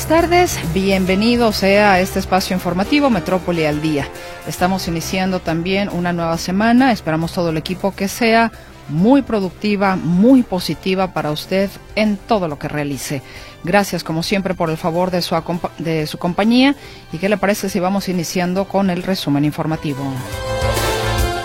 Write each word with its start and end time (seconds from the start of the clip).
Buenas 0.00 0.22
tardes, 0.22 0.58
bienvenido 0.72 1.52
sea 1.52 1.92
a 1.92 2.00
este 2.00 2.20
espacio 2.20 2.54
informativo 2.54 3.10
Metrópoli 3.10 3.66
al 3.66 3.82
Día. 3.82 4.08
Estamos 4.46 4.88
iniciando 4.88 5.40
también 5.40 5.90
una 5.90 6.14
nueva 6.14 6.38
semana, 6.38 6.90
esperamos 6.90 7.34
todo 7.34 7.50
el 7.50 7.58
equipo 7.58 7.94
que 7.94 8.08
sea 8.08 8.50
muy 8.88 9.20
productiva, 9.20 9.96
muy 9.96 10.42
positiva 10.42 11.12
para 11.12 11.30
usted 11.30 11.68
en 11.96 12.16
todo 12.16 12.48
lo 12.48 12.58
que 12.58 12.68
realice. 12.68 13.20
Gracias 13.62 14.02
como 14.02 14.22
siempre 14.22 14.54
por 14.54 14.70
el 14.70 14.78
favor 14.78 15.10
de 15.10 15.20
su, 15.20 15.36
de 15.76 16.06
su 16.06 16.16
compañía 16.16 16.74
y 17.12 17.18
qué 17.18 17.28
le 17.28 17.36
parece 17.36 17.68
si 17.68 17.78
vamos 17.78 18.08
iniciando 18.08 18.64
con 18.68 18.88
el 18.88 19.02
resumen 19.02 19.44
informativo. 19.44 20.02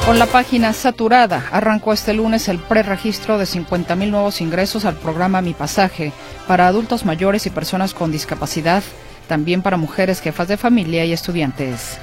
Con 0.05 0.19
la 0.19 0.27
página 0.27 0.71
saturada, 0.73 1.45
arrancó 1.51 1.91
este 1.91 2.13
lunes 2.13 2.47
el 2.47 2.59
preregistro 2.59 3.39
de 3.39 3.45
50.000 3.45 4.11
nuevos 4.11 4.39
ingresos 4.39 4.85
al 4.85 4.93
programa 4.93 5.41
Mi 5.41 5.55
Pasaje 5.55 6.13
para 6.47 6.67
adultos 6.67 7.05
mayores 7.05 7.47
y 7.47 7.49
personas 7.49 7.95
con 7.95 8.11
discapacidad, 8.11 8.83
también 9.27 9.63
para 9.63 9.77
mujeres 9.77 10.21
jefas 10.21 10.47
de 10.47 10.57
familia 10.57 11.05
y 11.05 11.11
estudiantes. 11.11 11.97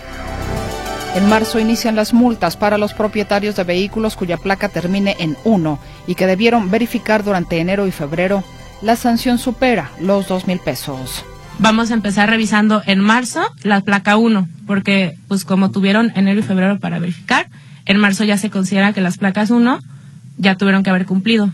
En 1.14 1.28
marzo 1.28 1.60
inician 1.60 1.94
las 1.94 2.12
multas 2.12 2.56
para 2.56 2.76
los 2.76 2.92
propietarios 2.92 3.54
de 3.54 3.62
vehículos 3.62 4.16
cuya 4.16 4.36
placa 4.36 4.68
termine 4.68 5.14
en 5.20 5.36
1 5.44 5.78
y 6.08 6.16
que 6.16 6.26
debieron 6.26 6.72
verificar 6.72 7.22
durante 7.22 7.58
enero 7.58 7.86
y 7.86 7.92
febrero. 7.92 8.42
La 8.80 8.96
sanción 8.96 9.38
supera 9.38 9.92
los 10.00 10.26
2 10.26 10.48
mil 10.48 10.58
pesos. 10.58 11.24
Vamos 11.60 11.92
a 11.92 11.94
empezar 11.94 12.28
revisando 12.28 12.82
en 12.84 12.98
marzo 12.98 13.42
la 13.62 13.80
placa 13.82 14.16
1, 14.16 14.48
porque 14.66 15.16
pues 15.28 15.44
como 15.44 15.70
tuvieron 15.70 16.10
enero 16.16 16.40
y 16.40 16.42
febrero 16.42 16.80
para 16.80 16.98
verificar, 16.98 17.46
en 17.86 17.98
marzo 17.98 18.24
ya 18.24 18.36
se 18.38 18.50
considera 18.50 18.92
que 18.92 19.00
las 19.00 19.18
placas 19.18 19.50
1 19.50 19.78
ya 20.38 20.56
tuvieron 20.56 20.82
que 20.82 20.90
haber 20.90 21.06
cumplido. 21.06 21.50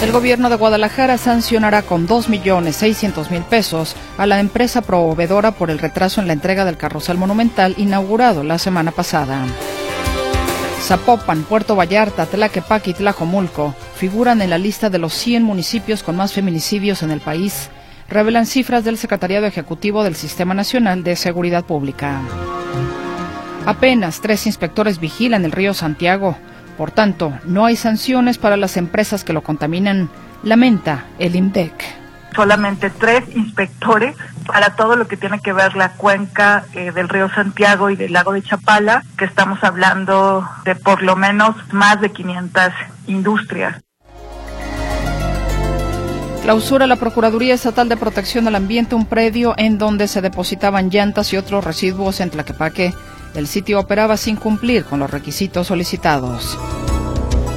El 0.00 0.12
gobierno 0.12 0.50
de 0.50 0.56
Guadalajara 0.56 1.16
sancionará 1.16 1.80
con 1.80 2.06
2.600.000 2.06 3.42
pesos 3.44 3.96
a 4.18 4.26
la 4.26 4.38
empresa 4.38 4.82
proveedora 4.82 5.52
por 5.52 5.70
el 5.70 5.78
retraso 5.78 6.20
en 6.20 6.26
la 6.26 6.34
entrega 6.34 6.66
del 6.66 6.76
carrusel 6.76 7.16
monumental 7.16 7.74
inaugurado 7.78 8.44
la 8.44 8.58
semana 8.58 8.90
pasada. 8.90 9.46
Zapopan, 10.82 11.44
Puerto 11.44 11.74
Vallarta, 11.74 12.26
Tlaquepaque 12.26 12.90
y 12.90 12.94
Tlajomulco 12.94 13.74
figuran 13.96 14.42
en 14.42 14.50
la 14.50 14.58
lista 14.58 14.90
de 14.90 14.98
los 14.98 15.14
100 15.14 15.42
municipios 15.42 16.02
con 16.02 16.16
más 16.16 16.34
feminicidios 16.34 17.02
en 17.02 17.10
el 17.10 17.20
país, 17.20 17.70
revelan 18.10 18.44
cifras 18.44 18.84
del 18.84 18.98
Secretariado 18.98 19.46
Ejecutivo 19.46 20.04
del 20.04 20.16
Sistema 20.16 20.52
Nacional 20.52 21.02
de 21.02 21.16
Seguridad 21.16 21.64
Pública. 21.64 22.20
Apenas 23.66 24.20
tres 24.20 24.46
inspectores 24.46 25.00
vigilan 25.00 25.44
el 25.46 25.52
río 25.52 25.72
Santiago. 25.72 26.36
Por 26.76 26.90
tanto, 26.90 27.32
no 27.44 27.64
hay 27.64 27.76
sanciones 27.76 28.36
para 28.36 28.58
las 28.58 28.76
empresas 28.76 29.24
que 29.24 29.32
lo 29.32 29.42
contaminan, 29.42 30.10
lamenta 30.42 31.06
el 31.18 31.34
INDEC. 31.34 31.72
Solamente 32.36 32.90
tres 32.90 33.24
inspectores 33.34 34.16
para 34.46 34.76
todo 34.76 34.96
lo 34.96 35.08
que 35.08 35.16
tiene 35.16 35.40
que 35.40 35.54
ver 35.54 35.76
la 35.76 35.92
cuenca 35.92 36.64
eh, 36.74 36.92
del 36.92 37.08
río 37.08 37.30
Santiago 37.30 37.88
y 37.88 37.96
del 37.96 38.12
lago 38.12 38.32
de 38.32 38.42
Chapala, 38.42 39.02
que 39.16 39.24
estamos 39.24 39.62
hablando 39.64 40.46
de 40.64 40.74
por 40.74 41.02
lo 41.02 41.16
menos 41.16 41.56
más 41.72 42.00
de 42.02 42.10
500 42.10 42.72
industrias. 43.06 43.80
Clausura 46.42 46.86
la 46.86 46.96
Procuraduría 46.96 47.54
Estatal 47.54 47.88
de 47.88 47.96
Protección 47.96 48.46
al 48.46 48.56
Ambiente 48.56 48.94
un 48.94 49.06
predio 49.06 49.54
en 49.56 49.78
donde 49.78 50.08
se 50.08 50.20
depositaban 50.20 50.90
llantas 50.90 51.32
y 51.32 51.38
otros 51.38 51.64
residuos 51.64 52.20
en 52.20 52.28
Tlaquepaque 52.28 52.92
el 53.34 53.46
sitio 53.46 53.80
operaba 53.80 54.16
sin 54.16 54.36
cumplir 54.36 54.84
con 54.84 55.00
los 55.00 55.10
requisitos 55.10 55.66
solicitados. 55.66 56.58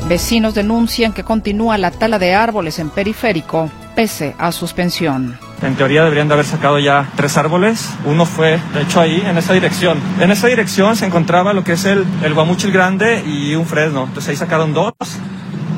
Vecinos 0.07 0.55
denuncian 0.55 1.13
que 1.13 1.23
continúa 1.23 1.77
la 1.77 1.91
tala 1.91 2.17
de 2.17 2.33
árboles 2.33 2.79
en 2.79 2.89
periférico 2.89 3.69
pese 3.95 4.35
a 4.37 4.51
suspensión. 4.51 5.37
En 5.61 5.75
teoría 5.75 6.03
deberían 6.03 6.27
de 6.27 6.35
haber 6.35 6.45
sacado 6.45 6.77
ya 6.77 7.09
tres 7.15 7.35
árboles. 7.35 7.89
Uno 8.05 8.25
fue, 8.25 8.59
de 8.73 8.83
hecho, 8.83 9.01
ahí, 9.01 9.23
en 9.25 9.37
esa 9.37 9.53
dirección. 9.53 9.99
En 10.19 10.29
esa 10.29 10.47
dirección 10.47 10.95
se 10.95 11.07
encontraba 11.07 11.51
lo 11.51 11.63
que 11.63 11.73
es 11.73 11.83
el, 11.85 12.05
el 12.23 12.33
guamuchil 12.33 12.71
grande 12.71 13.23
y 13.25 13.55
un 13.55 13.65
fresno. 13.65 14.03
Entonces 14.03 14.29
ahí 14.29 14.35
sacaron 14.35 14.73
dos, 14.73 14.93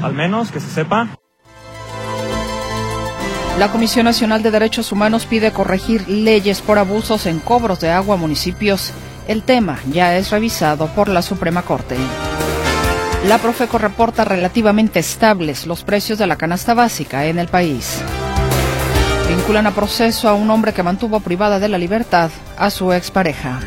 al 0.04 0.14
menos, 0.14 0.52
que 0.52 0.60
se 0.60 0.70
sepa. 0.70 1.08
La 3.58 3.72
Comisión 3.72 4.06
Nacional 4.06 4.44
de 4.44 4.52
Derechos 4.52 4.92
Humanos 4.92 5.26
pide 5.26 5.52
corregir 5.52 6.08
leyes 6.08 6.62
por 6.62 6.78
abusos 6.78 7.26
en 7.26 7.40
cobros 7.40 7.80
de 7.80 7.90
agua 7.90 8.16
a 8.16 8.18
municipios 8.18 8.94
el 9.30 9.44
tema 9.44 9.78
ya 9.92 10.18
es 10.18 10.32
revisado 10.32 10.88
por 10.88 11.08
la 11.08 11.22
Suprema 11.22 11.62
Corte. 11.62 11.96
La 13.28 13.38
Profeco 13.38 13.78
reporta 13.78 14.26
relativamente 14.26 14.98
estables 14.98 15.68
los 15.68 15.84
precios 15.84 16.18
de 16.18 16.26
la 16.26 16.36
canasta 16.36 16.74
básica 16.74 17.28
en 17.28 17.38
el 17.38 17.48
país. 17.48 18.02
Vinculan 19.30 19.68
a 19.68 19.72
proceso 19.72 20.28
a 20.30 20.34
un 20.34 20.50
hombre 20.50 20.74
que 20.74 20.82
mantuvo 20.82 21.20
privada 21.20 21.60
de 21.60 21.70
la 21.70 21.78
libertad 21.78 22.32
a 22.58 22.72
su 22.72 22.92
expareja. 22.92 23.60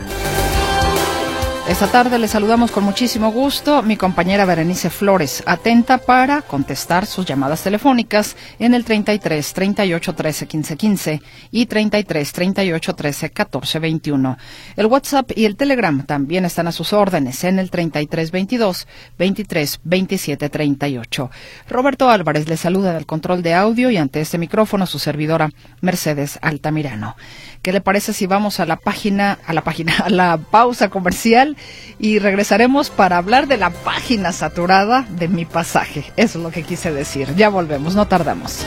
Esta 1.69 1.87
tarde 1.87 2.19
le 2.19 2.27
saludamos 2.27 2.73
con 2.73 2.83
muchísimo 2.83 3.31
gusto 3.31 3.85
mi 3.85 3.97
compañera 3.97 4.45
Berenice 4.45 4.91
Flores, 4.91 5.45
atenta 5.47 5.99
para 5.99 6.43
contestar 6.43 7.07
sus 7.07 7.25
llamadas 7.25 7.63
telefónicas 7.63 8.37
en 8.59 8.75
el 8.75 8.85
33 8.85 9.55
38 9.55 10.13
13 10.13 10.47
15 10.49 10.77
15 10.77 11.23
y 11.53 11.67
33 11.67 12.33
38 12.33 12.95
13 12.95 13.31
14 13.31 13.79
21. 13.79 14.39
El 14.75 14.87
WhatsApp 14.87 15.31
y 15.37 15.45
el 15.45 15.55
Telegram 15.55 16.05
también 16.05 16.45
están 16.45 16.67
a 16.67 16.73
sus 16.73 16.93
órdenes 16.93 17.45
en 17.45 17.61
el 17.61 17.71
33 17.71 18.33
22 18.33 18.89
23 19.17 19.81
27 19.85 20.49
38. 20.51 21.31
Roberto 21.69 22.11
Álvarez 22.11 22.49
le 22.49 22.57
saluda 22.57 22.93
del 22.93 23.07
control 23.07 23.41
de 23.43 23.55
audio 23.55 23.89
y 23.91 23.99
ante 23.99 24.21
este 24.21 24.37
micrófono 24.37 24.85
su 24.87 24.99
servidora 24.99 25.51
Mercedes 25.81 26.41
Altamirano. 26.43 27.15
¿Qué 27.63 27.71
le 27.71 27.81
parece 27.81 28.13
si 28.13 28.27
vamos 28.27 28.59
a 28.59 28.67
la 28.67 28.75
página, 28.75 29.39
a 29.47 29.53
la 29.53 29.63
página, 29.63 29.95
a 30.05 30.11
la 30.11 30.37
pausa 30.37 30.91
comercial 30.91 31.57
y 31.99 32.19
regresaremos 32.19 32.91
para 32.91 33.17
hablar 33.17 33.47
de 33.47 33.57
la 33.57 33.71
página 33.71 34.33
saturada 34.33 35.07
de 35.11 35.29
mi 35.29 35.45
pasaje? 35.45 36.05
Eso 36.17 36.39
es 36.39 36.45
lo 36.45 36.51
que 36.51 36.63
quise 36.63 36.93
decir. 36.93 37.35
Ya 37.37 37.49
volvemos, 37.49 37.95
no 37.95 38.07
tardamos. 38.09 38.65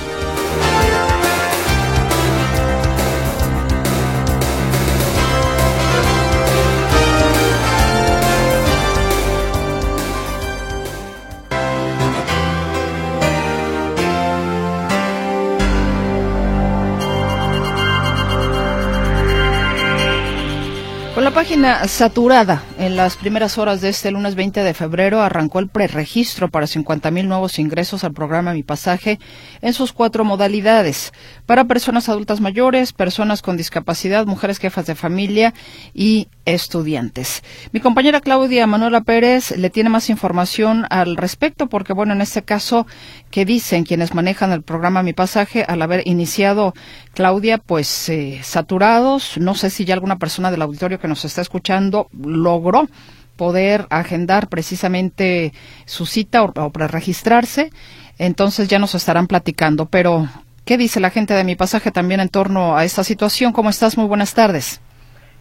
Página 21.36 21.86
saturada, 21.90 22.64
en 22.80 22.96
las 22.96 23.18
primeras 23.18 23.58
horas 23.58 23.82
de 23.82 23.90
este 23.90 24.10
lunes 24.10 24.36
20 24.36 24.64
de 24.64 24.74
febrero 24.74 25.22
arrancó 25.22 25.60
el 25.60 25.68
preregistro 25.68 26.48
para 26.48 26.66
50.000 26.66 27.26
nuevos 27.26 27.60
ingresos 27.60 28.06
al 28.06 28.14
programa 28.14 28.54
Mi 28.54 28.64
Pasaje 28.64 29.20
en 29.62 29.74
sus 29.74 29.92
cuatro 29.92 30.24
modalidades, 30.24 31.12
para 31.46 31.66
personas 31.66 32.08
adultas 32.08 32.40
mayores, 32.40 32.94
personas 32.94 33.42
con 33.42 33.58
discapacidad, 33.58 34.26
mujeres 34.26 34.60
jefas 34.60 34.86
de 34.86 34.96
familia 34.96 35.54
y 35.94 36.30
estudiantes. 36.46 37.44
Mi 37.74 37.82
compañera 37.82 38.22
Claudia 38.22 38.66
Manuela 38.66 39.02
Pérez 39.02 39.58
le 39.58 39.70
tiene 39.70 39.90
más 39.90 40.10
información 40.10 40.86
al 40.90 41.18
respecto 41.18 41.68
porque, 41.68 41.92
bueno, 41.92 42.14
en 42.14 42.22
este 42.22 42.44
caso, 42.44 42.88
que 43.30 43.44
dicen 43.44 43.84
quienes 43.84 44.14
manejan 44.14 44.54
el 44.54 44.62
programa 44.62 45.04
Mi 45.04 45.12
Pasaje 45.12 45.66
al 45.68 45.82
haber 45.82 46.08
iniciado, 46.08 46.74
Claudia, 47.14 47.58
pues 47.58 48.08
eh, 48.10 48.40
saturados, 48.44 49.38
no 49.38 49.56
sé 49.56 49.70
si 49.70 49.84
ya 49.84 49.96
alguna 49.96 50.18
persona 50.18 50.52
del 50.52 50.62
auditorio 50.62 51.00
que 51.00 51.08
nos 51.10 51.25
está 51.26 51.42
escuchando 51.42 52.08
logró 52.18 52.88
poder 53.36 53.86
agendar 53.90 54.48
precisamente 54.48 55.52
su 55.86 56.06
cita 56.06 56.44
o, 56.44 56.54
o 56.56 56.72
registrarse, 56.88 57.70
entonces 58.18 58.68
ya 58.68 58.80
nos 58.80 58.96
estarán 58.96 59.28
platicando. 59.28 59.88
Pero, 59.88 60.28
¿qué 60.66 60.78
dice 60.78 61.00
la 61.00 61.10
gente 61.10 61.34
de 61.34 61.44
mi 61.44 61.56
pasaje 61.56 61.92
también 61.92 62.22
en 62.22 62.30
torno 62.30 62.78
a 62.78 62.86
esta 62.86 63.04
situación? 63.04 63.52
¿Cómo 63.52 63.70
estás? 63.70 63.98
Muy 63.98 64.08
buenas 64.08 64.34
tardes. 64.34 64.82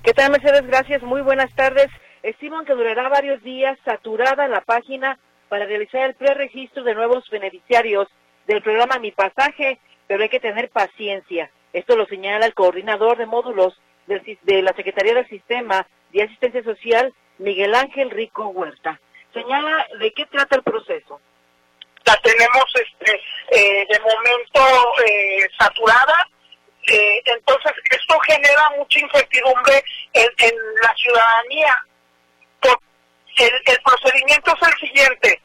¿Qué 0.02 0.12
tal, 0.12 0.32
Mercedes? 0.32 0.66
Gracias. 0.66 1.02
Muy 1.02 1.22
buenas 1.22 1.52
tardes. 1.54 1.88
Estiman 2.22 2.64
que 2.64 2.74
durará 2.74 3.08
varios 3.08 3.42
días 3.42 3.78
saturada 3.84 4.48
la 4.48 4.60
página 4.60 5.18
para 5.48 5.66
realizar 5.66 6.02
el 6.02 6.14
preregistro 6.14 6.82
de 6.82 6.94
nuevos 6.94 7.24
beneficiarios 7.30 8.08
del 8.46 8.62
programa 8.62 8.98
Mi 8.98 9.12
Pasaje. 9.12 9.78
pero 10.06 10.22
hay 10.22 10.28
que 10.28 10.40
tener 10.40 10.68
paciencia. 10.68 11.50
Esto 11.72 11.96
lo 11.96 12.06
señala 12.06 12.44
el 12.46 12.54
coordinador 12.54 13.16
de 13.16 13.26
módulos 13.26 13.74
de 14.06 14.62
la 14.62 14.72
Secretaría 14.74 15.14
del 15.14 15.28
Sistema 15.28 15.86
de 16.12 16.22
Asistencia 16.22 16.62
Social, 16.62 17.12
Miguel 17.38 17.74
Ángel 17.74 18.10
Rico 18.10 18.48
Huerta. 18.48 19.00
Señala 19.32 19.86
de 19.98 20.12
qué 20.12 20.26
trata 20.26 20.56
el 20.56 20.62
proceso. 20.62 21.20
La 22.04 22.16
tenemos 22.22 22.64
este, 22.74 23.20
eh, 23.50 23.86
de 23.88 24.00
momento 24.00 24.60
eh, 25.06 25.48
saturada, 25.58 26.28
eh, 26.86 27.22
entonces 27.24 27.72
esto 27.90 28.18
genera 28.20 28.70
mucha 28.76 29.00
incertidumbre 29.00 29.82
en, 30.12 30.54
la 30.82 30.94
ciudadanía. 30.94 31.76
El, 33.36 33.50
el 33.66 33.80
procedimiento 33.82 34.54
es 34.54 34.68
el 34.68 34.88
siguiente, 34.88 35.42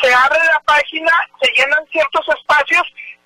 se 0.00 0.14
abre 0.14 0.38
la 0.38 0.60
página, 0.60 1.12
se 1.42 1.52
llenan 1.52 1.86
ciertos 1.90 2.26
espacios 2.28 2.82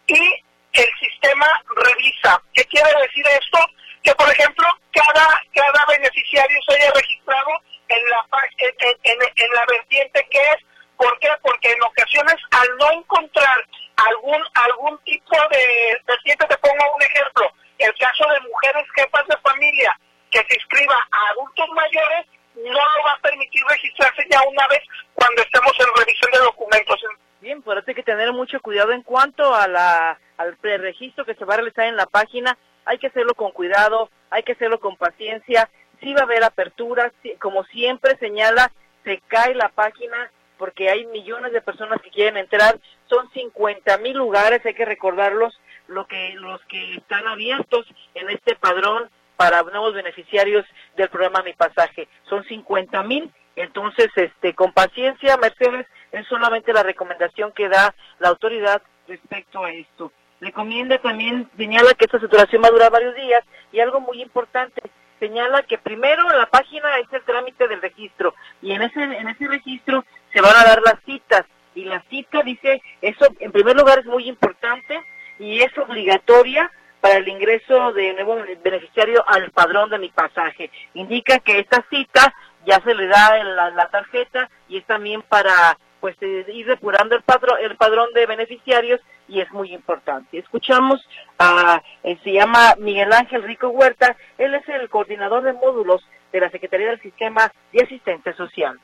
y 0.09 0.35
el 0.73 0.89
sistema 1.01 1.47
revisa. 1.77 2.43
¿Qué 2.55 2.65
quiere 2.65 2.91
decir 3.03 3.25
esto? 3.41 3.59
Que, 4.03 4.15
por 4.15 4.29
ejemplo, 4.31 4.67
cada, 4.93 5.43
cada 5.55 5.87
beneficiario 5.87 6.59
se 6.67 6.75
haya 6.75 6.93
registrado 6.93 7.51
en 7.89 8.05
la, 8.11 8.27
en, 8.59 9.19
en, 9.37 9.51
la 9.55 9.65
vertiente 9.67 10.27
que 10.31 10.39
es. 10.39 10.57
¿Por 10.97 11.19
qué? 11.19 11.29
Porque 11.43 11.71
en 11.71 11.83
ocasiones, 11.83 12.37
al 12.51 12.69
no 12.79 12.93
encontrar 12.93 13.65
algún 13.97 14.43
algún 14.55 14.99
tipo 15.05 15.37
de 15.51 16.01
vertiente, 16.07 16.47
te 16.47 16.59
pongo 16.59 16.95
un 16.95 17.03
ejemplo, 17.03 17.51
el 17.79 17.95
caso 17.99 18.25
de 18.29 18.41
mujeres 18.41 18.87
jefas 18.95 19.27
de 19.27 19.37
familia 19.39 19.99
que 20.31 20.39
se 20.49 20.55
inscriba 20.55 20.97
a 21.11 21.31
adultos 21.31 21.69
mayores, 21.75 22.27
no 22.55 22.73
lo 22.73 23.05
va 23.05 23.13
a 23.13 23.21
permitir 23.21 23.63
registrarse 23.69 24.27
ya 24.31 24.41
una 24.43 24.67
vez 24.69 24.81
cuando 25.15 25.43
estemos 25.43 25.73
en 25.79 25.87
revisión 25.97 26.31
de 26.33 26.39
documentos. 26.39 27.01
Bien, 27.41 27.63
pues 27.63 27.83
hay 27.87 27.95
que 27.95 28.03
tener 28.03 28.33
mucho 28.33 28.61
cuidado 28.61 28.93
en 28.93 29.03
cuanto 29.03 29.55
a 29.55 29.67
la, 29.67 30.19
al 30.37 30.57
preregistro 30.59 31.25
que 31.25 31.35
se 31.35 31.45
va 31.45 31.55
a 31.55 31.57
realizar 31.59 31.87
en 31.87 31.97
la 31.97 32.07
página. 32.07 32.57
Que 33.01 33.09
hacerlo 33.09 33.35
con 33.35 33.53
cuidado, 33.53 34.11
hay 34.31 34.43
que 34.43 34.53
hacerlo 34.53 34.79
con 34.79 34.97
paciencia. 34.97 35.69
Sí 36.01 36.15
va 36.15 36.21
a 36.21 36.25
haber 36.25 36.45
aperturas, 36.45 37.13
como 37.41 37.65
siempre 37.65 38.17
señala, 38.19 38.73
se 39.05 39.21
cae 39.27 39.55
la 39.55 39.69
página 39.71 40.31
porque 40.59 40.91
hay 40.91 41.07
millones 41.07 41.53
de 41.53 41.63
personas 41.63 42.01
que 42.03 42.11
quieren 42.11 42.37
entrar. 42.37 42.79
Son 43.09 43.31
50 43.33 43.99
mil 43.99 44.17
lugares, 44.17 44.65
hay 44.65 44.75
que 44.75 44.85
recordarlos, 44.85 45.59
lo 45.89 46.07
que, 46.07 46.35
los 46.35 46.61
que 46.67 46.97
están 46.97 47.27
abiertos 47.27 47.87
en 48.15 48.31
este 48.31 48.55
padrón 48.55 49.11
para 49.37 49.63
nuevos 49.63 49.95
beneficiarios 49.95 50.67
del 50.97 51.09
programa 51.09 51.43
Mi 51.43 51.55
Pasaje. 51.55 52.09
Son 52.29 52.45
50 52.45 53.03
mil 53.03 53.33
entonces, 53.57 54.09
este, 54.17 54.55
con 54.55 54.73
paciencia, 54.73 55.37
Mercedes, 55.37 55.87
es 56.13 56.27
solamente 56.29 56.73
la 56.73 56.83
recomendación 56.83 57.53
que 57.53 57.69
da 57.69 57.95
la 58.19 58.29
autoridad 58.29 58.83
respecto 59.07 59.65
a 59.65 59.73
esto. 59.73 60.13
Recomienda 60.51 60.99
también, 60.99 61.49
señala 61.57 61.95
que 61.95 62.07
esta 62.07 62.19
saturación 62.19 62.61
va 62.61 62.67
a 62.67 62.73
durar 62.73 62.91
varios 62.91 63.15
días 63.15 63.45
y 63.71 63.79
algo 63.79 64.01
muy 64.01 64.21
importante, 64.21 64.83
señala 65.21 65.63
que 65.63 65.79
primero 65.79 66.29
la 66.29 66.47
página 66.47 66.99
es 66.99 67.07
el 67.13 67.23
trámite 67.23 67.69
del 67.69 67.81
registro 67.81 68.35
y 68.61 68.73
en 68.73 68.83
ese, 68.83 69.01
en 69.01 69.29
ese 69.29 69.47
registro 69.47 70.05
se 70.33 70.41
van 70.41 70.57
a 70.57 70.65
dar 70.65 70.83
las 70.83 70.97
citas 71.05 71.45
y 71.77 71.85
la 71.85 72.03
cita 72.11 72.43
dice, 72.43 72.83
eso 73.01 73.29
en 73.39 73.53
primer 73.53 73.77
lugar 73.77 74.01
es 74.01 74.07
muy 74.07 74.29
importante 74.29 75.01
y 75.39 75.61
es 75.61 75.79
obligatoria 75.79 76.69
para 77.01 77.19
el 77.19 77.29
ingreso 77.29 77.93
de 77.93 78.13
nuevo 78.15 78.43
beneficiario 78.65 79.23
al 79.29 79.53
padrón 79.53 79.89
de 79.89 80.01
mi 80.01 80.09
pasaje. 80.09 80.69
Indica 80.95 81.39
que 81.39 81.61
esta 81.61 81.87
cita 81.91 82.35
ya 82.67 82.81
se 82.81 82.93
le 82.97 83.07
da 83.07 83.45
la, 83.45 83.89
tarjeta 83.89 84.51
y 84.69 84.79
es 84.79 84.85
también 84.85 85.23
para 85.23 85.79
pues 86.01 86.17
eh, 86.21 86.45
ir 86.49 86.67
depurando 86.67 87.15
el 87.15 87.23
padrón, 87.23 87.59
el 87.61 87.77
padrón 87.77 88.13
de 88.15 88.27
beneficiarios 88.27 89.01
y 89.29 89.41
es 89.41 89.51
muy 89.53 89.73
importante. 89.73 90.39
Escuchamos 90.39 91.07
a, 91.39 91.83
eh, 92.03 92.19
se 92.25 92.33
llama 92.33 92.75
Miguel 92.79 93.13
Ángel 93.13 93.43
Rico 93.43 93.69
Huerta, 93.69 94.17
él 94.39 94.55
es 94.55 94.69
el 94.69 94.89
coordinador 94.89 95.43
de 95.43 95.53
módulos 95.53 96.03
de 96.33 96.41
la 96.41 96.51
Secretaría 96.51 96.89
del 96.89 97.01
Sistema 97.01 97.53
de 97.73 97.83
Asistencia 97.83 98.35
Social. 98.35 98.79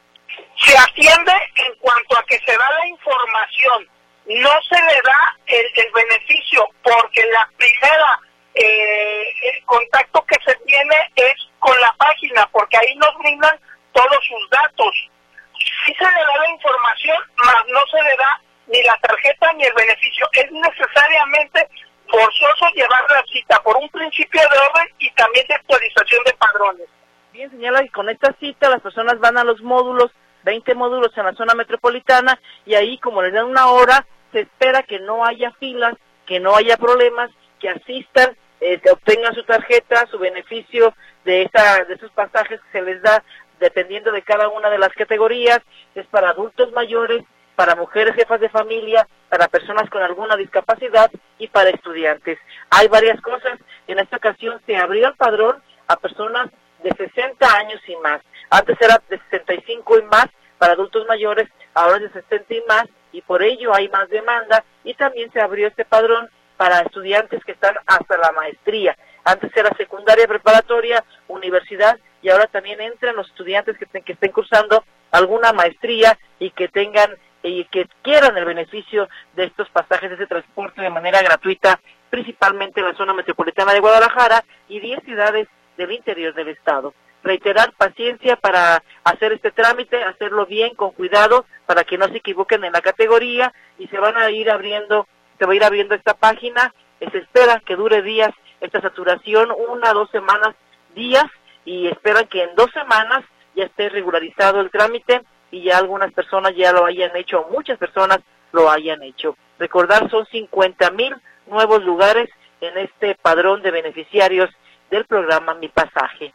Se 0.56 0.76
atiende 0.76 1.32
en 1.54 1.78
cuanto 1.78 2.18
a 2.18 2.24
que 2.24 2.38
se 2.38 2.52
da 2.52 2.70
la 2.78 2.88
información, 2.88 3.88
no 4.26 4.50
se 4.68 4.74
le 4.74 5.00
da 5.04 5.38
el, 5.46 5.66
beneficio 5.94 6.68
porque 6.82 7.24
la 7.32 7.48
primera 7.56 8.20
eh, 8.54 9.24
el 9.54 9.64
contacto 9.64 10.24
que 10.26 10.36
se 10.44 10.54
tiene 10.66 10.96
es 11.14 11.34
con 11.58 11.78
la 11.80 11.94
página, 11.98 12.48
porque 12.52 12.76
ahí 12.76 12.94
nos 12.96 13.16
brindan 13.18 13.58
todos 13.92 14.18
sus 14.22 14.50
datos. 14.50 15.10
Sí 15.58 15.94
se 15.94 16.04
le 16.04 16.10
da 16.10 16.36
la 16.38 16.50
información, 16.50 17.16
mas 17.36 17.64
no 17.68 17.80
se 17.90 18.02
le 18.02 18.16
da 18.16 18.40
ni 18.66 18.82
la 18.82 18.96
tarjeta 18.98 19.52
ni 19.54 19.64
el 19.64 19.72
beneficio. 19.74 20.28
Es 20.32 20.50
necesariamente 20.50 21.68
forzoso 22.08 22.68
llevar 22.74 23.04
la 23.10 23.22
cita 23.24 23.62
por 23.62 23.76
un 23.76 23.88
principio 23.88 24.40
de 24.40 24.58
orden 24.58 24.94
y 24.98 25.10
también 25.12 25.46
de 25.48 25.54
actualización 25.54 26.24
de 26.24 26.32
padrones. 26.34 26.88
Bien, 27.32 27.50
señala 27.50 27.82
que 27.82 27.90
con 27.90 28.08
esta 28.08 28.32
cita 28.40 28.70
las 28.70 28.80
personas 28.80 29.18
van 29.18 29.36
a 29.36 29.44
los 29.44 29.60
módulos, 29.60 30.10
20 30.44 30.74
módulos 30.74 31.16
en 31.16 31.24
la 31.24 31.34
zona 31.34 31.54
metropolitana, 31.54 32.40
y 32.64 32.74
ahí 32.74 32.98
como 32.98 33.22
les 33.22 33.32
dan 33.32 33.46
una 33.46 33.66
hora, 33.66 34.06
se 34.32 34.40
espera 34.40 34.82
que 34.82 35.00
no 35.00 35.24
haya 35.24 35.52
filas, 35.52 35.94
que 36.24 36.40
no 36.40 36.56
haya 36.56 36.76
problemas, 36.76 37.30
que 37.60 37.68
asistan, 37.68 38.36
eh, 38.60 38.80
que 38.80 38.90
obtengan 38.90 39.34
su 39.34 39.44
tarjeta, 39.44 40.06
su 40.10 40.18
beneficio 40.18 40.94
de, 41.24 41.42
esa, 41.42 41.84
de 41.84 41.94
esos 41.94 42.10
pasajes 42.12 42.60
que 42.60 42.78
se 42.78 42.82
les 42.82 43.02
da 43.02 43.22
dependiendo 43.60 44.12
de 44.12 44.22
cada 44.22 44.48
una 44.48 44.70
de 44.70 44.78
las 44.78 44.92
categorías, 44.92 45.60
es 45.94 46.06
para 46.06 46.30
adultos 46.30 46.72
mayores, 46.72 47.24
para 47.54 47.74
mujeres 47.74 48.14
jefas 48.14 48.40
de 48.40 48.50
familia, 48.50 49.08
para 49.28 49.48
personas 49.48 49.88
con 49.90 50.02
alguna 50.02 50.36
discapacidad 50.36 51.10
y 51.38 51.48
para 51.48 51.70
estudiantes. 51.70 52.38
Hay 52.70 52.88
varias 52.88 53.20
cosas. 53.20 53.58
En 53.86 53.98
esta 53.98 54.18
ocasión 54.18 54.60
se 54.66 54.76
abrió 54.76 55.08
el 55.08 55.14
padrón 55.14 55.62
a 55.88 55.96
personas 55.96 56.50
de 56.82 56.90
60 56.90 57.56
años 57.56 57.80
y 57.88 57.96
más. 57.96 58.20
Antes 58.50 58.76
era 58.80 59.00
de 59.08 59.18
65 59.30 59.98
y 59.98 60.02
más 60.02 60.26
para 60.58 60.72
adultos 60.72 61.06
mayores, 61.06 61.48
ahora 61.74 61.96
es 61.96 62.14
de 62.14 62.20
60 62.20 62.54
y 62.54 62.62
más 62.68 62.84
y 63.12 63.20
por 63.22 63.42
ello 63.42 63.74
hay 63.74 63.88
más 63.88 64.08
demanda 64.08 64.64
y 64.84 64.94
también 64.94 65.30
se 65.32 65.40
abrió 65.40 65.68
este 65.68 65.84
padrón 65.84 66.28
para 66.56 66.80
estudiantes 66.80 67.44
que 67.44 67.52
están 67.52 67.74
hasta 67.86 68.16
la 68.16 68.32
maestría. 68.32 68.96
Antes 69.24 69.54
era 69.56 69.70
secundaria, 69.76 70.26
preparatoria, 70.26 71.04
universidad 71.28 71.98
y 72.26 72.28
ahora 72.28 72.48
también 72.48 72.80
entran 72.80 73.14
los 73.14 73.28
estudiantes 73.28 73.78
que, 73.78 73.86
que 74.02 74.14
estén 74.14 74.32
cursando 74.32 74.82
alguna 75.12 75.52
maestría 75.52 76.18
y 76.40 76.50
que 76.50 76.66
tengan 76.66 77.16
y 77.44 77.64
que 77.66 77.86
quieran 78.02 78.36
el 78.36 78.44
beneficio 78.44 79.08
de 79.36 79.44
estos 79.44 79.70
pasajes 79.70 80.10
de 80.10 80.16
ese 80.16 80.26
transporte 80.26 80.82
de 80.82 80.90
manera 80.90 81.22
gratuita, 81.22 81.78
principalmente 82.10 82.80
en 82.80 82.86
la 82.86 82.96
zona 82.96 83.14
metropolitana 83.14 83.72
de 83.72 83.78
Guadalajara 83.78 84.44
y 84.68 84.80
10 84.80 85.04
ciudades 85.04 85.46
del 85.76 85.92
interior 85.92 86.34
del 86.34 86.48
estado. 86.48 86.94
Reiterar 87.22 87.72
paciencia 87.74 88.34
para 88.34 88.82
hacer 89.04 89.32
este 89.32 89.52
trámite, 89.52 90.02
hacerlo 90.02 90.46
bien, 90.46 90.74
con 90.74 90.90
cuidado, 90.90 91.46
para 91.64 91.84
que 91.84 91.96
no 91.96 92.08
se 92.08 92.16
equivoquen 92.16 92.64
en 92.64 92.72
la 92.72 92.80
categoría 92.80 93.52
y 93.78 93.86
se 93.86 94.00
van 94.00 94.16
a 94.16 94.32
ir 94.32 94.50
abriendo, 94.50 95.06
se 95.38 95.46
va 95.46 95.52
a 95.52 95.56
ir 95.56 95.62
abriendo 95.62 95.94
esta 95.94 96.14
página. 96.14 96.74
Se 96.98 97.18
espera 97.18 97.62
que 97.64 97.76
dure 97.76 98.02
días 98.02 98.32
esta 98.60 98.80
saturación, 98.80 99.52
una, 99.68 99.92
dos 99.92 100.10
semanas, 100.10 100.56
días, 100.96 101.26
y 101.66 101.88
esperan 101.88 102.26
que 102.28 102.42
en 102.42 102.54
dos 102.54 102.70
semanas 102.72 103.22
ya 103.54 103.64
esté 103.64 103.90
regularizado 103.90 104.60
el 104.60 104.70
trámite 104.70 105.20
y 105.50 105.64
ya 105.64 105.76
algunas 105.76 106.12
personas 106.14 106.54
ya 106.56 106.72
lo 106.72 106.86
hayan 106.86 107.14
hecho, 107.16 107.46
muchas 107.52 107.76
personas 107.76 108.20
lo 108.52 108.70
hayan 108.70 109.02
hecho. 109.02 109.36
Recordar, 109.58 110.08
son 110.10 110.24
50 110.26 110.90
mil 110.92 111.14
nuevos 111.46 111.84
lugares 111.84 112.30
en 112.60 112.78
este 112.78 113.14
padrón 113.20 113.62
de 113.62 113.70
beneficiarios 113.70 114.48
del 114.90 115.04
programa 115.04 115.54
Mi 115.54 115.68
Pasaje. 115.68 116.32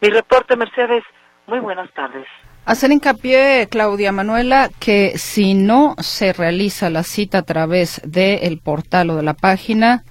Mi 0.00 0.10
reporte, 0.10 0.56
Mercedes, 0.56 1.02
muy 1.46 1.58
buenas 1.58 1.90
tardes. 1.94 2.26
Hacer 2.66 2.92
hincapié, 2.92 3.68
Claudia 3.70 4.12
Manuela, 4.12 4.70
que 4.80 5.18
si 5.18 5.54
no 5.54 5.96
se 5.98 6.32
realiza 6.32 6.88
la 6.88 7.02
cita 7.02 7.38
a 7.38 7.42
través 7.42 8.00
del 8.04 8.58
portal 8.58 9.10
o 9.10 9.16
de 9.16 9.22
la 9.22 9.34
página, 9.34 10.04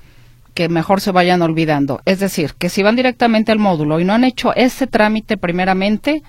que 0.53 0.69
mejor 0.69 1.01
se 1.01 1.11
vayan 1.11 1.41
olvidando. 1.41 2.01
Es 2.05 2.19
decir, 2.19 2.53
que 2.53 2.69
si 2.69 2.83
van 2.83 2.95
directamente 2.95 3.51
al 3.51 3.59
módulo 3.59 3.99
y 3.99 4.05
no 4.05 4.13
han 4.13 4.23
hecho 4.23 4.53
ese 4.55 4.87
trámite 4.87 5.37
primeramente, 5.37 6.21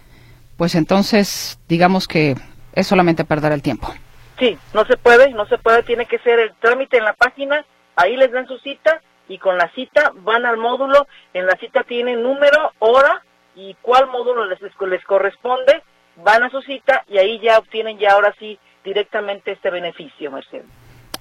pues 0.57 0.75
entonces 0.75 1.59
digamos 1.69 2.09
que 2.09 2.35
es 2.75 2.87
solamente 2.87 3.25
perder 3.25 3.53
el 3.53 3.63
tiempo. 3.63 3.93
Sí, 4.39 4.59
no 4.73 4.85
se 4.85 4.97
puede, 4.97 5.33
no 5.33 5.47
se 5.47 5.59
puede, 5.59 5.83
tiene 5.83 6.07
que 6.07 6.19
ser 6.19 6.41
el 6.41 6.55
trámite 6.61 6.99
en 6.99 7.05
la 7.05 7.13
página, 7.13 7.65
ahí 7.97 8.17
les 8.17 8.33
dan 8.33 8.49
su 8.49 8.59
cita 8.59 9.01
y 9.29 9.39
con 9.39 9.57
la 9.57 9.71
cita 9.75 10.13
van 10.17 10.45
al 10.45 10.57
módulo, 10.57 11.07
en 11.33 11.47
la 11.47 11.57
cita 11.57 11.85
tienen 11.85 12.23
número, 12.23 12.73
hora 12.81 13.23
y 13.55 13.77
cuál 13.81 14.09
módulo 14.09 14.47
les, 14.47 14.59
les 14.61 15.05
corresponde, 15.05 15.83
van 16.17 16.43
a 16.43 16.51
su 16.51 16.61
cita 16.63 17.05
y 17.09 17.19
ahí 17.19 17.41
ya 17.41 17.59
obtienen 17.59 17.99
ya 17.99 18.13
ahora 18.13 18.35
sí 18.39 18.59
directamente 18.85 19.53
este 19.53 19.71
beneficio, 19.71 20.31
Mercedes. 20.31 20.67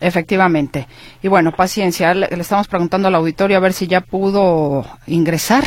Efectivamente. 0.04 0.88
Y 1.22 1.30
bueno, 1.30 1.54
paciencia. 1.54 2.14
Le, 2.14 2.28
estamos 2.32 2.68
preguntando 2.68 3.08
al 3.08 3.16
auditorio 3.16 3.56
a 3.58 3.62
ver 3.62 3.74
si 3.74 3.88
ya 3.88 4.02
pudo 4.02 4.86
ingresar, 5.08 5.64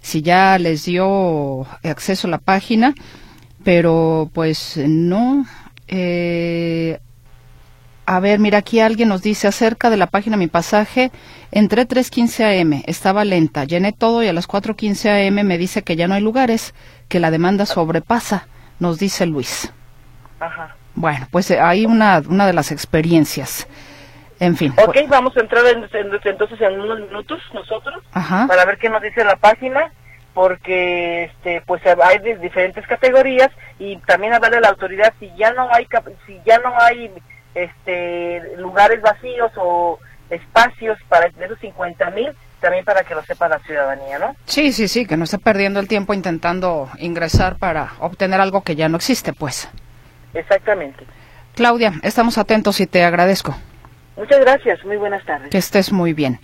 si 0.00 0.22
ya 0.22 0.58
les 0.58 0.84
dio 0.84 1.62
acceso 1.84 2.26
a 2.26 2.30
la 2.32 2.38
página, 2.38 2.94
pero 3.64 4.28
pues 4.34 4.76
no. 4.86 5.46
Eh, 5.88 6.98
A 8.08 8.20
ver, 8.20 8.38
mira, 8.38 8.58
aquí 8.58 8.78
alguien 8.80 9.08
nos 9.08 9.22
dice 9.22 9.48
acerca 9.48 9.90
de 9.90 9.96
la 9.96 10.06
página 10.06 10.36
Mi 10.36 10.46
Pasaje, 10.46 11.10
entré 11.50 11.88
3.15 11.88 12.62
am, 12.62 12.82
estaba 12.86 13.24
lenta, 13.24 13.64
llené 13.64 13.92
todo 13.92 14.22
y 14.22 14.28
a 14.28 14.32
las 14.32 14.46
4.15 14.48 15.28
am 15.28 15.44
me 15.46 15.58
dice 15.58 15.82
que 15.82 15.96
ya 15.96 16.06
no 16.06 16.14
hay 16.14 16.22
lugares, 16.22 16.72
que 17.08 17.18
la 17.18 17.32
demanda 17.32 17.66
sobrepasa, 17.66 18.46
nos 18.78 18.98
dice 19.00 19.26
Luis. 19.26 19.72
Ajá. 20.38 20.76
Bueno, 20.96 21.28
pues 21.30 21.50
eh, 21.50 21.60
hay 21.60 21.86
una, 21.86 22.22
una 22.28 22.46
de 22.46 22.52
las 22.52 22.72
experiencias. 22.72 23.68
En 24.40 24.56
fin. 24.56 24.74
Ok, 24.84 24.96
vamos 25.08 25.34
a 25.36 25.40
entrar 25.40 25.64
en- 25.66 25.84
en- 25.84 26.20
entonces 26.24 26.60
en 26.60 26.80
unos 26.80 27.00
minutos 27.00 27.40
nosotros 27.54 28.02
Ajá. 28.12 28.46
para 28.46 28.64
ver 28.66 28.76
qué 28.78 28.88
nos 28.90 29.00
dice 29.02 29.24
la 29.24 29.36
página 29.36 29.90
porque 30.34 31.24
este 31.24 31.62
pues 31.66 31.80
hay 31.86 32.18
de 32.18 32.36
diferentes 32.36 32.86
categorías 32.86 33.50
y 33.78 33.96
también 34.00 34.34
hablar 34.34 34.50
de 34.52 34.60
la 34.60 34.68
autoridad 34.68 35.14
si 35.18 35.32
ya 35.38 35.52
no 35.54 35.68
hay 35.72 35.88
si 36.26 36.38
ya 36.44 36.58
no 36.58 36.78
hay 36.78 37.10
este 37.54 38.56
lugares 38.58 39.00
vacíos 39.00 39.50
o 39.56 39.98
espacios 40.28 40.98
para 41.08 41.26
esos 41.26 41.58
50 41.60 42.10
mil 42.10 42.28
también 42.60 42.84
para 42.84 43.02
que 43.04 43.14
lo 43.14 43.22
sepa 43.24 43.48
la 43.48 43.58
ciudadanía 43.60 44.18
no 44.18 44.36
Sí, 44.44 44.72
sí, 44.72 44.88
sí, 44.88 45.06
que 45.06 45.16
no 45.16 45.24
esté 45.24 45.38
perdiendo 45.38 45.80
el 45.80 45.88
tiempo 45.88 46.12
intentando 46.12 46.90
ingresar 46.98 47.56
para 47.56 47.92
obtener 48.00 48.40
algo 48.42 48.62
que 48.62 48.76
ya 48.76 48.88
no 48.90 48.96
existe, 48.96 49.32
pues. 49.32 49.68
Exactamente 50.36 51.04
Claudia, 51.54 51.94
estamos 52.02 52.36
atentos 52.38 52.80
y 52.80 52.86
te 52.86 53.02
agradezco. 53.02 53.56
muchas 54.16 54.40
gracias 54.40 54.84
muy 54.84 54.96
buenas 54.96 55.24
tardes 55.24 55.48
Que 55.50 55.58
estés 55.58 55.90
muy 55.90 56.12
bien. 56.12 56.38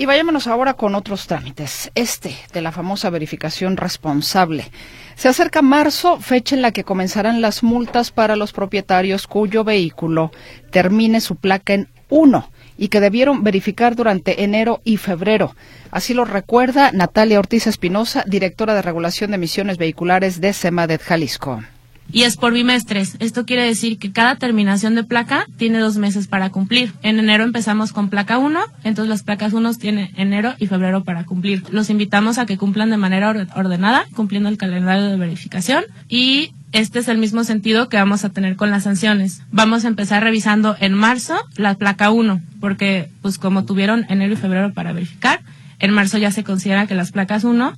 Y 0.00 0.06
vayámonos 0.06 0.46
ahora 0.46 0.74
con 0.74 0.94
otros 0.94 1.26
trámites. 1.26 1.90
Este 1.96 2.36
de 2.52 2.62
la 2.62 2.70
famosa 2.70 3.10
verificación 3.10 3.76
responsable. 3.76 4.70
Se 5.16 5.28
acerca 5.28 5.60
marzo, 5.60 6.20
fecha 6.20 6.54
en 6.54 6.62
la 6.62 6.70
que 6.70 6.84
comenzarán 6.84 7.40
las 7.40 7.64
multas 7.64 8.12
para 8.12 8.36
los 8.36 8.52
propietarios 8.52 9.26
cuyo 9.26 9.64
vehículo 9.64 10.30
termine 10.70 11.20
su 11.20 11.34
placa 11.34 11.74
en 11.74 11.88
1 12.10 12.48
y 12.78 12.88
que 12.88 13.00
debieron 13.00 13.42
verificar 13.42 13.96
durante 13.96 14.44
enero 14.44 14.80
y 14.84 14.98
febrero. 14.98 15.56
Así 15.90 16.14
lo 16.14 16.24
recuerda 16.24 16.92
Natalia 16.92 17.40
Ortiz 17.40 17.66
Espinosa, 17.66 18.22
directora 18.24 18.74
de 18.74 18.82
regulación 18.82 19.32
de 19.32 19.34
emisiones 19.34 19.78
vehiculares 19.78 20.40
de 20.40 20.52
Semadet 20.52 21.02
Jalisco. 21.02 21.60
Y 22.10 22.22
es 22.22 22.36
por 22.38 22.54
bimestres. 22.54 23.16
Esto 23.20 23.44
quiere 23.44 23.64
decir 23.64 23.98
que 23.98 24.12
cada 24.12 24.36
terminación 24.36 24.94
de 24.94 25.04
placa 25.04 25.44
tiene 25.58 25.78
dos 25.78 25.96
meses 25.98 26.26
para 26.26 26.48
cumplir. 26.50 26.92
En 27.02 27.18
enero 27.18 27.44
empezamos 27.44 27.92
con 27.92 28.08
placa 28.08 28.38
1, 28.38 28.58
entonces 28.84 29.10
las 29.10 29.22
placas 29.22 29.52
1 29.52 29.74
tienen 29.74 30.10
enero 30.16 30.54
y 30.58 30.66
febrero 30.68 31.04
para 31.04 31.24
cumplir. 31.24 31.62
Los 31.70 31.90
invitamos 31.90 32.38
a 32.38 32.46
que 32.46 32.56
cumplan 32.56 32.88
de 32.90 32.96
manera 32.96 33.28
or- 33.28 33.46
ordenada, 33.54 34.06
cumpliendo 34.14 34.48
el 34.48 34.56
calendario 34.56 35.04
de 35.04 35.16
verificación 35.16 35.84
y 36.08 36.52
este 36.72 36.98
es 36.98 37.08
el 37.08 37.18
mismo 37.18 37.44
sentido 37.44 37.88
que 37.90 37.98
vamos 37.98 38.24
a 38.24 38.30
tener 38.30 38.56
con 38.56 38.70
las 38.70 38.84
sanciones. 38.84 39.42
Vamos 39.52 39.84
a 39.84 39.88
empezar 39.88 40.22
revisando 40.22 40.76
en 40.80 40.94
marzo 40.94 41.34
la 41.56 41.74
placa 41.74 42.10
1, 42.10 42.40
porque 42.60 43.10
pues 43.20 43.36
como 43.38 43.64
tuvieron 43.66 44.06
enero 44.08 44.32
y 44.32 44.36
febrero 44.36 44.72
para 44.72 44.92
verificar, 44.94 45.40
en 45.78 45.92
marzo 45.92 46.16
ya 46.16 46.30
se 46.30 46.42
considera 46.42 46.86
que 46.86 46.94
las 46.94 47.12
placas 47.12 47.44
1 47.44 47.74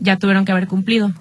ya 0.00 0.16
tuvieron 0.18 0.44
que 0.46 0.52
haber 0.52 0.66
cumplido. 0.66 1.12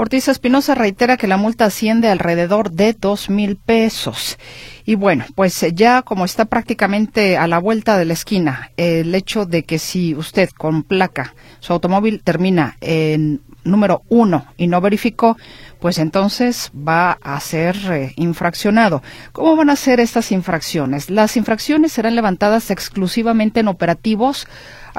Ortiz 0.00 0.28
Espinosa 0.28 0.76
reitera 0.76 1.16
que 1.16 1.26
la 1.26 1.36
multa 1.36 1.64
asciende 1.64 2.08
alrededor 2.08 2.70
de 2.70 2.92
dos 2.92 3.30
mil 3.30 3.56
pesos. 3.56 4.38
Y 4.84 4.94
bueno, 4.94 5.24
pues 5.34 5.60
eh, 5.64 5.72
ya 5.74 6.02
como 6.02 6.24
está 6.24 6.44
prácticamente 6.44 7.36
a 7.36 7.48
la 7.48 7.58
vuelta 7.58 7.98
de 7.98 8.04
la 8.04 8.12
esquina, 8.12 8.70
el 8.76 9.12
hecho 9.12 9.44
de 9.44 9.64
que 9.64 9.80
si 9.80 10.14
usted 10.14 10.50
con 10.50 10.84
placa, 10.84 11.34
su 11.58 11.72
automóvil 11.72 12.22
termina 12.22 12.76
en 12.80 13.40
número 13.64 14.02
uno 14.08 14.46
y 14.56 14.68
no 14.68 14.80
verificó, 14.80 15.36
pues 15.80 15.98
entonces 15.98 16.70
va 16.76 17.18
a 17.22 17.38
ser 17.40 17.76
eh, 17.90 18.12
infraccionado. 18.16 19.02
¿Cómo 19.32 19.56
van 19.56 19.70
a 19.70 19.76
ser 19.76 20.00
estas 20.00 20.32
infracciones? 20.32 21.10
Las 21.10 21.36
infracciones 21.36 21.92
serán 21.92 22.14
levantadas 22.14 22.70
exclusivamente 22.70 23.60
en 23.60 23.68
operativos 23.68 24.46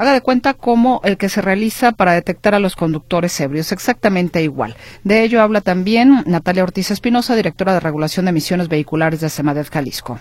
Haga 0.00 0.14
de 0.14 0.22
cuenta 0.22 0.54
como 0.54 1.02
el 1.04 1.18
que 1.18 1.28
se 1.28 1.42
realiza 1.42 1.92
para 1.92 2.12
detectar 2.12 2.54
a 2.54 2.58
los 2.58 2.74
conductores 2.74 3.38
ebrios, 3.38 3.70
exactamente 3.70 4.42
igual. 4.42 4.74
De 5.04 5.22
ello 5.22 5.42
habla 5.42 5.60
también 5.60 6.22
Natalia 6.26 6.62
Ortiz 6.62 6.90
Espinosa, 6.90 7.36
directora 7.36 7.74
de 7.74 7.80
regulación 7.80 8.24
de 8.24 8.30
emisiones 8.30 8.68
vehiculares 8.68 9.20
de 9.20 9.28
Semadet 9.28 9.68
Jalisco. 9.70 10.18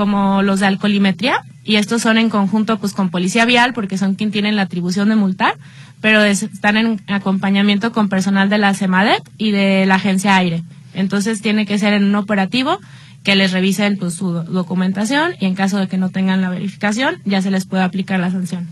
Como 0.00 0.40
los 0.42 0.60
de 0.60 0.66
alcoholimetría 0.66 1.42
y 1.62 1.76
estos 1.76 2.00
son 2.00 2.16
en 2.16 2.30
conjunto 2.30 2.78
pues 2.78 2.94
con 2.94 3.10
policía 3.10 3.44
vial 3.44 3.74
porque 3.74 3.98
son 3.98 4.14
quien 4.14 4.30
tienen 4.30 4.56
la 4.56 4.62
atribución 4.62 5.10
de 5.10 5.16
multar, 5.16 5.54
pero 6.00 6.22
es- 6.22 6.42
están 6.42 6.78
en 6.78 7.02
acompañamiento 7.06 7.92
con 7.92 8.08
personal 8.08 8.48
de 8.48 8.56
la 8.56 8.72
CEMADET 8.72 9.22
y 9.36 9.50
de 9.50 9.84
la 9.84 9.96
agencia 9.96 10.36
aire. 10.36 10.62
Entonces 10.94 11.42
tiene 11.42 11.66
que 11.66 11.78
ser 11.78 11.92
en 11.92 12.04
un 12.04 12.14
operativo 12.14 12.78
que 13.24 13.36
les 13.36 13.52
revisen 13.52 13.98
pues 13.98 14.14
su 14.14 14.32
do- 14.32 14.44
documentación 14.44 15.34
y 15.38 15.44
en 15.44 15.54
caso 15.54 15.76
de 15.76 15.86
que 15.88 15.98
no 15.98 16.08
tengan 16.08 16.40
la 16.40 16.48
verificación 16.48 17.20
ya 17.26 17.42
se 17.42 17.50
les 17.50 17.66
puede 17.66 17.82
aplicar 17.82 18.18
la 18.20 18.30
sanción. 18.30 18.66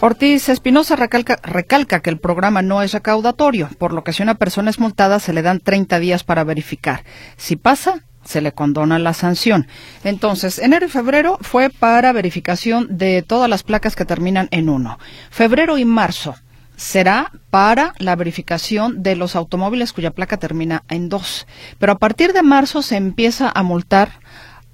Ortiz 0.00 0.48
Espinosa 0.48 0.94
recalca, 0.94 1.40
recalca 1.42 2.00
que 2.00 2.10
el 2.10 2.18
programa 2.18 2.62
no 2.62 2.82
es 2.82 2.92
recaudatorio, 2.92 3.68
por 3.78 3.92
lo 3.92 4.04
que 4.04 4.12
si 4.12 4.22
una 4.22 4.36
persona 4.36 4.70
es 4.70 4.78
multada 4.78 5.18
se 5.18 5.32
le 5.32 5.42
dan 5.42 5.58
30 5.58 5.98
días 5.98 6.22
para 6.22 6.44
verificar. 6.44 7.02
Si 7.36 7.56
pasa, 7.56 8.04
se 8.28 8.42
le 8.42 8.52
condona 8.52 8.98
la 8.98 9.14
sanción. 9.14 9.66
Entonces, 10.04 10.58
enero 10.58 10.84
y 10.84 10.90
febrero 10.90 11.38
fue 11.40 11.70
para 11.70 12.12
verificación 12.12 12.98
de 12.98 13.22
todas 13.22 13.48
las 13.48 13.62
placas 13.62 13.96
que 13.96 14.04
terminan 14.04 14.48
en 14.50 14.68
uno. 14.68 14.98
Febrero 15.30 15.78
y 15.78 15.86
marzo 15.86 16.34
será 16.76 17.32
para 17.48 17.94
la 17.98 18.16
verificación 18.16 19.02
de 19.02 19.16
los 19.16 19.34
automóviles 19.34 19.94
cuya 19.94 20.10
placa 20.10 20.36
termina 20.36 20.84
en 20.90 21.08
dos. 21.08 21.46
Pero 21.78 21.92
a 21.92 21.98
partir 21.98 22.34
de 22.34 22.42
marzo 22.42 22.82
se 22.82 22.96
empieza 22.96 23.50
a 23.52 23.62
multar 23.62 24.20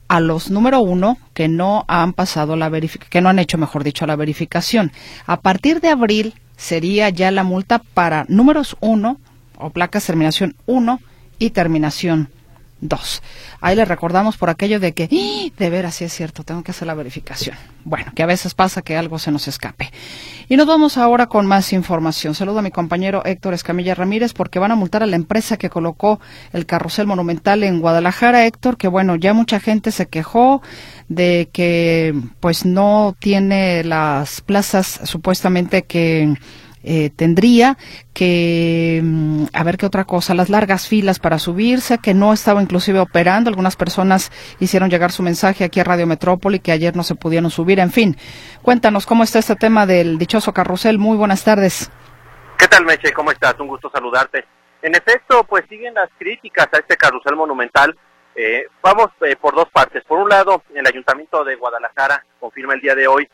a 0.09 0.19
los 0.19 0.51
número 0.51 0.81
uno 0.81 1.17
que 1.33 1.47
no 1.47 1.85
han 1.87 2.13
pasado 2.13 2.57
la 2.57 2.73
que 3.09 3.21
no 3.21 3.29
han 3.29 3.39
hecho, 3.39 3.57
mejor 3.57 3.85
dicho, 3.85 4.05
la 4.05 4.17
verificación. 4.17 4.91
A 5.27 5.41
partir 5.41 5.81
de 5.81 5.91
abril 5.91 6.35
sería 6.57 7.09
ya 7.09 7.31
la 7.31 7.45
multa 7.45 7.79
para 7.79 8.27
números 8.29 8.77
uno 8.81 9.21
o 9.57 9.71
placas 9.71 10.07
terminación 10.07 10.57
uno 10.67 10.99
y 11.39 11.51
terminación 11.51 12.31
dos. 12.81 13.23
Ahí 13.61 13.77
le 13.77 13.85
recordamos 13.85 14.37
por 14.37 14.51
aquello 14.51 14.81
de 14.81 14.93
que, 14.93 15.09
¡ih! 15.11 15.53
de 15.57 15.71
veras, 15.71 15.97
sí 15.97 16.05
es 16.05 16.13
cierto, 16.13 16.45
tengo 16.45 16.63
que 16.63 16.73
hacer 16.73 16.87
la 16.87 16.95
verificación. 16.95 17.57
Bueno, 17.85 18.13
que 18.15 18.23
a 18.23 18.27
veces 18.27 18.55
pasa 18.55 18.83
que 18.83 18.97
algo 18.97 19.19
se 19.19 19.31
nos 19.31 19.49
escape. 19.49 19.91
Y 20.49 20.57
nos 20.57 20.67
vamos 20.67 20.97
ahora 20.97 21.27
con 21.27 21.47
más 21.47 21.73
información. 21.73 22.35
Saludo 22.35 22.59
a 22.59 22.63
mi 22.63 22.71
compañero 22.71 23.23
Héctor 23.25 23.55
Escamilla 23.55 23.95
Ramírez 23.95 24.33
porque 24.33 24.59
van 24.59 24.73
a 24.73 24.75
multar 24.75 25.03
a 25.03 25.07
la 25.07 25.17
empresa 25.17 25.57
que 25.57 25.71
colocó 25.71 26.21
el 26.53 26.67
carrusel 26.67 27.07
monumental 27.07 27.63
en 27.63 27.81
Guadalajara. 27.81 28.47
Héctor, 28.47 28.77
que 28.77 28.89
bueno, 28.89 29.17
ya 29.17 29.35
mucha 29.35 29.61
gente 29.61 29.91
se 29.91 30.07
quejó 30.07 30.63
de 31.09 31.49
que 31.53 32.15
pues 32.41 32.65
no 32.65 33.15
tiene 33.19 33.85
las 33.85 34.41
plazas 34.41 35.01
supuestamente 35.05 35.85
que 35.85 36.35
eh, 36.87 37.11
tendría 37.17 37.79
que 38.13 39.01
mm, 39.03 39.47
a 39.55 39.65
ver 39.65 39.79
qué 39.79 39.87
otra 39.87 40.05
cosa, 40.05 40.35
las 40.35 40.51
largas 40.51 40.87
filas 40.87 41.19
para 41.19 41.39
subirse, 41.39 41.99
que 41.99 42.13
no 42.13 42.33
estaba 42.33 42.63
inclusive 42.63 43.01
operando. 43.01 43.49
Algunas 43.49 43.75
personas 43.75 44.31
hicieron 44.61 44.91
llegar 44.91 45.11
su 45.11 45.23
mensaje 45.23 45.65
aquí 45.65 45.81
a 45.81 45.85
Radio 45.85 46.07
Metrópoli 46.07 46.61
que 46.61 46.73
ayer 46.73 46.95
no 46.95 47.03
se 47.03 47.15
pudieron 47.15 47.51
subir. 47.51 47.81
En 47.81 47.91
fin, 47.91 48.17
cuéntanos 48.63 49.07
cómo 49.07 49.25
está 49.25 49.39
este 49.39 49.57
tema 49.57 49.87
del 49.87 50.19
dichoso 50.19 50.53
carrusel. 50.53 50.99
Muy 50.99 51.17
buenas 51.17 51.43
tardes. 51.43 51.91
¿Qué 52.59 52.69
tal, 52.69 52.85
Meche? 52.85 53.13
¿Cómo 53.13 53.31
estás? 53.31 53.59
Un 53.59 53.69
gusto 53.69 53.91
saludarte. 53.91 54.45
En 54.83 54.95
efecto, 54.95 55.45
pues 55.45 55.65
siguen 55.69 55.95
las 55.95 56.11
críticas 56.19 56.69
a 56.73 56.79
este 56.79 56.97
carrusel 56.97 57.35
monumental. 57.35 57.97
Eh, 58.37 58.67
vamos 58.83 59.09
eh, 59.23 59.37
por 59.37 59.55
dos 59.55 59.71
partes. 59.71 60.05
Por 60.05 60.19
un 60.19 60.29
lado, 60.29 60.63
el 60.75 60.87
Ayuntamiento 60.87 61.45
de 61.45 61.57
Guadalajara 61.57 62.25
confirma 62.39 62.75
el 62.75 62.81
día 62.81 62.95
de 62.95 63.07
hoy 63.07 63.27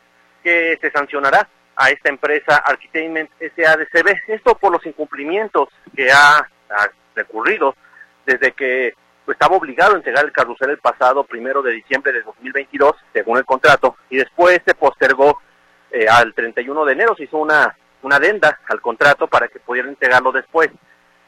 que 0.44 0.78
se 0.80 0.90
sancionará 0.92 1.48
a 1.80 1.88
esta 1.88 2.10
empresa 2.10 2.56
Architainment 2.58 3.30
SADCB. 3.40 4.14
Esto 4.28 4.54
por 4.54 4.70
los 4.70 4.84
incumplimientos 4.84 5.70
que 5.96 6.12
ha, 6.12 6.46
recurrido 7.16 7.74
desde 8.24 8.52
que 8.52 8.94
estaba 9.26 9.56
obligado 9.56 9.94
a 9.94 9.96
entregar 9.96 10.24
el 10.24 10.30
carrusel 10.30 10.70
el 10.70 10.78
pasado 10.78 11.24
primero 11.24 11.60
de 11.62 11.72
diciembre 11.72 12.12
de 12.12 12.22
2022, 12.22 12.94
según 13.12 13.38
el 13.38 13.44
contrato, 13.44 13.96
y 14.08 14.16
después 14.16 14.60
se 14.64 14.74
postergó 14.74 15.40
eh, 15.90 16.06
al 16.08 16.32
31 16.32 16.84
de 16.84 16.92
enero, 16.92 17.16
se 17.16 17.24
hizo 17.24 17.38
una, 17.38 17.76
una 18.02 18.16
adenda 18.16 18.60
al 18.68 18.80
contrato 18.80 19.26
para 19.26 19.48
que 19.48 19.58
pudiera 19.58 19.88
entregarlo 19.88 20.30
después. 20.30 20.70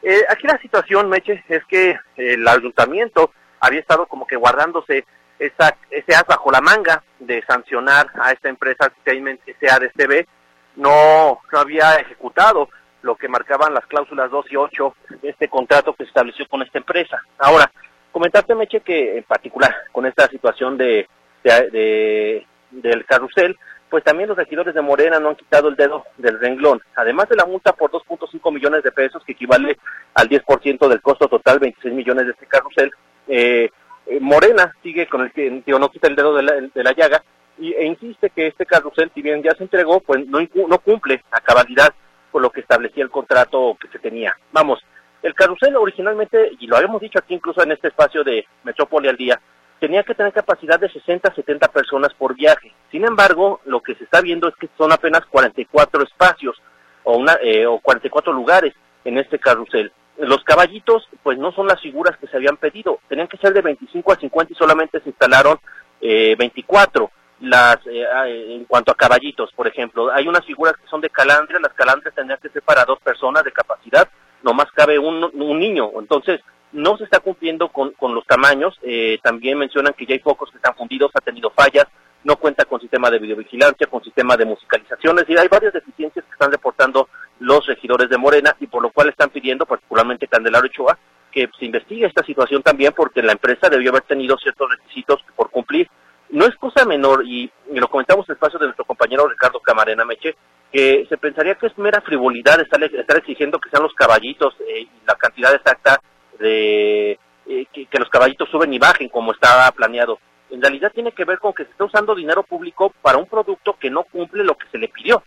Eh, 0.01 0.23
aquí 0.29 0.47
la 0.47 0.57
situación, 0.59 1.09
Meche, 1.09 1.43
es 1.49 1.65
que 1.65 1.99
el 2.15 2.47
ayuntamiento 2.47 3.33
había 3.59 3.81
estado 3.81 4.05
como 4.05 4.25
que 4.25 4.37
guardándose 4.37 5.05
esa, 5.37 5.75
ese 5.89 6.15
as 6.15 6.25
bajo 6.25 6.49
la 6.51 6.61
manga 6.61 7.03
de 7.19 7.43
sancionar 7.45 8.07
a 8.15 8.31
esta 8.31 8.49
empresa 8.49 8.85
Entertainment 8.85 9.41
SADCB, 9.59 10.25
no, 10.75 11.39
no 11.51 11.59
había 11.59 11.95
ejecutado 11.95 12.69
lo 13.01 13.15
que 13.15 13.27
marcaban 13.27 13.73
las 13.73 13.85
cláusulas 13.85 14.31
2 14.31 14.45
y 14.51 14.55
8 14.55 14.95
de 15.21 15.29
este 15.29 15.47
contrato 15.49 15.93
que 15.93 16.03
se 16.03 16.09
estableció 16.09 16.47
con 16.47 16.61
esta 16.61 16.77
empresa. 16.77 17.21
Ahora, 17.37 17.69
comentarte, 18.11 18.55
Meche, 18.55 18.81
que 18.81 19.17
en 19.17 19.23
particular 19.23 19.75
con 19.91 20.05
esta 20.05 20.27
situación 20.29 20.77
de, 20.77 21.07
de, 21.43 21.69
de- 21.71 22.47
del 22.71 23.05
carrusel, 23.05 23.57
pues 23.89 24.03
también 24.03 24.27
los 24.29 24.37
regidores 24.37 24.73
de 24.73 24.81
Morena 24.81 25.19
no 25.19 25.29
han 25.29 25.35
quitado 25.35 25.67
el 25.67 25.75
dedo 25.75 26.05
del 26.17 26.39
renglón. 26.39 26.81
Además 26.95 27.29
de 27.29 27.35
la 27.35 27.45
multa 27.45 27.73
por 27.73 27.91
2.5 27.91 28.51
millones 28.51 28.81
de 28.83 28.91
pesos, 28.91 29.21
que 29.23 29.33
equivale 29.33 29.77
al 30.15 30.27
10% 30.29 30.87
del 30.87 31.01
costo 31.01 31.27
total, 31.27 31.59
26 31.59 31.93
millones 31.93 32.25
de 32.25 32.31
este 32.31 32.47
carrusel, 32.47 32.91
Eh, 33.27 33.69
eh, 34.07 34.19
Morena 34.19 34.73
sigue 34.83 35.07
con 35.07 35.21
el 35.21 35.31
que 35.31 35.63
no 35.65 35.89
quita 35.91 36.07
el 36.07 36.15
dedo 36.15 36.35
de 36.35 36.43
la, 36.43 36.53
de 36.53 36.83
la 36.83 36.91
llaga 36.93 37.23
y, 37.57 37.73
e 37.73 37.85
insiste 37.85 38.29
que 38.29 38.47
este 38.47 38.65
carrusel, 38.65 39.11
si 39.13 39.21
bien 39.21 39.43
ya 39.43 39.51
se 39.55 39.63
entregó, 39.63 39.99
pues 39.99 40.25
no, 40.27 40.39
no 40.67 40.79
cumple 40.79 41.23
a 41.31 41.39
cabalidad 41.41 41.93
con 42.31 42.41
lo 42.41 42.49
que 42.49 42.61
establecía 42.61 43.03
el 43.03 43.11
contrato 43.11 43.77
que 43.79 43.87
se 43.89 43.99
tenía. 43.99 44.35
Vamos, 44.51 44.79
el 45.21 45.33
carrusel 45.33 45.75
originalmente, 45.77 46.51
y 46.59 46.67
lo 46.67 46.75
habíamos 46.75 46.99
dicho 46.99 47.19
aquí 47.19 47.33
incluso 47.35 47.63
en 47.63 47.71
este 47.71 47.87
espacio 47.87 48.23
de 48.23 48.45
Metrópoli 48.63 49.07
al 49.07 49.15
día, 49.15 49.39
tenía 49.79 50.03
que 50.03 50.15
tener 50.15 50.33
capacidad 50.33 50.79
de 50.79 50.89
60 50.89 51.29
a 51.29 51.35
70 51.35 51.67
personas 51.69 52.13
por 52.13 52.35
viaje. 52.35 52.73
Sin 52.91 53.05
embargo, 53.05 53.61
lo 53.65 53.81
que 53.81 53.95
se 53.95 54.05
está 54.05 54.21
viendo 54.21 54.47
es 54.47 54.55
que 54.55 54.69
son 54.77 54.91
apenas 54.91 55.25
44 55.25 56.03
espacios 56.03 56.61
o, 57.03 57.17
una, 57.17 57.37
eh, 57.41 57.65
o 57.65 57.79
44 57.79 58.33
lugares 58.33 58.73
en 59.05 59.17
este 59.17 59.39
carrusel. 59.39 59.91
Los 60.17 60.43
caballitos, 60.43 61.07
pues 61.21 61.37
no 61.37 61.51
son 61.51 61.67
las 61.67 61.81
figuras 61.81 62.17
que 62.17 62.27
se 62.27 62.37
habían 62.37 62.57
pedido, 62.57 62.99
tenían 63.07 63.27
que 63.27 63.37
ser 63.37 63.53
de 63.53 63.61
25 63.61 64.11
a 64.11 64.15
50 64.15 64.53
y 64.53 64.55
solamente 64.55 64.99
se 65.01 65.09
instalaron 65.09 65.59
eh, 66.01 66.35
24 66.37 67.11
las 67.43 67.77
eh, 67.87 68.05
ah, 68.05 68.27
en 68.27 68.63
cuanto 68.65 68.91
a 68.91 68.95
caballitos, 68.95 69.51
por 69.53 69.67
ejemplo, 69.67 70.09
hay 70.11 70.27
unas 70.27 70.45
figuras 70.45 70.75
que 70.77 70.87
son 70.87 71.01
de 71.01 71.09
calandria, 71.09 71.59
las 71.59 71.73
calandrias 71.73 72.15
tendrían 72.15 72.39
que 72.41 72.47
ser 72.47 72.61
para 72.61 72.85
dos 72.85 72.99
personas 72.99 73.43
de 73.43 73.51
capacidad, 73.51 74.07
nomás 74.43 74.71
cabe 74.73 74.97
un, 74.97 75.19
niño, 75.59 75.91
entonces 75.99 76.39
no 76.71 76.97
se 76.97 77.03
está 77.03 77.19
cumpliendo 77.19 77.67
con, 77.67 77.91
con 77.91 78.15
los 78.15 78.25
tamaños, 78.25 78.79
eh, 78.81 79.19
también 79.21 79.57
mencionan 79.57 79.93
que 79.93 80.05
ya 80.05 80.13
hay 80.13 80.19
focos 80.19 80.49
que 80.51 80.57
están 80.57 80.73
fundidos, 80.75 81.11
ha 81.13 81.19
tenido 81.19 81.49
fallas, 81.49 81.85
no 82.23 82.37
cuenta 82.37 82.63
con 82.63 82.79
sistema 82.79 83.11
de 83.11 83.19
videovigilancia, 83.19 83.87
con 83.87 84.01
sistema 84.01 84.37
de 84.37 84.45
musicalizaciones, 84.45 85.25
y 85.27 85.37
hay 85.37 85.49
varias 85.49 85.73
deficiencias 85.73 86.23
que 86.23 86.31
están 86.31 86.51
reportando 86.51 87.09
los 87.39 87.65
regidores 87.67 88.09
de 88.09 88.17
Morena 88.17 88.55
y 88.61 88.67
por 88.67 88.81
lo 88.81 88.89
cual 88.91 89.09
están 89.09 89.29
pidiendo, 89.29 89.65
particularmente 89.65 90.29
Candelario 90.29 90.69
Ochoa, 90.69 90.97
que 91.29 91.49
se 91.59 91.65
investigue 91.65 92.05
esta 92.05 92.23
situación 92.23 92.63
también 92.63 92.93
porque 92.95 93.21
la 93.21 93.33
empresa 93.33 93.67
debió 93.67 93.89
haber 93.89 94.03
tenido 94.03 94.37
ciertos 94.37 94.69
requisitos 94.69 95.19
por 95.35 95.49
cumplir 95.49 95.89
no 96.33 96.45
es 96.45 96.55
cosa 96.55 96.83
menor, 96.83 97.23
y, 97.25 97.49
lo 97.71 97.87
comentamos 97.87 98.27
en 98.27 98.31
el 98.31 98.35
espacio 98.35 98.59
de 98.59 98.65
nuestro 98.65 98.85
compañero 98.85 99.27
Ricardo 99.27 99.59
Camarena 99.59 100.03
Meche, 100.03 100.35
que 100.71 101.05
se 101.07 101.17
pensaría 101.17 101.55
que 101.55 101.67
es 101.67 101.77
mera 101.77 102.01
frivolidad 102.01 102.59
estar, 102.59 102.83
estar 102.83 103.17
exigiendo 103.17 103.59
que 103.59 103.69
sean 103.69 103.83
los 103.83 103.93
caballitos 103.93 104.55
eh, 104.61 104.81
y 104.81 104.89
la 105.05 105.15
cantidad 105.15 105.53
exacta 105.53 106.01
de 106.39 107.19
eh, 107.45 107.65
que, 107.71 107.99
los 107.99 108.09
caballitos 108.09 108.49
suben 108.49 108.73
y 108.73 108.79
bajen 108.79 109.09
como 109.09 109.31
estaba 109.31 109.71
planeado. 109.71 110.17
En 110.49 110.61
realidad 110.61 110.91
tiene 110.91 111.11
que 111.11 111.23
ver 111.23 111.37
con 111.37 111.53
que 111.53 111.65
se 111.65 111.71
está 111.71 111.85
usando 111.85 112.15
dinero 112.15 112.41
público 112.41 112.91
para 113.01 113.19
un 113.19 113.27
producto 113.27 113.77
que 113.79 113.91
no 113.91 114.03
cumple 114.03 114.43
lo 114.43 114.55
que 114.55 114.67
se 114.71 114.79
le 114.79 114.87
pidió. 114.87 115.21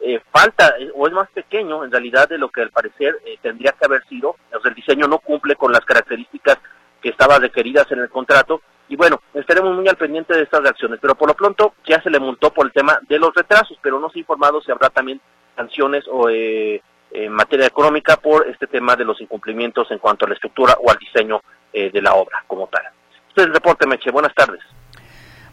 Eh, 0.00 0.20
falta 0.30 0.74
o 0.94 1.06
es 1.08 1.12
más 1.12 1.28
pequeño 1.30 1.84
en 1.84 1.90
realidad 1.90 2.28
de 2.28 2.38
lo 2.38 2.48
que 2.48 2.62
al 2.62 2.70
parecer 2.70 3.16
tendría 3.40 3.72
que 3.72 3.84
haber 3.84 4.04
sido. 4.06 4.36
el 4.64 4.74
diseño 4.74 5.06
no 5.08 5.18
cumple 5.18 5.56
con 5.56 5.72
las 5.72 5.84
características 5.84 6.58
que 7.00 7.08
estaban 7.08 7.42
requeridas 7.42 7.90
en 7.90 7.98
el 7.98 8.08
contrato 8.08 8.62
y 8.92 8.96
bueno, 8.96 9.22
estaremos 9.32 9.74
muy 9.74 9.88
al 9.88 9.96
pendiente 9.96 10.36
de 10.36 10.42
estas 10.42 10.60
reacciones, 10.62 10.98
pero 11.00 11.14
por 11.14 11.26
lo 11.26 11.34
pronto 11.34 11.72
ya 11.88 12.02
se 12.02 12.10
le 12.10 12.20
multó 12.20 12.52
por 12.52 12.66
el 12.66 12.72
tema 12.72 13.00
de 13.08 13.18
los 13.18 13.34
retrasos, 13.34 13.78
pero 13.80 13.98
no 13.98 14.10
se 14.10 14.18
ha 14.18 14.20
informado 14.20 14.60
si 14.60 14.70
habrá 14.70 14.90
también 14.90 15.18
sanciones 15.56 16.04
o 16.12 16.28
eh, 16.28 16.82
en 17.10 17.32
materia 17.32 17.66
económica 17.66 18.18
por 18.18 18.46
este 18.46 18.66
tema 18.66 18.94
de 18.94 19.06
los 19.06 19.18
incumplimientos 19.22 19.90
en 19.90 19.98
cuanto 19.98 20.26
a 20.26 20.28
la 20.28 20.34
estructura 20.34 20.76
o 20.78 20.90
al 20.90 20.98
diseño 20.98 21.40
eh, 21.72 21.90
de 21.90 22.02
la 22.02 22.12
obra 22.12 22.44
como 22.46 22.66
tal. 22.66 22.82
Este 23.30 23.40
es 23.40 23.46
el 23.46 23.54
reporte, 23.54 23.86
Meche. 23.86 24.10
Buenas 24.10 24.34
tardes. 24.34 24.60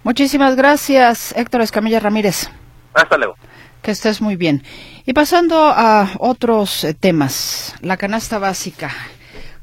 Muchísimas 0.03 0.58
gracias, 0.58 1.34
Héctor 1.38 1.62
Escamilla 1.62 2.01
Ramírez. 2.01 2.50
Hasta 2.93 3.17
luego. 3.17 3.36
Que 3.81 3.91
estés 3.91 4.19
muy 4.22 4.36
bien. 4.36 4.63
Y 5.05 5.13
pasando 5.13 5.63
a 5.63 6.10
otros 6.19 6.84
eh, 6.84 6.93
temas, 6.93 7.74
la 7.81 7.96
canasta 7.96 8.38
básica 8.38 8.91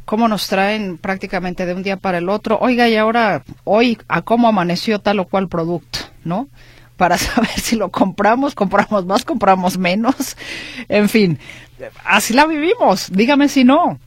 cómo 0.07 0.29
nos 0.29 0.47
traen 0.47 0.97
prácticamente 0.97 1.67
de 1.67 1.75
un 1.75 1.83
día 1.83 1.99
para 1.99 2.19
el 2.19 2.31
otro. 2.31 2.59
Oiga, 2.61 2.89
y 2.89 2.97
ahora, 2.97 3.45
hoy, 3.65 3.99
a 4.09 4.23
cómo 4.23 4.49
amaneció 4.49 5.01
tal 5.01 5.19
o 5.19 5.27
cual 5.27 5.49
producto, 5.49 5.99
¿no? 6.25 6.49
Para 6.97 7.19
saber 7.19 7.51
si 7.51 7.77
lo 7.77 7.91
compramos, 7.91 8.55
compramos 8.55 9.05
más, 9.05 9.27
compramos 9.27 9.77
menos. 9.77 10.39
En 10.89 11.11
fin, 11.11 11.39
así 12.05 12.33
la 12.33 12.47
vivimos. 12.47 13.11
Dígame 13.13 13.51
si 13.51 13.65
no. 13.65 13.99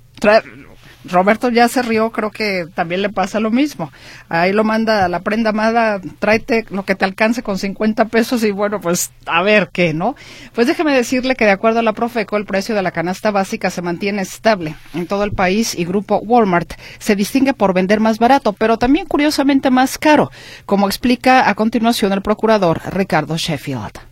Roberto 1.05 1.49
ya 1.49 1.67
se 1.67 1.81
rió, 1.81 2.12
creo 2.12 2.29
que 2.29 2.65
también 2.73 3.01
le 3.01 3.09
pasa 3.09 3.39
lo 3.39 3.51
mismo. 3.51 3.91
Ahí 4.27 4.51
lo 4.51 4.63
manda 4.63 5.07
la 5.07 5.21
prenda 5.21 5.51
amada, 5.51 6.01
tráete 6.19 6.65
lo 6.69 6.83
que 6.83 6.95
te 6.95 7.05
alcance 7.05 7.41
con 7.41 7.57
50 7.57 8.05
pesos 8.05 8.43
y 8.43 8.51
bueno, 8.51 8.81
pues 8.81 9.12
a 9.25 9.41
ver 9.41 9.69
qué, 9.71 9.93
¿no? 9.93 10.15
Pues 10.53 10.67
déjeme 10.67 10.93
decirle 10.93 11.35
que 11.35 11.45
de 11.45 11.51
acuerdo 11.51 11.79
a 11.79 11.83
la 11.83 11.93
Profeco, 11.93 12.38
el 12.38 12.45
precio 12.45 12.75
de 12.75 12.81
la 12.81 12.91
canasta 12.91 13.31
básica 13.31 13.69
se 13.69 13.81
mantiene 13.81 14.21
estable 14.21 14.75
en 14.93 15.07
todo 15.07 15.23
el 15.23 15.31
país 15.31 15.73
y 15.73 15.85
Grupo 15.85 16.17
Walmart 16.17 16.73
se 16.99 17.15
distingue 17.15 17.53
por 17.53 17.73
vender 17.73 17.99
más 17.99 18.19
barato, 18.19 18.53
pero 18.53 18.77
también 18.77 19.05
curiosamente 19.05 19.71
más 19.71 19.97
caro, 19.97 20.31
como 20.65 20.88
explica 20.88 21.49
a 21.49 21.55
continuación 21.55 22.12
el 22.12 22.21
procurador 22.21 22.81
Ricardo 22.93 23.38
Sheffield. 23.38 24.08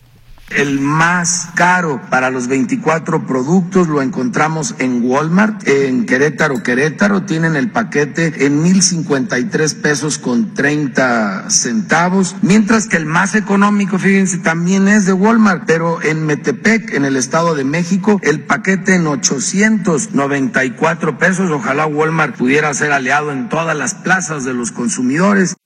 El 0.50 0.80
más 0.80 1.50
caro 1.56 2.02
para 2.10 2.30
los 2.30 2.48
24 2.48 3.28
productos 3.28 3.90
lo 3.90 4.02
encontramos 4.02 4.76
en 4.80 5.04
Walmart, 5.04 5.68
en 5.68 6.06
Querétaro, 6.06 6.64
Querétaro. 6.64 7.24
Tienen 7.24 7.58
el 7.58 7.70
paquete 7.70 8.46
en 8.46 8.64
1053 8.64 9.74
pesos 9.76 10.18
con 10.18 10.54
30 10.54 11.50
centavos. 11.50 12.38
Mientras 12.42 12.88
que 12.88 12.96
el 12.96 13.06
más 13.06 13.36
económico, 13.36 14.00
fíjense, 14.00 14.38
también 14.38 14.88
es 14.88 15.06
de 15.06 15.12
Walmart, 15.12 15.64
pero 15.68 16.02
en 16.02 16.26
Metepec, 16.26 16.94
en 16.94 17.04
el 17.04 17.18
Estado 17.18 17.54
de 17.54 17.66
México, 17.66 18.18
el 18.24 18.46
paquete 18.46 18.96
en 18.96 19.06
894 19.06 21.18
pesos. 21.18 21.52
Ojalá 21.52 21.88
Walmart 21.88 22.38
pudiera 22.38 22.74
ser 22.74 22.94
aliado 22.94 23.34
en 23.34 23.50
todas 23.50 23.76
las 23.76 23.96
plazas 23.96 24.46
de 24.46 24.54
los 24.54 24.72
consumidores. 24.72 25.57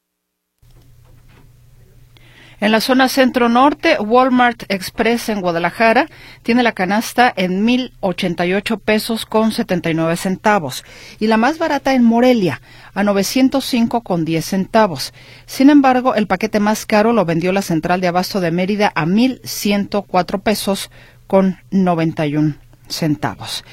En 2.62 2.71
la 2.71 2.80
zona 2.80 3.10
centro-norte, 3.10 3.97
Walmart 4.00 4.65
Express 4.69 5.30
en 5.30 5.41
Guadalajara 5.41 6.06
tiene 6.43 6.62
la 6.62 6.74
canasta 6.74 7.34
en 7.36 7.65
1.088 7.65 8.80
pesos 8.80 9.26
con 9.26 9.52
79 9.52 10.15
centavos 10.15 10.86
y 11.19 11.26
la 11.26 11.38
más 11.38 11.58
barata 11.58 11.95
en 11.95 12.04
Morelia 12.04 12.62
a 12.93 13.04
905 13.04 14.02
con 14.02 14.26
10 14.26 14.45
centavos. 14.45 15.12
Sin 15.47 15.71
embargo, 15.71 16.13
el 16.13 16.28
paquete 16.28 16.60
más 16.60 16.86
caro 16.86 17.13
lo 17.13 17.26
vendió 17.26 17.52
la 17.52 17.63
central 17.63 18.00
de 18.00 18.10
abasto 18.10 18.39
de 18.39 18.52
Mérida 18.52 18.91
a 18.93 19.08
1.104 19.08 20.41
pesos 20.43 20.91
con 21.26 21.58
91 21.71 22.58
centavos. 22.88 23.63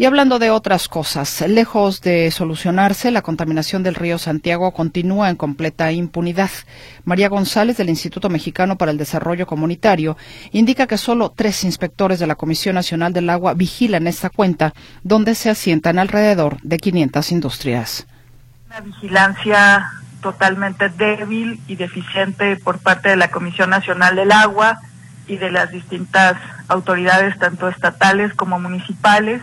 Y 0.00 0.04
hablando 0.04 0.38
de 0.38 0.50
otras 0.50 0.86
cosas, 0.86 1.40
lejos 1.48 2.00
de 2.02 2.30
solucionarse, 2.30 3.10
la 3.10 3.22
contaminación 3.22 3.82
del 3.82 3.96
río 3.96 4.16
Santiago 4.16 4.70
continúa 4.70 5.28
en 5.28 5.34
completa 5.34 5.90
impunidad. 5.90 6.50
María 7.04 7.28
González, 7.28 7.78
del 7.78 7.88
Instituto 7.88 8.28
Mexicano 8.28 8.78
para 8.78 8.92
el 8.92 8.96
Desarrollo 8.96 9.48
Comunitario, 9.48 10.16
indica 10.52 10.86
que 10.86 10.98
solo 10.98 11.32
tres 11.34 11.64
inspectores 11.64 12.20
de 12.20 12.28
la 12.28 12.36
Comisión 12.36 12.76
Nacional 12.76 13.12
del 13.12 13.28
Agua 13.28 13.54
vigilan 13.54 14.06
esta 14.06 14.30
cuenta, 14.30 14.72
donde 15.02 15.34
se 15.34 15.50
asientan 15.50 15.98
alrededor 15.98 16.58
de 16.62 16.78
500 16.78 17.32
industrias. 17.32 18.06
Una 18.66 18.80
vigilancia 18.82 19.90
totalmente 20.22 20.90
débil 20.90 21.58
y 21.66 21.74
deficiente 21.74 22.56
por 22.58 22.78
parte 22.78 23.08
de 23.08 23.16
la 23.16 23.32
Comisión 23.32 23.70
Nacional 23.70 24.14
del 24.14 24.30
Agua 24.30 24.78
y 25.26 25.38
de 25.38 25.50
las 25.50 25.72
distintas 25.72 26.36
autoridades, 26.68 27.36
tanto 27.40 27.66
estatales 27.66 28.32
como 28.34 28.60
municipales 28.60 29.42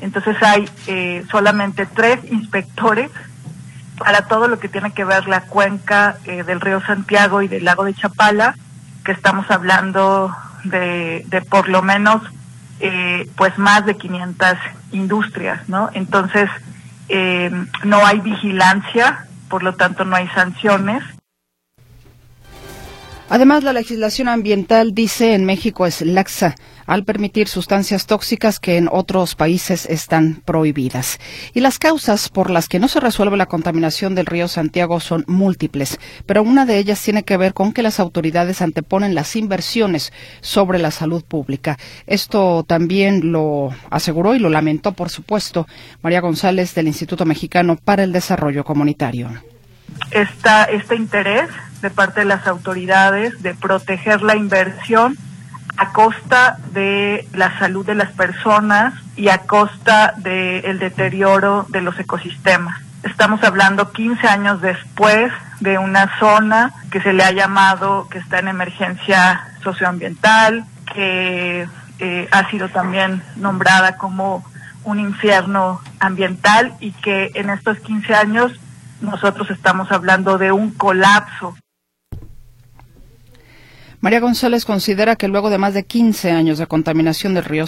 entonces 0.00 0.36
hay 0.42 0.68
eh, 0.86 1.24
solamente 1.30 1.86
tres 1.86 2.18
inspectores 2.30 3.10
para 3.98 4.22
todo 4.22 4.46
lo 4.46 4.58
que 4.60 4.68
tiene 4.68 4.92
que 4.92 5.04
ver 5.04 5.26
la 5.26 5.42
cuenca 5.42 6.18
eh, 6.24 6.44
del 6.44 6.60
río 6.60 6.80
Santiago 6.80 7.42
y 7.42 7.48
del 7.48 7.64
lago 7.64 7.84
de 7.84 7.94
Chapala, 7.94 8.56
que 9.04 9.12
estamos 9.12 9.50
hablando 9.50 10.34
de, 10.64 11.24
de 11.28 11.42
por 11.42 11.68
lo 11.68 11.82
menos 11.82 12.22
eh, 12.80 13.28
pues 13.36 13.58
más 13.58 13.84
de 13.86 13.96
500 13.96 14.56
industrias, 14.92 15.68
¿no? 15.68 15.90
Entonces 15.94 16.48
no 17.84 18.04
hay 18.04 18.20
vigilancia, 18.20 19.26
por 19.48 19.62
lo 19.62 19.74
tanto 19.74 20.04
no 20.04 20.14
hay 20.14 20.28
sanciones. 20.28 21.02
Además, 23.30 23.64
la 23.64 23.72
legislación 23.72 24.28
ambiental 24.28 24.92
dice 24.94 25.34
en 25.34 25.46
México 25.46 25.86
es 25.86 26.02
laxa 26.02 26.54
al 26.88 27.04
permitir 27.04 27.48
sustancias 27.48 28.06
tóxicas 28.06 28.58
que 28.58 28.78
en 28.78 28.88
otros 28.90 29.36
países 29.36 29.86
están 29.86 30.42
prohibidas. 30.44 31.20
Y 31.52 31.60
las 31.60 31.78
causas 31.78 32.30
por 32.30 32.50
las 32.50 32.66
que 32.66 32.80
no 32.80 32.88
se 32.88 32.98
resuelve 32.98 33.36
la 33.36 33.46
contaminación 33.46 34.14
del 34.14 34.26
río 34.26 34.48
Santiago 34.48 34.98
son 34.98 35.22
múltiples, 35.28 36.00
pero 36.26 36.42
una 36.42 36.64
de 36.64 36.78
ellas 36.78 37.00
tiene 37.02 37.24
que 37.24 37.36
ver 37.36 37.52
con 37.52 37.72
que 37.72 37.82
las 37.82 38.00
autoridades 38.00 38.62
anteponen 38.62 39.14
las 39.14 39.36
inversiones 39.36 40.12
sobre 40.40 40.78
la 40.78 40.90
salud 40.90 41.22
pública. 41.22 41.78
Esto 42.06 42.64
también 42.66 43.32
lo 43.32 43.70
aseguró 43.90 44.34
y 44.34 44.38
lo 44.38 44.48
lamentó, 44.48 44.92
por 44.92 45.10
supuesto, 45.10 45.68
María 46.02 46.22
González 46.22 46.74
del 46.74 46.88
Instituto 46.88 47.26
Mexicano 47.26 47.76
para 47.76 48.02
el 48.02 48.12
Desarrollo 48.12 48.64
Comunitario. 48.64 49.28
este 50.10 50.96
interés 50.96 51.50
de 51.82 51.90
parte 51.90 52.20
de 52.20 52.26
las 52.26 52.46
autoridades 52.46 53.42
de 53.42 53.54
proteger 53.54 54.22
la 54.22 54.36
inversión 54.36 55.18
a 55.78 55.92
costa 55.92 56.58
de 56.72 57.26
la 57.32 57.56
salud 57.58 57.86
de 57.86 57.94
las 57.94 58.10
personas 58.10 58.94
y 59.16 59.28
a 59.28 59.38
costa 59.38 60.12
del 60.16 60.78
deterioro 60.78 61.66
de 61.68 61.80
los 61.80 61.98
ecosistemas. 61.98 62.76
Estamos 63.04 63.42
hablando 63.44 63.92
15 63.92 64.26
años 64.26 64.60
después 64.60 65.32
de 65.60 65.78
una 65.78 66.18
zona 66.18 66.72
que 66.90 67.00
se 67.00 67.12
le 67.12 67.22
ha 67.22 67.30
llamado 67.30 68.08
que 68.10 68.18
está 68.18 68.40
en 68.40 68.48
emergencia 68.48 69.46
socioambiental, 69.62 70.64
que 70.92 71.68
eh, 72.00 72.28
ha 72.32 72.50
sido 72.50 72.68
también 72.68 73.22
nombrada 73.36 73.96
como 73.96 74.44
un 74.82 74.98
infierno 74.98 75.80
ambiental 76.00 76.74
y 76.80 76.90
que 76.92 77.30
en 77.34 77.50
estos 77.50 77.78
15 77.78 78.14
años 78.14 78.52
nosotros 79.00 79.50
estamos 79.50 79.92
hablando 79.92 80.38
de 80.38 80.50
un 80.50 80.72
colapso. 80.72 81.56
María 84.00 84.20
González 84.20 84.64
considera 84.64 85.16
que 85.16 85.26
luego 85.26 85.50
de 85.50 85.58
más 85.58 85.74
de 85.74 85.84
15 85.84 86.30
años 86.30 86.58
de 86.58 86.66
contaminación 86.66 87.34
del 87.34 87.44
río, 87.44 87.64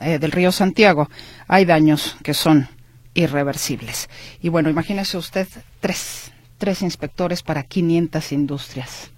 eh, 0.00 0.18
del 0.18 0.32
río 0.32 0.52
Santiago 0.52 1.10
hay 1.48 1.64
daños 1.64 2.16
que 2.22 2.32
son 2.32 2.68
irreversibles. 3.14 4.08
Y 4.40 4.50
bueno, 4.50 4.70
imagínese 4.70 5.18
usted 5.18 5.48
tres, 5.80 6.32
tres 6.58 6.82
inspectores 6.82 7.42
para 7.42 7.64
500 7.64 8.32
industrias. 8.32 9.10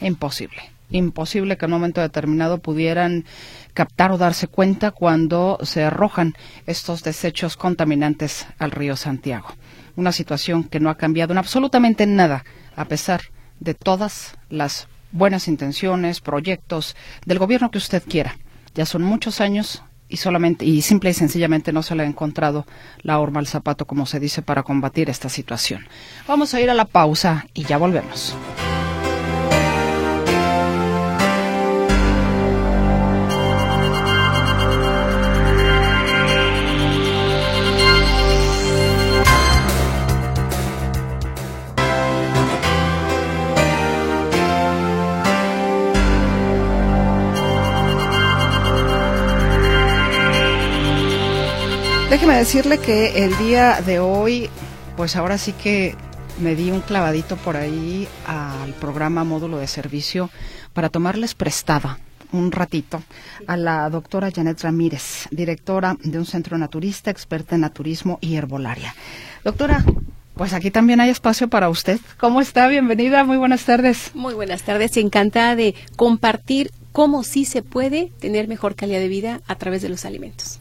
Imposible 0.00 0.70
imposible 0.90 1.56
que 1.56 1.66
en 1.66 1.72
un 1.72 1.78
momento 1.78 2.00
determinado 2.00 2.58
pudieran 2.58 3.24
captar 3.74 4.10
o 4.12 4.18
darse 4.18 4.48
cuenta 4.48 4.90
cuando 4.90 5.58
se 5.62 5.84
arrojan 5.84 6.34
estos 6.66 7.02
desechos 7.02 7.56
contaminantes 7.56 8.46
al 8.58 8.72
río 8.72 8.96
Santiago. 8.96 9.54
Una 9.96 10.12
situación 10.12 10.64
que 10.64 10.80
no 10.80 10.90
ha 10.90 10.96
cambiado 10.96 11.32
en 11.32 11.38
absolutamente 11.38 12.06
nada, 12.06 12.44
a 12.76 12.86
pesar 12.86 13.22
de 13.60 13.74
todas 13.74 14.36
las 14.48 14.88
buenas 15.12 15.48
intenciones, 15.48 16.20
proyectos 16.20 16.96
del 17.26 17.38
gobierno 17.38 17.70
que 17.70 17.78
usted 17.78 18.02
quiera. 18.06 18.38
Ya 18.74 18.86
son 18.86 19.02
muchos 19.02 19.40
años 19.40 19.82
y 20.08 20.16
solamente 20.16 20.64
y 20.64 20.82
simple 20.82 21.10
y 21.10 21.14
sencillamente 21.14 21.72
no 21.72 21.82
se 21.82 21.94
le 21.94 22.02
ha 22.02 22.06
encontrado 22.06 22.66
la 23.02 23.18
horma 23.18 23.40
al 23.40 23.46
zapato, 23.46 23.86
como 23.86 24.06
se 24.06 24.20
dice, 24.20 24.42
para 24.42 24.62
combatir 24.62 25.08
esta 25.08 25.28
situación. 25.28 25.86
Vamos 26.26 26.52
a 26.52 26.60
ir 26.60 26.68
a 26.70 26.74
la 26.74 26.84
pausa 26.84 27.46
y 27.54 27.64
ya 27.64 27.78
volvemos. 27.78 28.34
Déjeme 52.10 52.36
decirle 52.36 52.78
que 52.78 53.24
el 53.24 53.38
día 53.38 53.80
de 53.82 54.00
hoy, 54.00 54.50
pues 54.96 55.14
ahora 55.14 55.38
sí 55.38 55.52
que 55.52 55.94
me 56.40 56.56
di 56.56 56.72
un 56.72 56.80
clavadito 56.80 57.36
por 57.36 57.56
ahí 57.56 58.08
al 58.26 58.74
programa 58.74 59.22
módulo 59.22 59.58
de 59.58 59.68
servicio 59.68 60.28
para 60.72 60.88
tomarles 60.88 61.36
prestada 61.36 62.00
un 62.32 62.50
ratito 62.50 63.00
a 63.46 63.56
la 63.56 63.88
doctora 63.90 64.32
Janet 64.34 64.60
Ramírez, 64.60 65.28
directora 65.30 65.96
de 66.02 66.18
un 66.18 66.26
centro 66.26 66.58
naturista, 66.58 67.12
experta 67.12 67.54
en 67.54 67.60
naturismo 67.60 68.18
y 68.20 68.34
herbolaria. 68.34 68.92
Doctora, 69.44 69.84
pues 70.34 70.52
aquí 70.52 70.72
también 70.72 71.00
hay 71.00 71.10
espacio 71.10 71.46
para 71.46 71.68
usted. 71.68 72.00
¿Cómo 72.18 72.40
está? 72.40 72.66
Bienvenida, 72.66 73.22
muy 73.22 73.36
buenas 73.36 73.64
tardes. 73.64 74.10
Muy 74.14 74.34
buenas 74.34 74.62
tardes, 74.62 74.96
encantada 74.96 75.54
de 75.54 75.76
compartir 75.94 76.72
cómo 76.90 77.22
sí 77.22 77.44
se 77.44 77.62
puede 77.62 78.10
tener 78.18 78.48
mejor 78.48 78.74
calidad 78.74 78.98
de 78.98 79.06
vida 79.06 79.42
a 79.46 79.54
través 79.54 79.80
de 79.80 79.90
los 79.90 80.04
alimentos. 80.04 80.58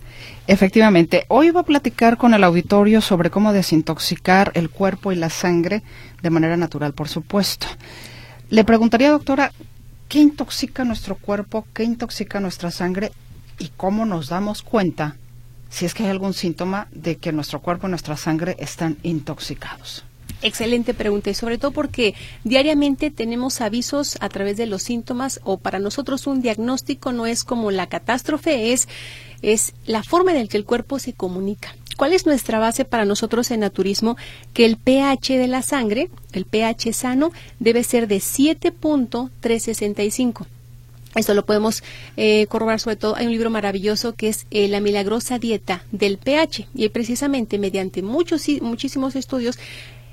Efectivamente, 0.47 1.25
hoy 1.27 1.51
voy 1.51 1.62
a 1.62 1.65
platicar 1.65 2.17
con 2.17 2.34
el 2.34 2.43
auditorio 2.43 3.01
sobre 3.01 3.29
cómo 3.29 3.53
desintoxicar 3.53 4.51
el 4.55 4.69
cuerpo 4.69 5.12
y 5.12 5.15
la 5.15 5.29
sangre 5.29 5.84
de 6.21 6.29
manera 6.29 6.58
natural, 6.58 6.93
por 6.93 7.08
supuesto. 7.08 7.67
Le 8.49 8.63
preguntaría, 8.63 9.12
doctora, 9.12 9.51
¿qué 10.08 10.19
intoxica 10.19 10.84
nuestro 10.84 11.15
cuerpo, 11.15 11.67
qué 11.73 11.84
intoxica 11.84 12.39
nuestra 12.39 12.71
sangre 12.71 13.12
y 13.60 13.69
cómo 13.77 14.05
nos 14.05 14.29
damos 14.29 14.63
cuenta 14.63 15.17
si 15.69 15.86
es 15.86 15.93
que 15.93 16.03
hay 16.03 16.10
algún 16.10 16.34
síntoma 16.34 16.88
de 16.91 17.17
que 17.17 17.32
nuestro 17.32 17.62
cuerpo 17.62 17.86
y 17.86 17.91
nuestra 17.91 18.17
sangre 18.17 18.55
están 18.60 18.97
intoxicados? 19.03 20.03
Excelente 20.41 20.93
pregunta 20.93 21.30
y 21.30 21.34
sobre 21.34 21.58
todo 21.58 21.71
porque 21.71 22.15
diariamente 22.45 23.12
tenemos 23.12 23.60
avisos 23.60 24.17
a 24.21 24.30
través 24.30 24.56
de 24.56 24.67
los 24.67 24.84
síntomas 24.84 25.41
o 25.43 25.58
para 25.58 25.80
nosotros 25.80 26.28
un 26.28 26.41
diagnóstico 26.41 27.12
no 27.12 27.25
es 27.25 27.43
como 27.43 27.71
la 27.71 27.88
catástrofe, 27.88 28.71
es 28.71 28.88
es 29.41 29.73
la 29.86 30.04
forma 30.04 30.32
en 30.32 30.39
la 30.39 30.47
que 30.47 30.58
el 30.58 30.65
cuerpo 30.65 30.99
se 30.99 31.13
comunica. 31.13 31.73
¿Cuál 31.97 32.13
es 32.13 32.25
nuestra 32.25 32.60
base 32.60 32.84
para 32.86 33.06
nosotros 33.06 33.52
en 33.52 33.60
naturismo? 33.60 34.17
Que 34.54 34.65
el 34.65 34.78
pH 34.78 35.38
de 35.38 35.47
la 35.47 35.62
sangre, 35.62 36.10
el 36.32 36.45
pH 36.45 36.93
sano, 36.93 37.34
debe 37.60 37.84
ser 37.84 38.08
de 38.08 38.15
7.365. 38.17 40.47
Esto 41.15 41.34
lo 41.34 41.43
podemos 41.45 41.82
eh, 42.17 42.45
corroborar 42.47 42.80
sobre 42.80 42.95
todo. 42.95 43.15
Hay 43.15 43.25
un 43.25 43.32
libro 43.32 43.49
maravilloso 43.49 44.13
que 44.13 44.28
es 44.30 44.45
eh, 44.52 44.67
La 44.67 44.80
milagrosa 44.80 45.39
dieta 45.39 45.84
del 45.91 46.19
pH 46.19 46.67
y 46.73 46.88
precisamente 46.89 47.58
mediante 47.58 48.04
muchos, 48.04 48.45
muchísimos 48.62 49.15
estudios 49.15 49.58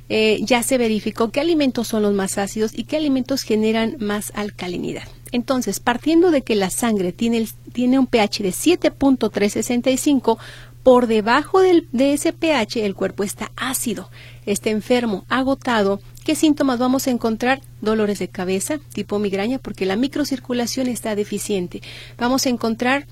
eh, 0.08 0.38
ya 0.42 0.62
se 0.62 0.78
verificó 0.78 1.30
qué 1.30 1.40
alimentos 1.40 1.88
son 1.88 2.02
los 2.02 2.14
más 2.14 2.38
ácidos 2.38 2.72
y 2.74 2.84
qué 2.84 2.96
alimentos 2.96 3.42
generan 3.42 3.96
más 3.98 4.32
alcalinidad. 4.34 5.04
Entonces, 5.32 5.80
partiendo 5.80 6.30
de 6.30 6.42
que 6.42 6.54
la 6.54 6.70
sangre 6.70 7.12
tiene, 7.12 7.48
tiene 7.72 7.98
un 7.98 8.06
pH 8.06 8.42
de 8.42 8.50
7.365, 8.50 10.38
por 10.86 11.08
debajo 11.08 11.62
del, 11.62 11.88
de 11.90 12.12
ese 12.12 12.32
pH 12.32 12.86
el 12.86 12.94
cuerpo 12.94 13.24
está 13.24 13.50
ácido, 13.56 14.08
está 14.46 14.70
enfermo, 14.70 15.24
agotado. 15.28 16.00
¿Qué 16.24 16.36
síntomas 16.36 16.78
vamos 16.78 17.08
a 17.08 17.10
encontrar? 17.10 17.60
Dolores 17.80 18.20
de 18.20 18.28
cabeza, 18.28 18.78
tipo 18.92 19.18
migraña, 19.18 19.58
porque 19.58 19.84
la 19.84 19.96
microcirculación 19.96 20.86
está 20.86 21.16
deficiente. 21.16 21.82
Vamos 22.18 22.46
a 22.46 22.50
encontrar 22.50 23.08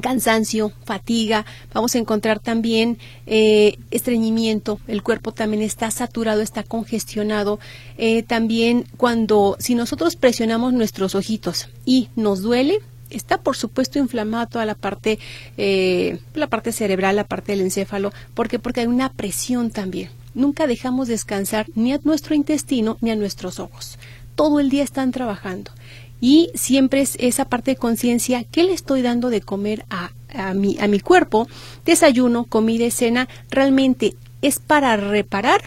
cansancio, 0.00 0.72
fatiga, 0.84 1.44
vamos 1.72 1.94
a 1.94 1.98
encontrar 1.98 2.40
también 2.40 2.98
eh, 3.26 3.78
estreñimiento, 3.90 4.80
el 4.86 5.02
cuerpo 5.02 5.32
también 5.32 5.62
está 5.62 5.90
saturado, 5.90 6.42
está 6.42 6.62
congestionado, 6.62 7.58
eh, 7.98 8.22
también 8.22 8.86
cuando 8.96 9.56
si 9.58 9.74
nosotros 9.74 10.16
presionamos 10.16 10.72
nuestros 10.72 11.14
ojitos 11.14 11.68
y 11.84 12.08
nos 12.16 12.42
duele, 12.42 12.80
está 13.10 13.38
por 13.38 13.56
supuesto 13.56 13.98
inflamada 13.98 14.46
toda 14.46 14.64
la 14.64 14.74
parte, 14.74 15.18
eh, 15.56 16.18
la 16.34 16.48
parte 16.48 16.72
cerebral, 16.72 17.16
la 17.16 17.24
parte 17.24 17.52
del 17.52 17.62
encéfalo, 17.62 18.12
porque 18.34 18.58
porque 18.58 18.80
hay 18.80 18.86
una 18.86 19.12
presión 19.12 19.70
también. 19.70 20.10
Nunca 20.34 20.66
dejamos 20.66 21.08
descansar 21.08 21.66
ni 21.74 21.92
a 21.92 22.00
nuestro 22.04 22.34
intestino 22.34 22.98
ni 23.00 23.10
a 23.10 23.16
nuestros 23.16 23.58
ojos. 23.58 23.98
Todo 24.34 24.60
el 24.60 24.68
día 24.68 24.84
están 24.84 25.12
trabajando 25.12 25.70
y 26.20 26.50
siempre 26.54 27.00
es 27.02 27.16
esa 27.18 27.46
parte 27.46 27.72
de 27.72 27.76
conciencia, 27.76 28.44
¿qué 28.44 28.64
le 28.64 28.72
estoy 28.72 29.02
dando 29.02 29.30
de 29.30 29.40
comer 29.40 29.84
a, 29.90 30.12
a, 30.34 30.54
mi, 30.54 30.78
a 30.80 30.88
mi 30.88 31.00
cuerpo? 31.00 31.48
Desayuno, 31.84 32.44
comida, 32.44 32.90
cena, 32.90 33.28
¿realmente 33.50 34.14
es 34.42 34.58
para 34.58 34.96
reparar 34.96 35.62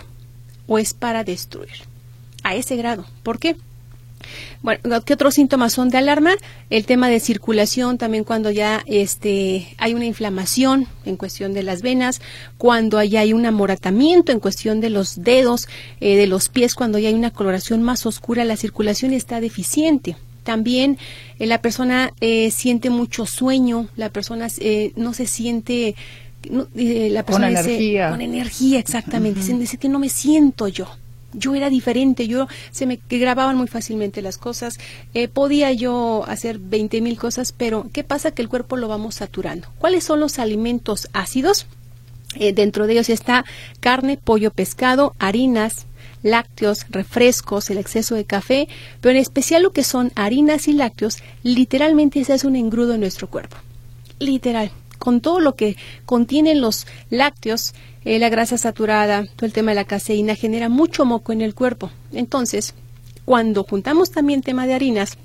o 0.67 0.79
es 0.79 0.93
para 0.93 1.23
destruir? 1.23 1.69
A 2.43 2.55
ese 2.55 2.75
grado. 2.77 3.05
¿Por 3.23 3.37
qué? 3.37 3.57
Bueno, 4.61 5.01
¿qué 5.05 5.13
otros 5.13 5.35
síntomas 5.35 5.73
son 5.73 5.89
de 5.89 5.97
alarma? 5.97 6.31
El 6.69 6.85
tema 6.85 7.09
de 7.09 7.19
circulación, 7.19 7.97
también 7.97 8.23
cuando 8.23 8.51
ya 8.51 8.83
este, 8.85 9.73
hay 9.77 9.93
una 9.93 10.05
inflamación 10.05 10.87
en 11.05 11.15
cuestión 11.15 11.53
de 11.53 11.63
las 11.63 11.81
venas, 11.81 12.21
cuando 12.57 13.01
ya 13.03 13.21
hay 13.21 13.33
un 13.33 13.45
amoratamiento 13.45 14.31
en 14.31 14.39
cuestión 14.39 14.81
de 14.81 14.89
los 14.89 15.23
dedos, 15.23 15.67
eh, 16.01 16.17
de 16.17 16.27
los 16.27 16.49
pies, 16.49 16.75
cuando 16.75 16.99
ya 16.99 17.09
hay 17.09 17.15
una 17.15 17.31
coloración 17.31 17.81
más 17.81 18.05
oscura, 18.05 18.43
la 18.43 18.57
circulación 18.57 19.13
está 19.13 19.39
deficiente. 19.39 20.17
También 20.49 20.97
eh, 21.37 21.45
la 21.45 21.61
persona 21.61 22.11
eh, 22.21 22.49
siente 22.49 22.89
mucho 22.89 23.27
sueño, 23.27 23.87
la 23.95 24.09
persona 24.09 24.47
eh, 24.57 24.93
no 24.95 25.13
se 25.13 25.27
siente 25.27 25.93
la 26.73 27.21
persona 27.21 27.49
con 27.49 27.57
energía. 27.57 28.09
con 28.09 28.21
energía, 28.21 28.79
exactamente. 28.79 29.41
Dice 29.41 29.77
que 29.77 29.89
no 29.89 29.99
me 29.99 30.09
siento 30.09 30.67
yo. 30.67 30.87
Yo 31.33 31.53
era 31.53 31.69
diferente, 31.69 32.27
yo 32.27 32.47
se 32.71 32.87
me 32.87 32.99
grababan 33.07 33.57
muy 33.57 33.67
fácilmente 33.67 34.23
las 34.23 34.39
cosas, 34.39 34.79
podía 35.33 35.71
yo 35.71 36.23
hacer 36.27 36.57
20 36.57 36.99
mil 37.01 37.19
cosas, 37.19 37.51
pero 37.51 37.87
¿qué 37.93 38.03
pasa? 38.03 38.31
Que 38.31 38.41
el 38.41 38.49
cuerpo 38.49 38.75
lo 38.75 38.87
vamos 38.87 39.13
saturando. 39.13 39.67
¿Cuáles 39.77 40.03
son 40.03 40.19
los 40.19 40.39
alimentos 40.39 41.09
ácidos? 41.13 41.67
dentro 42.53 42.85
de 42.85 42.93
ellos 42.93 43.09
está 43.09 43.43
carne, 43.79 44.17
pollo, 44.17 44.51
pescado, 44.51 45.15
harinas, 45.17 45.87
lácteos, 46.23 46.85
refrescos, 46.89 47.69
el 47.69 47.77
exceso 47.77 48.15
de 48.15 48.25
café, 48.25 48.67
pero 49.01 49.11
en 49.11 49.17
especial 49.17 49.63
lo 49.63 49.71
que 49.71 49.83
son 49.83 50.11
harinas 50.15 50.67
y 50.67 50.73
lácteos, 50.73 51.17
literalmente 51.43 52.23
se 52.23 52.33
hace 52.33 52.47
un 52.47 52.55
engrudo 52.55 52.93
en 52.93 53.01
nuestro 53.01 53.29
cuerpo. 53.29 53.57
Literal. 54.19 54.71
Con 54.97 55.21
todo 55.21 55.39
lo 55.39 55.55
que 55.55 55.77
contienen 56.05 56.59
los 56.59 56.85
lácteos, 57.09 57.73
eh, 58.03 58.19
la 58.19 58.29
grasa 58.29 58.57
saturada, 58.57 59.25
todo 59.35 59.45
el 59.45 59.53
tema 59.53 59.71
de 59.71 59.75
la 59.75 59.85
caseína 59.85 60.35
genera 60.35 60.67
mucho 60.67 61.05
moco 61.05 61.31
en 61.31 61.41
el 61.41 61.55
cuerpo. 61.55 61.89
Entonces, 62.11 62.73
cuando 63.23 63.63
juntamos 63.63 64.11
también 64.11 64.41
tema 64.41 64.67
de 64.67 64.73
harinas, 64.73 65.17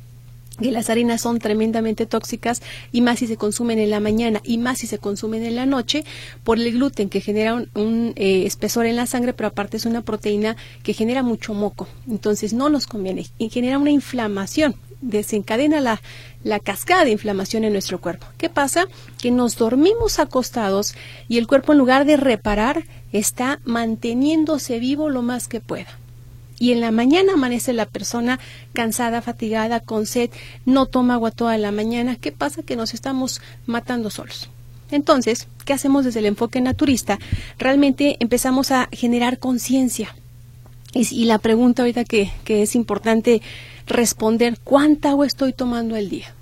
que 0.57 0.71
las 0.71 0.90
harinas 0.90 1.21
son 1.21 1.38
tremendamente 1.38 2.07
tóxicas 2.07 2.62
y 2.93 3.01
más 3.01 3.19
si 3.19 3.27
se 3.27 3.37
consumen 3.37 3.79
en 3.79 3.90
la 3.90 4.01
mañana 4.01 4.40
y 4.45 4.59
más 4.59 4.79
si 4.79 4.87
se 4.87 4.99
consumen 4.99 5.45
en 5.45 5.57
la 5.57 5.67
noche 5.67 6.05
por 6.43 6.59
el 6.59 6.73
gluten 6.73 7.09
que 7.09 7.21
genera 7.21 7.55
un, 7.55 8.12
eh, 8.17 8.45
espesor 8.47 8.87
en 8.87 8.97
la 8.97 9.07
sangre, 9.07 9.33
pero 9.33 9.49
aparte 9.49 9.77
es 9.77 9.87
una 9.87 10.03
proteína 10.03 10.57
que 10.83 10.93
genera 10.93 11.23
mucho 11.23 11.55
moco. 11.55 11.88
Entonces 12.09 12.53
no 12.53 12.69
nos 12.69 12.87
conviene 12.87 13.27
y 13.38 13.49
genera 13.49 13.79
una 13.79 13.90
inflamación, 13.90 14.77
desencadena 15.01 15.81
la, 15.81 16.01
la 16.43 16.61
cascada 16.61 17.05
de 17.05 17.11
inflamación 17.11 17.64
en 17.64 17.73
nuestro 17.73 18.01
cuerpo. 18.01 18.27
¿Qué 18.38 18.49
pasa? 18.49 18.87
Que 19.21 19.31
nos 19.31 19.57
dormimos 19.57 20.19
acostados 20.19 20.95
y 21.29 21.38
el 21.38 21.47
cuerpo 21.47 21.73
en 21.73 21.79
lugar 21.79 22.05
de 22.05 22.17
reparar 22.17 22.85
está 23.12 23.61
manteniéndose 23.64 24.79
vivo 24.79 25.09
lo 25.09 25.23
más 25.23 25.49
que 25.49 25.61
pueda 25.61 26.04
y 26.64 26.72
en 26.72 26.81
la 26.81 26.92
mañana 26.92 27.35
amanece 27.35 27.74
la 27.74 27.85
persona 27.85 28.40
cansada, 28.72 29.20
fatigada, 29.20 29.81
con 29.81 30.07
sed, 30.07 30.31
no 30.64 30.87
toma 30.87 31.12
agua 31.12 31.31
toda 31.31 31.59
la 31.59 31.72
mañana. 31.72 32.16
¿Qué 32.16 32.33
pasa? 32.33 32.62
Que 32.62 32.74
nos 32.74 32.94
estamos 32.94 33.42
matando 33.66 34.09
solos. 34.09 34.48
Entonces, 34.90 35.46
¿qué 35.66 35.74
hacemos 35.74 36.07
desde 36.07 36.20
el 36.20 36.24
enfoque 36.24 36.62
naturista? 36.62 37.18
Realmente 37.59 38.16
empezamos 38.18 38.70
a 38.70 38.88
generar 38.92 39.38
conciencia. 39.38 40.16
Y, 40.94 41.27
la 41.27 41.37
pregunta 41.37 41.83
ahorita 41.83 42.07
que, 42.07 42.33
que 42.44 42.62
es 42.62 42.74
importante 42.74 43.42
responder, 43.87 44.57
¿cuánta 44.64 45.11
agua 45.11 45.27
estoy 45.27 45.53
tomando 45.53 45.96
al 45.96 46.09
día? 46.09 46.33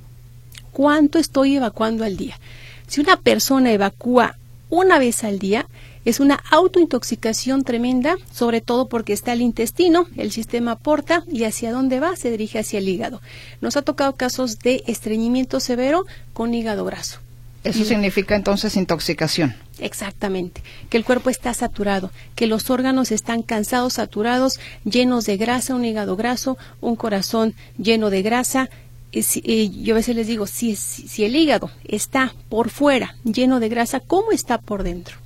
¿Cuánto 0.70 1.18
estoy 1.18 1.56
evacuando 1.56 2.04
al 2.04 2.16
día? 2.16 2.38
Si 2.87 3.00
una 3.00 3.16
persona 3.16 3.72
evacúa 3.72 4.37
una 4.70 5.00
vez 5.00 5.24
al 5.24 5.40
día, 5.40 5.66
es 6.04 6.20
una 6.20 6.42
autointoxicación 6.50 7.62
tremenda, 7.64 8.16
sobre 8.32 8.60
todo 8.60 8.88
porque 8.88 9.12
está 9.12 9.32
el 9.32 9.40
intestino, 9.40 10.06
el 10.16 10.32
sistema 10.32 10.72
aporta 10.72 11.24
y 11.30 11.44
hacia 11.44 11.72
dónde 11.72 12.00
va 12.00 12.16
se 12.16 12.30
dirige 12.30 12.58
hacia 12.58 12.78
el 12.78 12.88
hígado. 12.88 13.20
Nos 13.60 13.76
ha 13.76 13.82
tocado 13.82 14.16
casos 14.16 14.58
de 14.58 14.82
estreñimiento 14.86 15.60
severo 15.60 16.06
con 16.32 16.54
hígado 16.54 16.84
graso. 16.84 17.20
Eso 17.64 17.84
significa 17.84 18.34
entonces 18.34 18.76
intoxicación. 18.76 19.54
Exactamente, 19.78 20.62
que 20.90 20.96
el 20.96 21.04
cuerpo 21.04 21.30
está 21.30 21.54
saturado, 21.54 22.10
que 22.34 22.48
los 22.48 22.70
órganos 22.70 23.12
están 23.12 23.42
cansados, 23.42 23.94
saturados, 23.94 24.58
llenos 24.84 25.26
de 25.26 25.36
grasa, 25.36 25.74
un 25.74 25.84
hígado 25.84 26.16
graso, 26.16 26.58
un 26.80 26.96
corazón 26.96 27.54
lleno 27.78 28.10
de 28.10 28.22
grasa. 28.22 28.68
Y 29.12 29.82
yo 29.82 29.94
a 29.94 29.96
veces 29.96 30.16
les 30.16 30.26
digo, 30.26 30.46
si, 30.46 30.74
si 30.74 31.24
el 31.24 31.36
hígado 31.36 31.70
está 31.84 32.34
por 32.48 32.70
fuera 32.70 33.14
lleno 33.22 33.60
de 33.60 33.68
grasa, 33.68 34.00
¿cómo 34.00 34.32
está 34.32 34.58
por 34.58 34.82
dentro? 34.82 35.16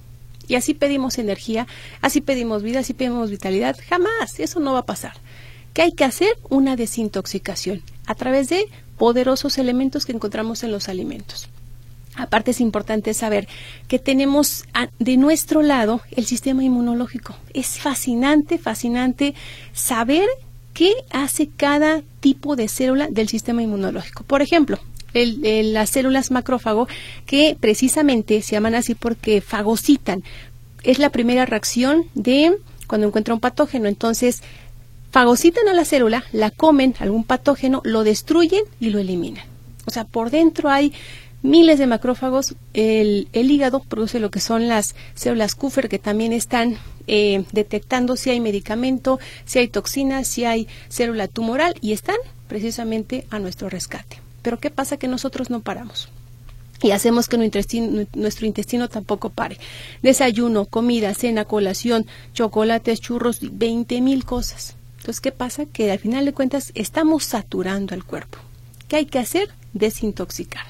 Y 0.49 0.55
así 0.55 0.75
pedimos 0.75 1.19
energía, 1.19 1.67
así 2.01 2.21
pedimos 2.21 2.63
vida, 2.63 2.81
así 2.81 2.95
pedimos 2.95 3.31
vitalidad. 3.31 3.77
Jamás, 3.89 4.39
eso 4.39 4.61
no 4.61 4.73
va 4.73 4.81
a 4.81 4.87
pasar. 4.87 5.15
¿Qué 5.73 5.83
hay 5.83 5.93
que 5.93 6.05
hacer? 6.05 6.37
Una 6.49 6.77
desintoxicación 6.77 7.83
a 8.07 8.15
través 8.15 8.49
de 8.49 8.69
poderosos 8.97 9.59
elementos 9.59 10.07
que 10.07 10.13
encontramos 10.13 10.63
en 10.63 10.73
los 10.73 10.89
alimentos. 10.89 11.49
Aparte 12.17 12.53
es 12.53 12.61
importante 12.61 13.13
saber 13.13 13.47
que 13.89 13.99
tenemos 13.99 14.65
de 14.99 15.17
nuestro 15.19 15.63
lado 15.63 16.01
el 16.13 16.25
sistema 16.25 16.65
inmunológico. 16.65 17.37
Es 17.53 17.79
fascinante, 17.79 18.57
fascinante 18.57 19.35
saber 19.75 20.27
qué 20.73 20.95
hace 21.11 21.49
cada 21.49 22.03
tipo 22.21 22.57
de 22.57 22.69
célula 22.69 23.09
del 23.11 23.29
sistema 23.29 23.63
inmunológico. 23.63 24.25
Por 24.25 24.41
ejemplo, 24.41 24.79
las 25.25 25.91
células 25.91 26.31
macrófago 26.31 26.89
que 27.25 27.57
precisamente 27.59 28.43
se 28.43 28.53
llaman 28.53 28.75
así 28.75 28.95
porque 28.95 29.41
fagocitan. 29.41 30.23
Es 30.83 30.99
la 30.99 31.11
primera 31.11 31.47
reacción 31.47 32.05
de 32.15 32.57
cuando 32.87 33.07
encuentra 33.07 33.35
un 33.35 33.41
patógeno. 33.41 33.89
Entonces, 33.89 34.43
fagocitan 35.11 35.69
a 35.69 35.75
la 35.75 35.85
célula, 35.85 36.25
la 36.33 36.51
comen, 36.51 36.95
algún 36.99 37.25
patógeno, 37.25 37.81
lo 37.85 38.05
destruyen 38.05 38.63
y 38.81 38.91
lo 38.91 38.99
eliminan. 38.99 39.45
O 39.87 39.91
sea, 39.91 40.05
por 40.05 40.31
dentro 40.31 40.69
hay 40.69 40.93
miles 41.43 41.79
de 41.79 41.87
macrófagos. 41.87 42.55
El, 42.75 43.29
hígado 43.33 43.81
produce 43.81 44.21
lo 44.21 44.31
que 44.31 44.41
son 44.41 44.69
las 44.69 44.95
células 45.15 45.55
Kufer 45.55 45.89
que 45.89 45.99
también 45.99 46.33
están 46.33 46.77
eh, 47.07 47.45
detectando 47.53 48.17
si 48.17 48.31
hay 48.31 48.41
medicamento, 48.41 49.19
si 49.45 49.61
hay 49.61 49.69
toxinas, 49.69 50.29
si 50.29 50.45
hay 50.45 50.69
célula 50.89 51.29
tumoral 51.29 51.77
y 51.81 51.93
están 51.93 52.17
precisamente 52.49 53.27
a 53.31 53.39
nuestro 53.39 53.69
rescate. 53.69 54.26
Pero 54.47 54.61
¿qué 54.61 54.71
pasa? 54.71 54.97
Que 54.97 55.09
nosotros 55.09 55.51
no 55.51 55.59
paramos. 55.59 56.09
Y 56.81 56.93
hacemos 56.93 57.27
que 57.27 57.37
nuestro 57.37 58.47
intestino, 58.47 58.89
tampoco 58.89 59.31
pare. 59.31 59.59
Desayuno, 60.03 60.67
comida, 60.67 61.13
cena, 61.15 61.47
colación, 61.47 62.07
chocolates, 62.33 63.01
churros, 63.01 63.41
20 63.41 64.01
mil 64.01 64.25
cosas. 64.25 64.77
Entonces, 64.99 65.21
¿qué 65.21 65.33
pasa? 65.33 65.67
Que 65.67 65.91
al 65.91 65.99
final 65.99 66.25
de 66.25 66.33
cuentas 66.33 66.71
estamos 66.77 67.25
saturando 67.25 67.93
el 67.97 68.05
cuerpo. 68.05 68.39
¿Qué 68.87 68.95
hay 68.95 69.07
que 69.07 69.19
hacer? 69.19 69.49
Desintoxicar. 69.73 70.65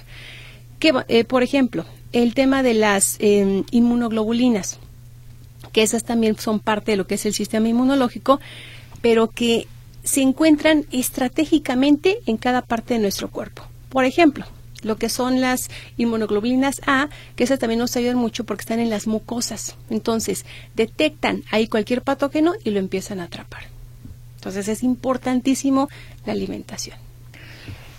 Eh, 0.81 1.25
por 1.25 1.43
ejemplo, 1.43 1.85
el 2.13 2.33
tema 2.33 2.63
de 2.63 2.73
las 2.73 3.17
em, 3.19 3.65
inmunoglobulinas, 3.73 4.79
que 5.73 5.83
esas 5.83 6.03
también 6.03 6.39
son 6.39 6.61
parte 6.61 6.93
de 6.93 6.97
lo 6.97 7.07
que 7.07 7.17
es 7.17 7.27
el 7.27 7.35
sistema 7.35 7.69
inmunológico, 7.69 8.41
pero 9.03 9.29
que 9.29 9.69
se 10.07 10.23
encuentran 10.23 10.87
estratégicamente 10.93 12.21
en 12.27 12.37
cada 12.37 12.63
parte 12.63 12.95
de 12.95 13.01
nuestro 13.01 13.29
cuerpo. 13.29 13.63
Por 13.89 14.05
ejemplo, 14.05 14.47
lo 14.83 14.97
que 14.97 15.09
son 15.09 15.41
las 15.41 15.69
inmunoglobulinas 15.97 16.81
A, 16.87 17.09
que 17.35 17.45
esas 17.45 17.59
también 17.59 17.81
nos 17.81 17.97
ayudan 17.97 18.17
mucho 18.17 18.45
porque 18.45 18.63
están 18.63 18.79
en 18.79 18.89
las 18.89 19.09
mucosas. 19.09 19.75
Entonces, 19.91 20.47
detectan 20.77 21.43
ahí 21.51 21.67
cualquier 21.67 22.03
patógeno 22.03 22.55
y 22.63 22.71
lo 22.71 22.79
empiezan 22.79 23.21
a 23.21 23.25
atrapar. 23.25 23.65
Entonces, 24.37 24.69
es 24.69 24.85
importantísimo 24.85 25.89
la 26.25 26.33
alimentación. 26.33 26.97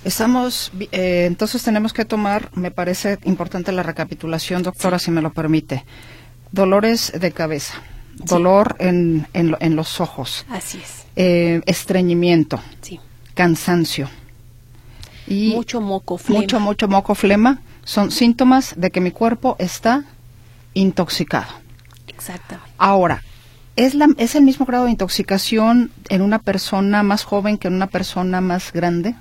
Estamos, 0.05 0.71
eh, 0.91 1.25
entonces 1.25 1.61
tenemos 1.61 1.91
que 1.91 2.05
tomar, 2.05 2.49
me 2.55 2.71
parece 2.71 3.19
importante 3.25 3.73
la 3.73 3.83
recapitulación, 3.83 4.63
doctora, 4.63 4.97
si 4.97 5.11
me 5.11 5.21
lo 5.21 5.33
permite. 5.33 5.83
Dolores 6.53 7.11
de 7.19 7.33
cabeza, 7.33 7.81
dolor 8.13 8.77
en, 8.79 9.27
en 9.33 9.75
los 9.75 9.99
ojos. 9.99 10.45
Así 10.49 10.77
es 10.77 11.06
eh, 11.19 11.61
estreñimiento, 11.65 12.59
cansancio 13.33 14.07
y 15.25 15.49
mucho 15.55 15.81
moco, 15.81 16.19
flema. 16.19 16.41
mucho 16.41 16.59
mucho 16.59 16.87
moco, 16.87 17.15
flema, 17.15 17.59
son 17.83 18.11
síntomas 18.11 18.75
de 18.77 18.91
que 18.91 19.01
mi 19.01 19.09
cuerpo 19.09 19.55
está 19.57 20.05
intoxicado. 20.75 21.47
Exactamente. 22.07 22.71
Ahora, 22.77 23.23
¿es, 23.75 23.95
la, 23.95 24.09
¿es 24.17 24.35
el 24.35 24.43
mismo 24.43 24.67
grado 24.67 24.85
de 24.85 24.91
intoxicación 24.91 25.89
en 26.09 26.21
una 26.21 26.37
persona 26.37 27.01
más 27.01 27.23
joven 27.23 27.57
que 27.57 27.67
en 27.67 27.73
una 27.73 27.87
persona 27.87 28.39
más 28.39 28.71
grande? 28.71 29.15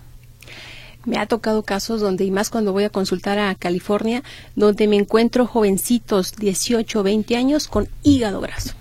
Me 1.06 1.16
ha 1.16 1.24
tocado 1.24 1.62
casos 1.62 2.02
donde, 2.02 2.26
y 2.26 2.30
más 2.30 2.50
cuando 2.50 2.74
voy 2.74 2.84
a 2.84 2.90
consultar 2.90 3.38
a 3.38 3.54
California, 3.54 4.22
donde 4.54 4.86
me 4.86 4.96
encuentro 4.96 5.46
jovencitos, 5.46 6.36
18 6.36 7.00
o 7.00 7.02
20 7.02 7.36
años, 7.36 7.68
con 7.68 7.88
hígado 8.02 8.42
graso 8.42 8.74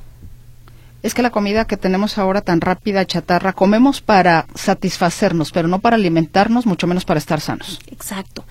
es 1.05 1.13
que 1.13 1.21
la 1.21 1.29
comida 1.29 1.65
que 1.65 1.77
tenemos 1.77 2.17
ahora 2.17 2.41
tan 2.41 2.61
rápida, 2.61 3.05
chatarra, 3.05 3.53
comemos 3.53 4.01
para 4.01 4.47
satisfacernos, 4.55 5.51
pero 5.51 5.67
no 5.67 5.77
para 5.77 5.97
alimentarnos, 5.97 6.65
mucho 6.65 6.87
menos 6.87 7.05
para 7.05 7.19
estar 7.19 7.39
sanos. 7.41 7.79
Exacto. 7.91 8.43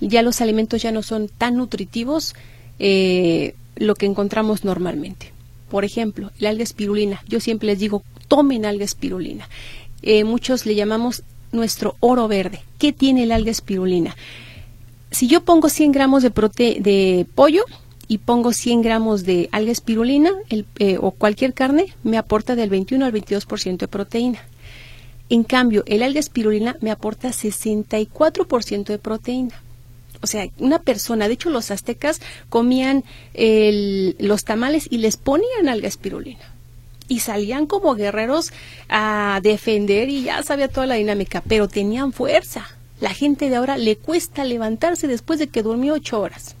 Ya 0.00 0.22
los 0.22 0.40
alimentos 0.40 0.80
ya 0.80 0.92
no 0.92 1.02
son 1.02 1.28
tan 1.28 1.56
nutritivos 1.56 2.36
eh, 2.78 3.56
lo 3.74 3.96
que 3.96 4.06
encontramos 4.06 4.62
normalmente. 4.62 5.32
Por 5.72 5.84
ejemplo, 5.84 6.30
el 6.38 6.46
alga 6.46 6.62
espirulina. 6.62 7.20
Yo 7.26 7.40
siempre 7.40 7.66
les 7.66 7.80
digo, 7.80 8.04
tomen 8.28 8.64
alga 8.64 8.84
espirulina. 8.84 9.48
Eh, 10.02 10.22
muchos 10.22 10.66
le 10.66 10.76
llamamos 10.76 11.24
nuestro 11.50 11.96
oro 11.98 12.28
verde. 12.28 12.62
¿Qué 12.78 12.92
tiene 12.92 13.24
el 13.24 13.32
alga 13.32 13.50
espirulina? 13.50 14.14
Si 15.10 15.26
yo 15.26 15.40
pongo 15.40 15.68
100 15.68 15.90
gramos 15.90 16.22
de, 16.22 16.30
de 16.30 17.26
pollo, 17.34 17.64
y 18.08 18.18
pongo 18.18 18.52
100 18.52 18.82
gramos 18.82 19.24
de 19.24 19.50
alga 19.52 19.70
espirulina 19.70 20.30
eh, 20.50 20.96
o 20.98 21.10
cualquier 21.10 21.52
carne, 21.52 21.94
me 22.02 22.16
aporta 22.16 22.56
del 22.56 22.70
21 22.70 23.04
al 23.04 23.12
22% 23.12 23.76
de 23.76 23.88
proteína. 23.88 24.40
En 25.28 25.44
cambio, 25.44 25.84
el 25.86 26.02
alga 26.02 26.18
espirulina 26.18 26.76
me 26.80 26.90
aporta 26.90 27.28
64% 27.28 28.84
de 28.84 28.98
proteína. 28.98 29.62
O 30.22 30.26
sea, 30.26 30.48
una 30.58 30.80
persona, 30.80 31.28
de 31.28 31.34
hecho 31.34 31.50
los 31.50 31.70
aztecas 31.70 32.20
comían 32.48 33.04
los 33.34 34.44
tamales 34.44 34.88
y 34.90 34.98
les 34.98 35.16
ponían 35.16 35.68
alga 35.68 35.86
espirulina. 35.86 36.54
Y 37.08 37.20
salían 37.20 37.66
como 37.66 37.94
guerreros 37.94 38.52
a 38.88 39.40
defender 39.42 40.08
y 40.08 40.24
ya 40.24 40.42
sabía 40.42 40.68
toda 40.68 40.86
la 40.86 40.96
dinámica, 40.96 41.42
pero 41.46 41.68
tenían 41.68 42.12
fuerza. 42.12 42.66
La 43.00 43.14
gente 43.14 43.48
de 43.48 43.56
ahora 43.56 43.76
le 43.76 43.96
cuesta 43.96 44.44
levantarse 44.44 45.06
después 45.06 45.38
de 45.38 45.46
que 45.46 45.62
durmió 45.62 45.94
ocho 45.94 46.20
horas. 46.20 46.56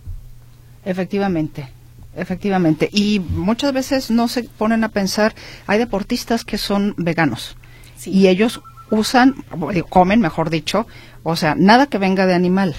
Efectivamente, 0.84 1.68
efectivamente. 2.16 2.88
Y 2.92 3.20
muchas 3.20 3.72
veces 3.72 4.10
no 4.10 4.28
se 4.28 4.44
ponen 4.44 4.84
a 4.84 4.88
pensar, 4.88 5.34
hay 5.66 5.78
deportistas 5.78 6.44
que 6.44 6.58
son 6.58 6.94
veganos 6.96 7.56
y 8.06 8.28
ellos 8.28 8.60
usan, 8.90 9.34
comen, 9.88 10.20
mejor 10.20 10.50
dicho, 10.50 10.86
o 11.22 11.36
sea, 11.36 11.54
nada 11.54 11.86
que 11.86 11.98
venga 11.98 12.26
de 12.26 12.34
animal. 12.34 12.76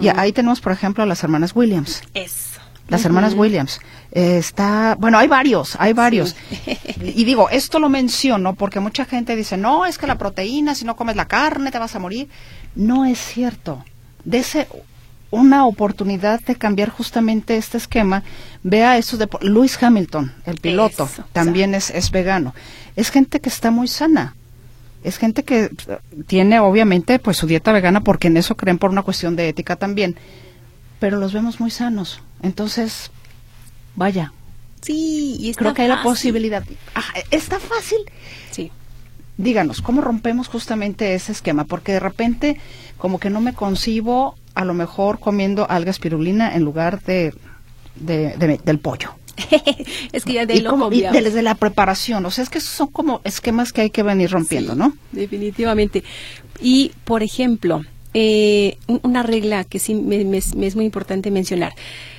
Y 0.00 0.08
ahí 0.08 0.32
tenemos, 0.32 0.60
por 0.60 0.70
ejemplo, 0.70 1.02
a 1.02 1.06
las 1.06 1.22
hermanas 1.24 1.54
Williams. 1.54 2.02
Eso. 2.14 2.60
las 2.88 3.04
hermanas 3.04 3.34
Williams. 3.34 3.80
está, 4.12 4.96
bueno, 4.98 5.18
hay 5.18 5.26
varios, 5.26 5.76
hay 5.80 5.92
varios. 5.92 6.36
y 7.02 7.24
digo, 7.24 7.50
esto 7.50 7.80
lo 7.80 7.88
menciono 7.88 8.54
porque 8.54 8.78
mucha 8.78 9.04
gente 9.04 9.34
dice, 9.34 9.56
no, 9.56 9.84
es 9.84 9.98
que 9.98 10.06
la 10.06 10.16
proteína, 10.16 10.76
si 10.76 10.84
no 10.84 10.94
comes 10.94 11.16
la 11.16 11.26
carne, 11.26 11.72
te 11.72 11.78
vas 11.78 11.96
a 11.96 11.98
morir. 11.98 12.28
No 12.76 13.04
es 13.04 13.18
cierto. 13.18 13.84
Dese 14.24 14.68
una 15.30 15.66
oportunidad 15.66 16.40
de 16.40 16.56
cambiar 16.56 16.90
justamente 16.90 17.56
este 17.56 17.76
esquema. 17.76 18.22
Vea 18.62 18.98
eso 18.98 19.16
de 19.16 19.28
Lewis 19.40 19.82
Hamilton, 19.82 20.32
el 20.46 20.60
piloto, 20.60 21.08
también 21.32 21.74
es, 21.74 21.90
es 21.90 22.10
vegano. 22.10 22.54
Es 22.96 23.10
gente 23.10 23.40
que 23.40 23.48
está 23.48 23.70
muy 23.70 23.88
sana 23.88 24.34
es 25.02 25.18
gente 25.18 25.42
que 25.42 25.68
tiene 26.26 26.60
obviamente 26.60 27.18
pues 27.18 27.36
su 27.36 27.46
dieta 27.46 27.72
vegana 27.72 28.00
porque 28.00 28.28
en 28.28 28.38
eso 28.38 28.56
creen 28.56 28.78
por 28.78 28.88
una 28.88 29.02
cuestión 29.02 29.36
de 29.36 29.50
ética 29.50 29.76
también 29.76 30.16
pero 31.04 31.18
los 31.18 31.34
vemos 31.34 31.60
muy 31.60 31.70
sanos. 31.70 32.20
Entonces, 32.42 33.10
vaya. 33.94 34.32
Sí, 34.80 35.36
y 35.38 35.52
creo 35.52 35.74
que 35.74 35.82
hay 35.82 35.88
la 35.88 36.02
posibilidad. 36.02 36.64
¿Está 37.30 37.60
fácil? 37.60 37.98
Sí. 38.50 38.72
Díganos, 39.36 39.82
¿cómo 39.82 40.00
rompemos 40.00 40.48
justamente 40.48 41.14
ese 41.14 41.32
esquema? 41.32 41.64
Porque 41.64 41.92
de 41.92 42.00
repente, 42.00 42.58
como 42.96 43.18
que 43.18 43.28
no 43.28 43.42
me 43.42 43.52
concibo 43.52 44.36
a 44.54 44.64
lo 44.64 44.74
mejor 44.74 45.18
comiendo 45.18 45.68
alga 45.68 45.90
espirulina 45.90 46.54
en 46.54 46.62
lugar 46.62 47.02
de, 47.02 47.34
del 47.96 48.78
pollo. 48.78 49.14
es 50.12 50.24
que 50.24 50.32
ya 50.32 50.46
de 50.46 50.60
lo 50.60 50.90
desde 50.90 51.42
la 51.42 51.56
preparación, 51.56 52.24
o 52.24 52.30
sea, 52.30 52.44
es 52.44 52.50
que 52.50 52.60
son 52.60 52.88
como 52.88 53.20
esquemas 53.24 53.72
que 53.72 53.82
hay 53.82 53.90
que 53.90 54.02
venir 54.02 54.30
rompiendo, 54.30 54.74
¿no? 54.74 54.96
Definitivamente. 55.12 56.04
Y, 56.60 56.92
por 57.04 57.22
ejemplo, 57.22 57.84
eh, 58.14 58.78
una 59.02 59.24
regla 59.24 59.64
que 59.64 59.80
sí 59.80 59.94
me, 59.94 60.36
es 60.36 60.76
muy 60.76 60.84
importante 60.84 61.32
mencionar. 61.32 61.72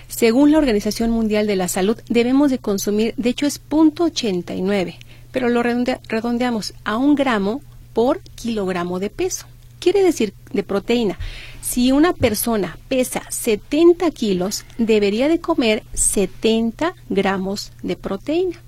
Según 0.08 0.52
la 0.52 0.58
Organización 0.58 1.10
Mundial 1.10 1.48
de 1.48 1.56
la 1.56 1.67
Salud, 1.67 1.98
debemos 2.10 2.52
de 2.52 2.60
consumir, 2.60 3.13
de 3.17 3.30
hecho 3.30 3.45
es 3.45 3.60
punto 3.60 4.04
89, 4.04 4.98
pero 5.32 5.50
lo 5.50 5.63
redondeamos 5.63 6.74
a 6.84 6.98
un 6.98 7.15
gramo 7.15 7.62
por 7.93 8.21
kilogramo 8.36 9.00
de 9.00 9.10
peso. 9.10 9.48
Quiere 9.80 10.04
decir 10.04 10.34
de 10.52 10.63
proteína. 10.63 11.17
Si 11.65 11.91
una 11.91 12.13
persona 12.13 12.78
pesa 12.88 13.23
70 13.28 14.12
kilos, 14.12 14.65
debería 14.78 15.28
de 15.28 15.39
comer 15.39 15.84
70 15.93 16.93
gramos 17.10 17.73
de 17.82 17.95
proteína. 17.95 18.62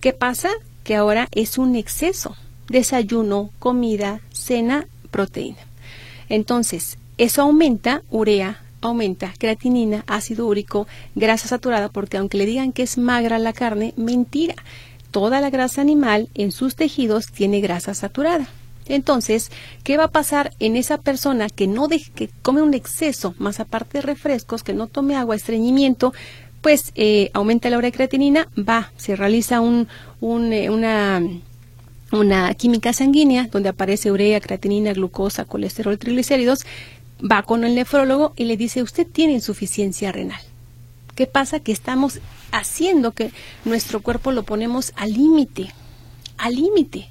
¿Qué 0.00 0.12
pasa? 0.12 0.48
Que 0.84 0.94
ahora 0.94 1.26
es 1.32 1.58
un 1.58 1.74
exceso. 1.74 2.36
Desayuno, 2.68 3.50
comida, 3.58 4.20
cena, 4.32 4.86
proteína. 5.10 5.58
Entonces, 6.28 6.96
eso 7.18 7.42
aumenta 7.42 8.02
urea, 8.08 8.62
aumenta 8.80 9.34
creatinina, 9.36 10.04
ácido 10.06 10.46
úrico, 10.46 10.86
grasa 11.16 11.48
saturada, 11.48 11.88
porque 11.88 12.18
aunque 12.18 12.38
le 12.38 12.46
digan 12.46 12.72
que 12.72 12.84
es 12.84 12.98
magra 12.98 13.40
la 13.40 13.52
carne, 13.52 13.94
mentira. 13.96 14.54
Toda 15.10 15.40
la 15.40 15.50
grasa 15.50 15.80
animal 15.80 16.28
en 16.34 16.52
sus 16.52 16.76
tejidos 16.76 17.26
tiene 17.32 17.60
grasa 17.60 17.94
saturada. 17.94 18.48
Entonces, 18.86 19.50
¿qué 19.84 19.96
va 19.96 20.04
a 20.04 20.10
pasar 20.10 20.52
en 20.58 20.76
esa 20.76 20.98
persona 20.98 21.48
que 21.48 21.66
no 21.66 21.88
deje, 21.88 22.10
que 22.12 22.30
come 22.42 22.62
un 22.62 22.74
exceso, 22.74 23.34
más 23.38 23.60
aparte 23.60 23.98
de 23.98 24.02
refrescos, 24.02 24.62
que 24.62 24.74
no 24.74 24.86
tome 24.86 25.16
agua, 25.16 25.36
estreñimiento? 25.36 26.12
Pues 26.60 26.92
eh, 26.94 27.30
aumenta 27.32 27.70
la 27.70 27.78
urea 27.78 27.90
creatinina, 27.90 28.48
va, 28.56 28.92
se 28.96 29.16
realiza 29.16 29.60
un, 29.60 29.88
eh, 30.52 30.70
una 30.70 31.22
una 32.12 32.52
química 32.54 32.92
sanguínea 32.92 33.48
donde 33.50 33.70
aparece 33.70 34.12
urea, 34.12 34.40
creatinina, 34.40 34.92
glucosa, 34.92 35.46
colesterol, 35.46 35.98
triglicéridos, 35.98 36.66
va 37.20 37.42
con 37.42 37.64
el 37.64 37.74
nefrólogo 37.74 38.34
y 38.36 38.44
le 38.44 38.56
dice, 38.56 38.82
usted 38.82 39.06
tiene 39.06 39.32
insuficiencia 39.32 40.12
renal. 40.12 40.40
¿Qué 41.14 41.26
pasa? 41.26 41.60
Que 41.60 41.72
estamos 41.72 42.20
haciendo 42.52 43.12
que 43.12 43.32
nuestro 43.64 44.00
cuerpo 44.00 44.32
lo 44.32 44.42
ponemos 44.42 44.92
al 44.96 45.12
límite, 45.12 45.72
al 46.36 46.54
límite. 46.54 47.08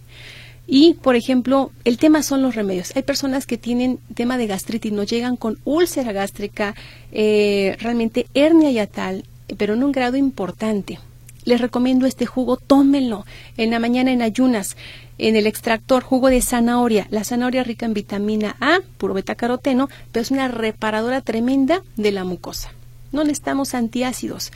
Y, 0.74 0.94
por 0.94 1.18
ejemplo, 1.18 1.70
el 1.84 1.98
tema 1.98 2.24
son 2.24 2.42
los 2.42 2.56
remedios. 2.56 2.96
Hay 2.96 3.04
personas 3.04 3.46
que 3.46 3.58
tienen 3.58 4.00
tema 4.16 4.38
de 4.38 4.48
gastritis, 4.48 4.94
nos 4.94 5.06
llegan 5.06 5.36
con 5.36 5.60
úlcera 5.66 6.14
gástrica, 6.14 6.76
eh, 7.12 7.76
realmente 7.82 8.28
hernia 8.34 8.72
yatal, 8.72 9.26
pero 9.58 9.74
en 9.74 9.84
un 9.84 9.92
grado 9.92 10.16
importante 10.16 10.98
les 11.44 11.60
recomiendo 11.60 12.06
este 12.06 12.26
jugo, 12.26 12.56
tómenlo 12.56 13.26
en 13.58 13.72
la 13.72 13.80
mañana 13.80 14.14
en 14.14 14.22
ayunas. 14.22 14.78
En 15.18 15.36
el 15.36 15.46
extractor, 15.46 16.04
jugo 16.04 16.30
de 16.30 16.42
zanahoria. 16.42 17.06
La 17.10 17.26
zanahoria 17.26 17.66
rica 17.66 17.86
en 17.86 17.94
vitamina 17.94 18.56
A, 18.62 18.80
puro 18.98 19.14
betacaroteno, 19.14 19.90
pero 20.14 20.22
es 20.22 20.32
una 20.32 20.48
reparadora 20.48 21.20
tremenda 21.20 21.84
de 21.98 22.14
la 22.14 22.24
mucosa. 22.24 22.72
No 23.12 23.26
necesitamos 23.26 23.74
antiácidos, 23.74 24.54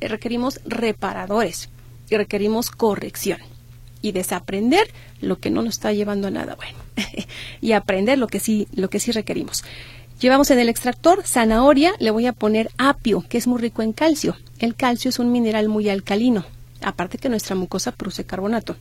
requerimos 0.00 0.60
reparadores 0.64 1.68
y 2.08 2.16
requerimos 2.16 2.70
corrección 2.70 3.51
y 4.02 4.12
desaprender 4.12 4.90
lo 5.20 5.38
que 5.38 5.50
no 5.50 5.62
nos 5.62 5.74
está 5.74 5.92
llevando 5.92 6.28
a 6.28 6.30
nada 6.30 6.56
bueno 6.56 6.78
y 7.60 7.72
aprender 7.72 8.18
lo 8.18 8.26
que 8.26 8.40
sí 8.40 8.68
lo 8.74 8.90
que 8.90 9.00
sí 9.00 9.12
requerimos. 9.12 9.64
Llevamos 10.20 10.50
en 10.52 10.60
el 10.60 10.68
extractor 10.68 11.24
zanahoria, 11.26 11.94
le 11.98 12.12
voy 12.12 12.26
a 12.26 12.32
poner 12.32 12.70
apio, 12.78 13.24
que 13.28 13.38
es 13.38 13.48
muy 13.48 13.60
rico 13.60 13.82
en 13.82 13.92
calcio. 13.92 14.36
El 14.60 14.76
calcio 14.76 15.08
es 15.08 15.18
un 15.18 15.32
mineral 15.32 15.68
muy 15.68 15.88
alcalino, 15.88 16.44
aparte 16.80 17.18
que 17.18 17.28
nuestra 17.28 17.56
mucosa 17.56 17.90
produce 17.90 18.24
carbonato. 18.24 18.76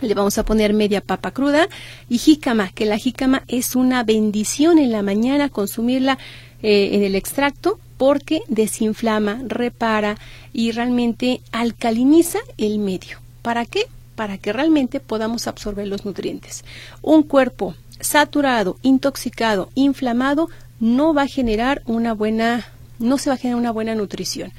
Le 0.00 0.14
vamos 0.14 0.36
a 0.38 0.44
poner 0.44 0.74
media 0.74 1.00
papa 1.00 1.30
cruda 1.30 1.68
y 2.08 2.18
jícama, 2.18 2.70
que 2.70 2.86
la 2.86 2.98
jícama 2.98 3.44
es 3.46 3.76
una 3.76 4.02
bendición 4.02 4.78
en 4.78 4.90
la 4.90 5.02
mañana 5.02 5.48
consumirla 5.48 6.18
eh, 6.62 6.90
en 6.92 7.04
el 7.04 7.14
extracto 7.14 7.78
porque 7.96 8.42
desinflama, 8.48 9.42
repara 9.46 10.18
y 10.52 10.72
realmente 10.72 11.40
alcaliniza 11.52 12.40
el 12.58 12.80
medio. 12.80 13.18
¿Para 13.42 13.64
qué? 13.64 13.86
Para 14.14 14.38
que 14.38 14.52
realmente 14.52 15.00
podamos 15.00 15.46
absorber 15.46 15.88
los 15.88 16.04
nutrientes. 16.04 16.64
Un 17.02 17.22
cuerpo 17.22 17.74
saturado, 18.00 18.76
intoxicado, 18.82 19.70
inflamado, 19.74 20.48
no 20.80 21.14
va 21.14 21.22
a 21.22 21.28
generar 21.28 21.82
una 21.86 22.12
buena, 22.12 22.66
no 22.98 23.18
se 23.18 23.30
va 23.30 23.34
a 23.34 23.38
generar 23.38 23.60
una 23.60 23.72
buena 23.72 23.94
nutrición. 23.94 24.52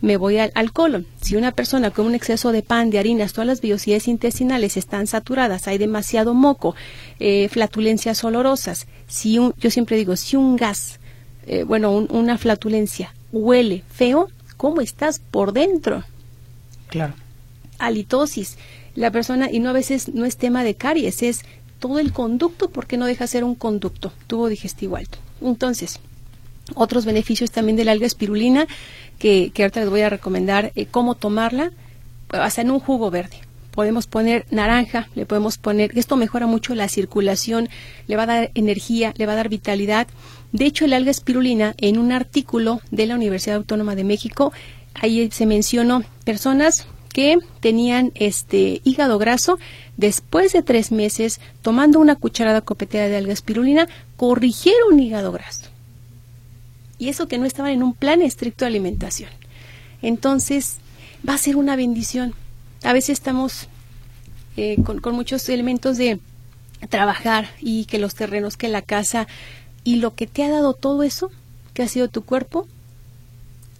Me 0.00 0.16
voy 0.16 0.38
al, 0.38 0.72
colon. 0.72 1.06
Si 1.20 1.34
una 1.34 1.50
persona 1.50 1.90
con 1.90 2.06
un 2.06 2.14
exceso 2.14 2.52
de 2.52 2.62
pan, 2.62 2.90
de 2.90 3.00
harinas, 3.00 3.32
todas 3.32 3.48
las 3.48 3.60
biosidades 3.60 4.06
intestinales 4.06 4.76
están 4.76 5.08
saturadas, 5.08 5.66
hay 5.66 5.76
demasiado 5.76 6.34
moco, 6.34 6.76
eh, 7.18 7.48
flatulencias 7.48 8.22
olorosas. 8.22 8.86
Si 9.08 9.34
yo 9.34 9.70
siempre 9.70 9.96
digo, 9.96 10.14
si 10.14 10.36
un 10.36 10.56
gas, 10.56 11.00
eh, 11.46 11.64
bueno, 11.64 11.90
una 11.92 12.38
flatulencia 12.38 13.12
huele 13.32 13.82
feo, 13.90 14.28
¿cómo 14.56 14.80
estás 14.80 15.18
por 15.18 15.52
dentro? 15.52 16.04
Claro. 16.88 17.14
Halitosis. 17.78 18.56
La 18.98 19.12
persona, 19.12 19.48
y 19.48 19.60
no 19.60 19.70
a 19.70 19.72
veces 19.72 20.12
no 20.12 20.24
es 20.24 20.36
tema 20.36 20.64
de 20.64 20.74
caries, 20.74 21.22
es 21.22 21.42
todo 21.78 22.00
el 22.00 22.12
conducto 22.12 22.68
porque 22.68 22.96
no 22.96 23.06
deja 23.06 23.28
ser 23.28 23.44
un 23.44 23.54
conducto, 23.54 24.12
tubo 24.26 24.48
digestivo 24.48 24.96
alto. 24.96 25.18
Entonces, 25.40 26.00
otros 26.74 27.04
beneficios 27.04 27.52
también 27.52 27.76
de 27.76 27.84
la 27.84 27.92
alga 27.92 28.06
espirulina, 28.06 28.66
que, 29.20 29.52
que 29.54 29.62
ahorita 29.62 29.80
les 29.82 29.90
voy 29.90 30.00
a 30.00 30.10
recomendar 30.10 30.72
eh, 30.74 30.86
cómo 30.86 31.14
tomarla, 31.14 31.70
hasta 32.30 32.62
en 32.62 32.72
un 32.72 32.80
jugo 32.80 33.08
verde. 33.12 33.36
Podemos 33.70 34.08
poner 34.08 34.46
naranja, 34.50 35.08
le 35.14 35.26
podemos 35.26 35.58
poner, 35.58 35.96
esto 35.96 36.16
mejora 36.16 36.48
mucho 36.48 36.74
la 36.74 36.88
circulación, 36.88 37.68
le 38.08 38.16
va 38.16 38.24
a 38.24 38.26
dar 38.26 38.50
energía, 38.56 39.14
le 39.16 39.26
va 39.26 39.34
a 39.34 39.36
dar 39.36 39.48
vitalidad. 39.48 40.08
De 40.50 40.64
hecho, 40.64 40.86
el 40.86 40.92
alga 40.92 41.12
espirulina, 41.12 41.76
en 41.78 41.98
un 41.98 42.10
artículo 42.10 42.80
de 42.90 43.06
la 43.06 43.14
Universidad 43.14 43.58
Autónoma 43.58 43.94
de 43.94 44.02
México, 44.02 44.52
ahí 44.94 45.30
se 45.30 45.46
mencionó 45.46 46.02
personas 46.24 46.88
que 47.18 47.40
tenían 47.58 48.12
este 48.14 48.80
hígado 48.84 49.18
graso, 49.18 49.58
después 49.96 50.52
de 50.52 50.62
tres 50.62 50.92
meses, 50.92 51.40
tomando 51.62 51.98
una 51.98 52.14
cucharada 52.14 52.60
copetera 52.60 53.08
de 53.08 53.16
alga 53.16 53.32
espirulina, 53.32 53.88
corrigieron 54.16 55.00
hígado 55.00 55.32
graso. 55.32 55.66
Y 56.96 57.08
eso 57.08 57.26
que 57.26 57.38
no 57.38 57.44
estaban 57.44 57.72
en 57.72 57.82
un 57.82 57.92
plan 57.92 58.22
estricto 58.22 58.64
de 58.64 58.68
alimentación. 58.68 59.30
Entonces, 60.00 60.76
va 61.28 61.34
a 61.34 61.38
ser 61.38 61.56
una 61.56 61.74
bendición. 61.74 62.34
A 62.84 62.92
veces 62.92 63.14
estamos 63.14 63.66
eh, 64.56 64.76
con, 64.84 65.00
con 65.00 65.16
muchos 65.16 65.48
elementos 65.48 65.96
de 65.96 66.20
trabajar 66.88 67.50
y 67.60 67.86
que 67.86 67.98
los 67.98 68.14
terrenos, 68.14 68.56
que 68.56 68.68
la 68.68 68.82
casa, 68.82 69.26
y 69.82 69.96
lo 69.96 70.14
que 70.14 70.28
te 70.28 70.44
ha 70.44 70.50
dado 70.50 70.72
todo 70.72 71.02
eso, 71.02 71.32
que 71.74 71.82
ha 71.82 71.88
sido 71.88 72.06
tu 72.06 72.22
cuerpo, 72.22 72.68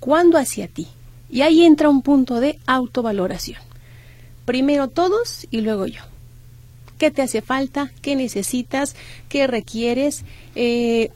¿cuándo 0.01 0.39
hacia 0.39 0.67
ti? 0.67 0.89
Y 1.31 1.43
ahí 1.43 1.65
entra 1.65 1.89
un 1.89 2.03
punto 2.03 2.41
de 2.41 2.59
autovaloración. 2.67 3.61
Primero 4.45 4.89
todos 4.89 5.47
y 5.51 5.61
luego 5.61 5.87
yo. 5.87 6.01
¿Qué 6.99 7.11
te 7.11 7.23
hace 7.23 7.43
falta? 7.43 7.93
¿Qué 8.03 8.17
necesitas? 8.17 8.97
¿Qué 9.29 9.47
requieres? 9.47 10.25
Eh, 10.57 11.11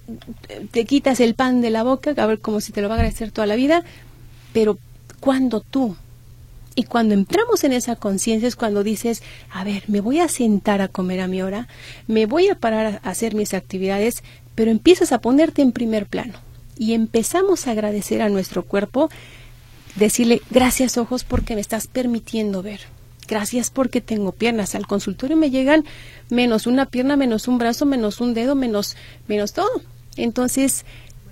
te 0.70 0.84
quitas 0.84 1.18
el 1.18 1.34
pan 1.34 1.60
de 1.60 1.70
la 1.70 1.82
boca, 1.82 2.14
a 2.16 2.26
ver 2.26 2.38
como 2.38 2.60
si 2.60 2.72
te 2.72 2.82
lo 2.82 2.88
va 2.88 2.94
a 2.94 2.98
agradecer 2.98 3.32
toda 3.32 3.46
la 3.46 3.56
vida, 3.56 3.82
pero 4.52 4.78
cuando 5.18 5.60
tú 5.60 5.96
y 6.74 6.84
cuando 6.84 7.14
entramos 7.14 7.64
en 7.64 7.72
esa 7.72 7.96
conciencia 7.96 8.48
es 8.48 8.56
cuando 8.56 8.82
dices, 8.82 9.22
a 9.50 9.64
ver, 9.64 9.82
me 9.88 10.00
voy 10.00 10.20
a 10.20 10.28
sentar 10.28 10.80
a 10.80 10.88
comer 10.88 11.20
a 11.20 11.26
mi 11.26 11.42
hora, 11.42 11.68
me 12.06 12.26
voy 12.26 12.48
a 12.48 12.54
parar 12.54 13.00
a 13.02 13.10
hacer 13.10 13.34
mis 13.34 13.52
actividades, 13.52 14.22
pero 14.54 14.70
empiezas 14.70 15.12
a 15.12 15.20
ponerte 15.20 15.62
en 15.62 15.72
primer 15.72 16.06
plano. 16.06 16.34
y 16.78 16.94
empezamos 16.94 17.66
a 17.66 17.72
agradecer 17.72 18.22
a 18.22 18.30
nuestro 18.30 18.64
cuerpo, 18.64 19.10
decirle 19.96 20.42
gracias 20.50 20.96
ojos 20.98 21.24
porque 21.24 21.54
me 21.54 21.60
estás 21.60 21.86
permitiendo 21.86 22.62
ver. 22.62 22.80
Gracias 23.28 23.70
porque 23.70 24.00
tengo 24.00 24.32
piernas. 24.32 24.74
Al 24.74 24.86
consultorio 24.86 25.36
me 25.36 25.50
llegan 25.50 25.84
menos 26.28 26.66
una 26.66 26.86
pierna, 26.86 27.16
menos 27.16 27.48
un 27.48 27.58
brazo, 27.58 27.86
menos 27.86 28.20
un 28.20 28.34
dedo, 28.34 28.54
menos, 28.54 28.96
menos 29.28 29.52
todo. 29.52 29.70
Entonces, 30.16 30.84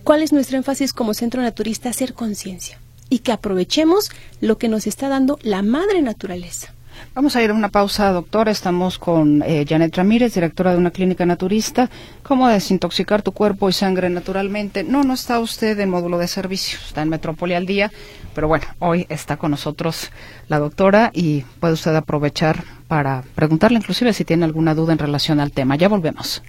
¿cuál 0.05 0.23
es 0.23 0.33
nuestro 0.33 0.57
énfasis 0.57 0.93
como 0.93 1.15
centro 1.15 1.43
naturista? 1.43 1.91
Hacer 1.91 2.15
conciencia 2.15 2.79
y 3.11 3.19
que 3.19 3.33
aprovechemos 3.33 4.11
lo 4.41 4.57
que 4.57 4.69
nos 4.69 4.87
está 4.87 5.09
dando 5.09 5.39
la 5.43 5.63
madre 5.63 6.01
naturaleza. 6.01 6.73
Vamos 7.15 7.35
a 7.35 7.43
ir 7.43 7.51
a 7.51 7.55
una 7.55 7.71
pausa, 7.71 8.13
doctora. 8.13 8.53
Estamos 8.53 8.99
con 8.99 9.43
eh, 9.43 9.65
Janet 9.69 9.97
Ramírez, 9.97 10.35
directora 10.35 10.73
de 10.73 10.79
una 10.79 10.91
clínica 10.91 11.27
naturista. 11.27 11.91
¿Cómo 12.23 12.49
desintoxicar 12.49 13.23
tu 13.23 13.33
cuerpo 13.33 13.69
y 13.69 13.73
sangre 13.73 14.09
naturalmente? 14.11 14.85
No, 14.85 15.03
no 15.03 15.15
está 15.15 15.41
usted 15.41 15.79
en 15.81 15.91
módulo 15.91 16.19
de 16.19 16.29
servicio, 16.29 16.79
está 16.87 17.03
en 17.03 17.09
Metrópoli 17.09 17.55
al 17.55 17.67
día. 17.67 17.91
Pero 18.35 18.49
bueno, 18.49 18.65
hoy 18.79 19.07
está 19.09 19.37
con 19.37 19.51
nosotros 19.51 20.11
la 20.49 20.59
doctora 20.59 21.11
y 21.13 21.43
puede 21.61 21.75
usted 21.75 21.95
aprovechar 21.95 22.65
para 22.89 23.23
preguntarle 23.35 23.79
inclusive 23.79 24.13
si 24.13 24.25
tiene 24.25 24.45
alguna 24.45 24.75
duda 24.75 24.93
en 24.93 24.99
relación 24.99 25.41
al 25.41 25.53
tema. 25.53 25.77
Ya 25.77 25.89
volvemos. 25.89 26.43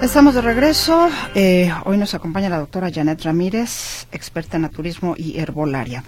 Estamos 0.00 0.34
de 0.34 0.42
regreso. 0.42 1.10
Eh, 1.34 1.72
hoy 1.84 1.98
nos 1.98 2.14
acompaña 2.14 2.48
la 2.48 2.58
doctora 2.58 2.88
Janet 2.92 3.20
Ramírez, 3.22 4.06
experta 4.12 4.56
en 4.56 4.62
naturismo 4.62 5.14
y 5.16 5.38
herbolaria. 5.38 6.04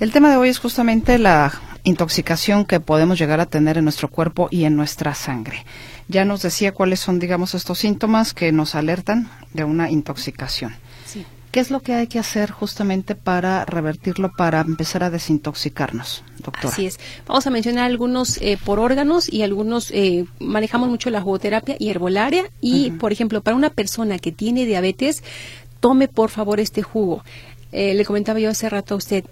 El 0.00 0.10
tema 0.10 0.28
de 0.28 0.36
hoy 0.36 0.48
es 0.48 0.58
justamente 0.58 1.18
la 1.18 1.52
intoxicación 1.84 2.64
que 2.64 2.80
podemos 2.80 3.16
llegar 3.16 3.38
a 3.38 3.46
tener 3.46 3.78
en 3.78 3.84
nuestro 3.84 4.08
cuerpo 4.08 4.48
y 4.50 4.64
en 4.64 4.74
nuestra 4.74 5.14
sangre. 5.14 5.64
Ya 6.08 6.24
nos 6.24 6.42
decía 6.42 6.72
cuáles 6.72 6.98
son, 6.98 7.20
digamos, 7.20 7.54
estos 7.54 7.78
síntomas 7.78 8.34
que 8.34 8.50
nos 8.50 8.74
alertan 8.74 9.30
de 9.54 9.62
una 9.62 9.88
intoxicación. 9.88 10.74
¿Qué 11.58 11.62
es 11.62 11.72
lo 11.72 11.80
que 11.80 11.92
hay 11.92 12.06
que 12.06 12.20
hacer 12.20 12.52
justamente 12.52 13.16
para 13.16 13.64
revertirlo, 13.64 14.30
para 14.30 14.60
empezar 14.60 15.02
a 15.02 15.10
desintoxicarnos, 15.10 16.22
doctora? 16.38 16.68
Así 16.68 16.86
es. 16.86 17.00
Vamos 17.26 17.48
a 17.48 17.50
mencionar 17.50 17.86
algunos 17.86 18.36
eh, 18.40 18.56
por 18.64 18.78
órganos 18.78 19.28
y 19.28 19.42
algunos 19.42 19.90
eh, 19.90 20.24
manejamos 20.38 20.88
mucho 20.88 21.10
la 21.10 21.20
jugoterapia 21.20 21.74
y 21.76 21.88
herbolaria. 21.88 22.44
Y, 22.60 22.92
por 22.92 23.10
ejemplo, 23.10 23.40
para 23.40 23.56
una 23.56 23.70
persona 23.70 24.20
que 24.20 24.30
tiene 24.30 24.66
diabetes, 24.66 25.24
tome 25.80 26.06
por 26.06 26.30
favor 26.30 26.60
este 26.60 26.82
jugo. 26.82 27.24
Eh, 27.72 27.92
le 27.94 28.04
comentaba 28.04 28.38
yo 28.38 28.50
hace 28.50 28.68
rato 28.68 28.94
a 28.94 28.98
usted, 28.98 29.24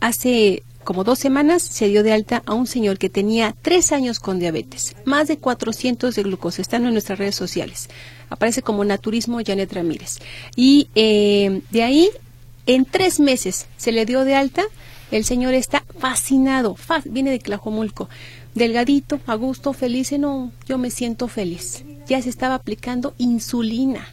hace 0.00 0.62
como 0.84 1.02
dos 1.02 1.18
semanas 1.18 1.62
se 1.62 1.88
dio 1.88 2.02
de 2.02 2.12
alta 2.12 2.42
a 2.44 2.52
un 2.52 2.66
señor 2.66 2.98
que 2.98 3.08
tenía 3.08 3.54
tres 3.62 3.92
años 3.92 4.20
con 4.20 4.38
diabetes, 4.38 4.96
más 5.06 5.28
de 5.28 5.38
400 5.38 6.14
de 6.14 6.22
glucosa, 6.24 6.60
están 6.60 6.84
en 6.84 6.92
nuestras 6.92 7.18
redes 7.18 7.36
sociales. 7.36 7.88
Aparece 8.30 8.62
como 8.62 8.84
Naturismo 8.84 9.40
Janet 9.44 9.72
Ramírez. 9.72 10.18
Y 10.56 10.88
eh, 10.94 11.62
de 11.70 11.82
ahí, 11.82 12.10
en 12.66 12.84
tres 12.84 13.20
meses 13.20 13.66
se 13.76 13.92
le 13.92 14.04
dio 14.06 14.24
de 14.24 14.34
alta, 14.34 14.62
el 15.10 15.24
señor 15.24 15.54
está 15.54 15.84
fascinado, 15.98 16.76
viene 17.06 17.30
de 17.30 17.38
Tlajomulco, 17.38 18.08
delgadito, 18.54 19.20
a 19.26 19.34
gusto, 19.34 19.72
feliz, 19.72 20.12
no, 20.12 20.52
yo 20.66 20.78
me 20.78 20.90
siento 20.90 21.28
feliz. 21.28 21.84
Ya 22.06 22.20
se 22.20 22.28
estaba 22.28 22.54
aplicando 22.54 23.14
insulina. 23.18 24.08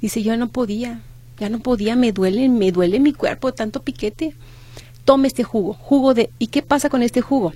Dice, 0.00 0.22
yo 0.22 0.36
no 0.36 0.48
podía, 0.48 1.00
ya 1.38 1.48
no 1.48 1.60
podía, 1.60 1.94
me 1.94 2.12
duele, 2.12 2.48
me 2.48 2.72
duele 2.72 2.98
mi 2.98 3.12
cuerpo, 3.12 3.52
tanto 3.52 3.82
piquete 3.82 4.34
tome 5.04 5.28
este 5.28 5.44
jugo, 5.44 5.74
jugo 5.74 6.14
de... 6.14 6.30
¿Y 6.38 6.48
qué 6.48 6.62
pasa 6.62 6.88
con 6.88 7.02
este 7.02 7.20
jugo? 7.20 7.52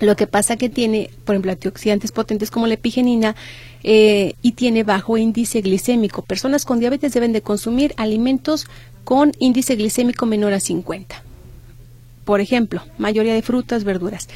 Lo 0.00 0.16
que 0.16 0.26
pasa 0.26 0.56
que 0.56 0.68
tiene, 0.68 1.10
por 1.24 1.34
ejemplo, 1.34 1.52
antioxidantes 1.52 2.12
potentes 2.12 2.50
como 2.50 2.66
la 2.66 2.74
epigenina 2.74 3.34
eh, 3.82 4.34
y 4.42 4.52
tiene 4.52 4.84
bajo 4.84 5.16
índice 5.16 5.60
glicémico. 5.60 6.22
Personas 6.22 6.64
con 6.64 6.78
diabetes 6.78 7.12
deben 7.12 7.32
de 7.32 7.42
consumir 7.42 7.94
alimentos 7.96 8.66
con 9.04 9.32
índice 9.38 9.76
glicémico 9.76 10.26
menor 10.26 10.52
a 10.52 10.60
50. 10.60 11.22
Por 12.24 12.40
ejemplo, 12.40 12.82
mayoría 12.98 13.34
de 13.34 13.42
frutas, 13.42 13.84
verduras. 13.84 14.28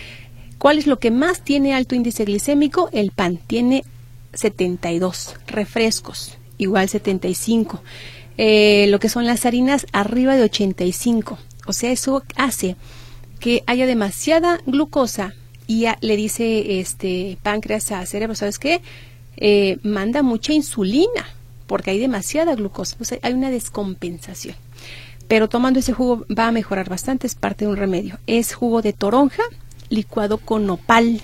¿Cuál 0.58 0.78
es 0.78 0.86
lo 0.86 0.98
que 0.98 1.10
más 1.10 1.42
tiene 1.42 1.74
alto 1.74 1.94
índice 1.94 2.24
glicémico? 2.24 2.88
El 2.92 3.10
pan. 3.10 3.38
Tiene 3.46 3.84
72. 4.32 5.36
Refrescos, 5.46 6.38
igual 6.58 6.88
75. 6.88 7.82
Eh, 8.38 8.86
lo 8.88 8.98
que 8.98 9.08
son 9.08 9.26
las 9.26 9.44
harinas, 9.44 9.86
arriba 9.92 10.36
de 10.36 10.44
85. 10.44 11.38
O 11.66 11.72
sea, 11.72 11.90
eso 11.90 12.22
hace 12.36 12.76
que 13.40 13.62
haya 13.66 13.86
demasiada 13.86 14.60
glucosa 14.66 15.34
le 16.00 16.16
dice 16.16 16.80
este 16.80 17.38
páncreas 17.42 17.92
a 17.92 18.04
cerebro, 18.06 18.34
¿sabes 18.34 18.58
qué? 18.58 18.80
Eh, 19.36 19.78
manda 19.82 20.22
mucha 20.22 20.52
insulina 20.52 21.26
porque 21.66 21.90
hay 21.90 21.98
demasiada 21.98 22.54
glucosa. 22.54 22.96
Hay 23.22 23.32
una 23.32 23.50
descompensación. 23.50 24.56
Pero 25.28 25.48
tomando 25.48 25.78
ese 25.78 25.92
jugo 25.92 26.26
va 26.36 26.48
a 26.48 26.52
mejorar 26.52 26.88
bastante, 26.88 27.26
es 27.26 27.34
parte 27.34 27.64
de 27.64 27.70
un 27.70 27.76
remedio. 27.76 28.18
Es 28.26 28.54
jugo 28.54 28.82
de 28.82 28.92
toronja 28.92 29.42
licuado 29.88 30.38
con 30.38 30.66
nopal, 30.66 31.20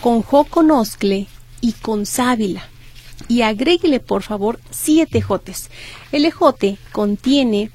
con 0.00 0.22
joconoscle 0.22 1.26
y 1.60 1.72
con 1.72 2.06
sábila. 2.06 2.66
Y 3.28 3.42
agréguele, 3.42 4.00
por 4.00 4.22
favor, 4.22 4.60
siete 4.70 5.18
ejotes. 5.18 5.70
El 6.12 6.24
ejote 6.24 6.78
contiene 6.92 7.70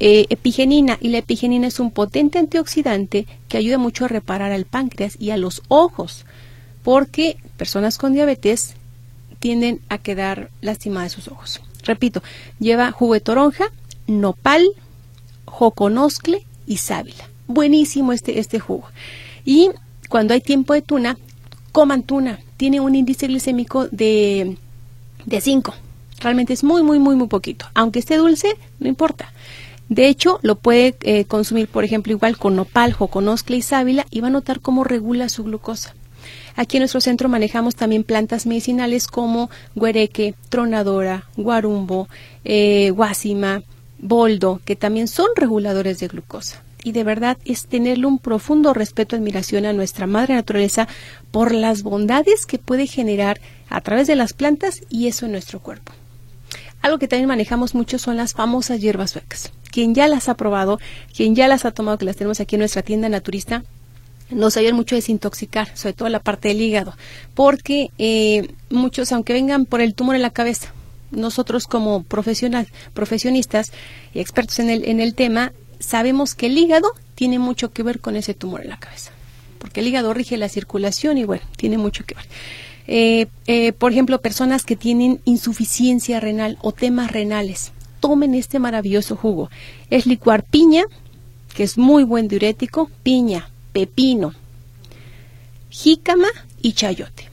eh, 0.00 0.26
epigenina 0.30 0.98
y 1.00 1.10
la 1.10 1.18
epigenina 1.18 1.66
es 1.66 1.78
un 1.78 1.90
potente 1.90 2.38
antioxidante 2.38 3.26
que 3.48 3.58
ayuda 3.58 3.78
mucho 3.78 4.06
a 4.06 4.08
reparar 4.08 4.50
al 4.50 4.64
páncreas 4.64 5.16
y 5.20 5.30
a 5.30 5.36
los 5.36 5.62
ojos 5.68 6.24
porque 6.82 7.36
personas 7.56 7.98
con 7.98 8.14
diabetes 8.14 8.74
tienden 9.38 9.80
a 9.88 9.98
quedar 9.98 10.50
lastimadas 10.62 11.12
sus 11.12 11.28
ojos. 11.28 11.60
Repito, 11.84 12.22
lleva 12.58 12.92
jugo 12.92 13.14
de 13.14 13.20
toronja, 13.20 13.66
nopal, 14.06 14.66
joconoscle 15.44 16.46
y 16.66 16.78
sábila. 16.78 17.28
Buenísimo 17.46 18.12
este, 18.12 18.38
este 18.38 18.58
jugo. 18.58 18.88
Y 19.44 19.70
cuando 20.08 20.34
hay 20.34 20.40
tiempo 20.40 20.74
de 20.74 20.82
tuna, 20.82 21.18
coman 21.72 22.02
tuna. 22.02 22.40
Tiene 22.56 22.80
un 22.80 22.94
índice 22.94 23.26
glicémico 23.26 23.86
de 23.88 24.56
5. 25.28 25.74
Realmente 26.20 26.52
es 26.52 26.64
muy, 26.64 26.82
muy, 26.82 26.98
muy, 26.98 27.16
muy 27.16 27.28
poquito. 27.28 27.66
Aunque 27.74 27.98
esté 27.98 28.16
dulce, 28.16 28.56
no 28.78 28.88
importa. 28.88 29.32
De 29.90 30.06
hecho, 30.06 30.38
lo 30.42 30.54
puede 30.54 30.94
eh, 31.02 31.24
consumir, 31.24 31.66
por 31.66 31.82
ejemplo, 31.82 32.12
igual 32.12 32.38
con 32.38 32.54
nopal, 32.54 32.92
joconoscle 32.92 33.56
y 33.56 33.62
sábila 33.62 34.06
y 34.08 34.20
va 34.20 34.28
a 34.28 34.30
notar 34.30 34.60
cómo 34.60 34.84
regula 34.84 35.28
su 35.28 35.42
glucosa. 35.42 35.96
Aquí 36.54 36.76
en 36.76 36.82
nuestro 36.82 37.00
centro 37.00 37.28
manejamos 37.28 37.74
también 37.74 38.04
plantas 38.04 38.46
medicinales 38.46 39.08
como 39.08 39.50
guereque, 39.74 40.36
tronadora, 40.48 41.24
guarumbo, 41.36 42.08
eh, 42.44 42.92
boldo, 43.98 44.60
que 44.64 44.76
también 44.76 45.08
son 45.08 45.26
reguladores 45.34 45.98
de 45.98 46.06
glucosa. 46.06 46.62
Y 46.84 46.92
de 46.92 47.02
verdad 47.02 47.36
es 47.44 47.66
tenerle 47.66 48.06
un 48.06 48.20
profundo 48.20 48.72
respeto 48.72 49.16
y 49.16 49.18
admiración 49.18 49.66
a 49.66 49.72
nuestra 49.72 50.06
madre 50.06 50.34
naturaleza 50.34 50.86
por 51.32 51.52
las 51.52 51.82
bondades 51.82 52.46
que 52.46 52.58
puede 52.58 52.86
generar 52.86 53.40
a 53.68 53.80
través 53.80 54.06
de 54.06 54.14
las 54.14 54.34
plantas 54.34 54.82
y 54.88 55.08
eso 55.08 55.26
en 55.26 55.32
nuestro 55.32 55.58
cuerpo. 55.58 55.92
Algo 56.82 56.98
que 56.98 57.08
también 57.08 57.28
manejamos 57.28 57.74
mucho 57.74 57.98
son 57.98 58.16
las 58.16 58.32
famosas 58.32 58.80
hierbas 58.80 59.10
suecas. 59.10 59.52
Quien 59.70 59.94
ya 59.94 60.08
las 60.08 60.28
ha 60.28 60.34
probado, 60.34 60.78
quien 61.14 61.34
ya 61.34 61.46
las 61.46 61.64
ha 61.64 61.70
tomado, 61.72 61.98
que 61.98 62.06
las 62.06 62.16
tenemos 62.16 62.40
aquí 62.40 62.56
en 62.56 62.60
nuestra 62.60 62.82
tienda 62.82 63.08
naturista, 63.08 63.62
nos 64.30 64.56
ayudan 64.56 64.76
mucho 64.76 64.94
a 64.94 64.98
desintoxicar, 64.98 65.76
sobre 65.76 65.92
todo 65.92 66.08
la 66.08 66.20
parte 66.20 66.48
del 66.48 66.60
hígado, 66.60 66.96
porque 67.34 67.90
eh, 67.98 68.54
muchos, 68.70 69.12
aunque 69.12 69.32
vengan 69.32 69.66
por 69.66 69.80
el 69.80 69.94
tumor 69.94 70.14
en 70.14 70.22
la 70.22 70.30
cabeza, 70.30 70.72
nosotros 71.10 71.66
como 71.66 72.04
profesional, 72.04 72.68
profesionistas 72.94 73.72
y 74.14 74.20
expertos 74.20 74.60
en 74.60 74.70
el, 74.70 74.84
en 74.84 75.00
el 75.00 75.14
tema, 75.14 75.52
sabemos 75.80 76.34
que 76.34 76.46
el 76.46 76.56
hígado 76.56 76.92
tiene 77.14 77.38
mucho 77.38 77.72
que 77.72 77.82
ver 77.82 78.00
con 78.00 78.16
ese 78.16 78.34
tumor 78.34 78.62
en 78.62 78.70
la 78.70 78.78
cabeza, 78.78 79.10
porque 79.58 79.80
el 79.80 79.88
hígado 79.88 80.14
rige 80.14 80.36
la 80.36 80.48
circulación 80.48 81.18
y 81.18 81.24
bueno, 81.24 81.42
tiene 81.56 81.78
mucho 81.78 82.04
que 82.04 82.14
ver. 82.14 82.24
Eh, 82.86 83.26
eh, 83.46 83.72
por 83.72 83.92
ejemplo, 83.92 84.20
personas 84.20 84.64
que 84.64 84.76
tienen 84.76 85.20
insuficiencia 85.24 86.20
renal 86.20 86.58
o 86.60 86.72
temas 86.72 87.10
renales, 87.10 87.72
tomen 88.00 88.34
este 88.34 88.58
maravilloso 88.58 89.16
jugo. 89.16 89.50
Es 89.90 90.06
licuar 90.06 90.42
piña, 90.44 90.84
que 91.54 91.62
es 91.62 91.78
muy 91.78 92.04
buen 92.04 92.28
diurético, 92.28 92.90
piña, 93.02 93.50
pepino, 93.72 94.34
jícama 95.70 96.28
y 96.62 96.72
chayote. 96.72 97.28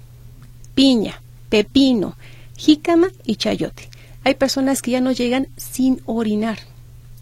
Piña, 0.76 1.22
pepino, 1.50 2.16
jícama 2.56 3.08
y 3.26 3.36
chayote. 3.38 3.90
Hay 4.24 4.36
personas 4.36 4.82
que 4.82 4.92
ya 4.92 5.02
no 5.02 5.12
llegan 5.12 5.48
sin 5.58 6.02
orinar. 6.06 6.60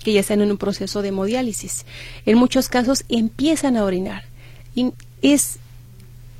que 0.03 0.13
ya 0.13 0.19
están 0.19 0.41
en 0.41 0.51
un 0.51 0.57
proceso 0.57 1.01
de 1.01 1.07
hemodiálisis. 1.07 1.84
En 2.28 2.38
muchos 2.38 2.69
casos 2.69 3.05
empiezan 3.09 3.76
a 3.76 3.84
orinar. 3.84 4.23
Y 4.76 4.91
es, 5.23 5.57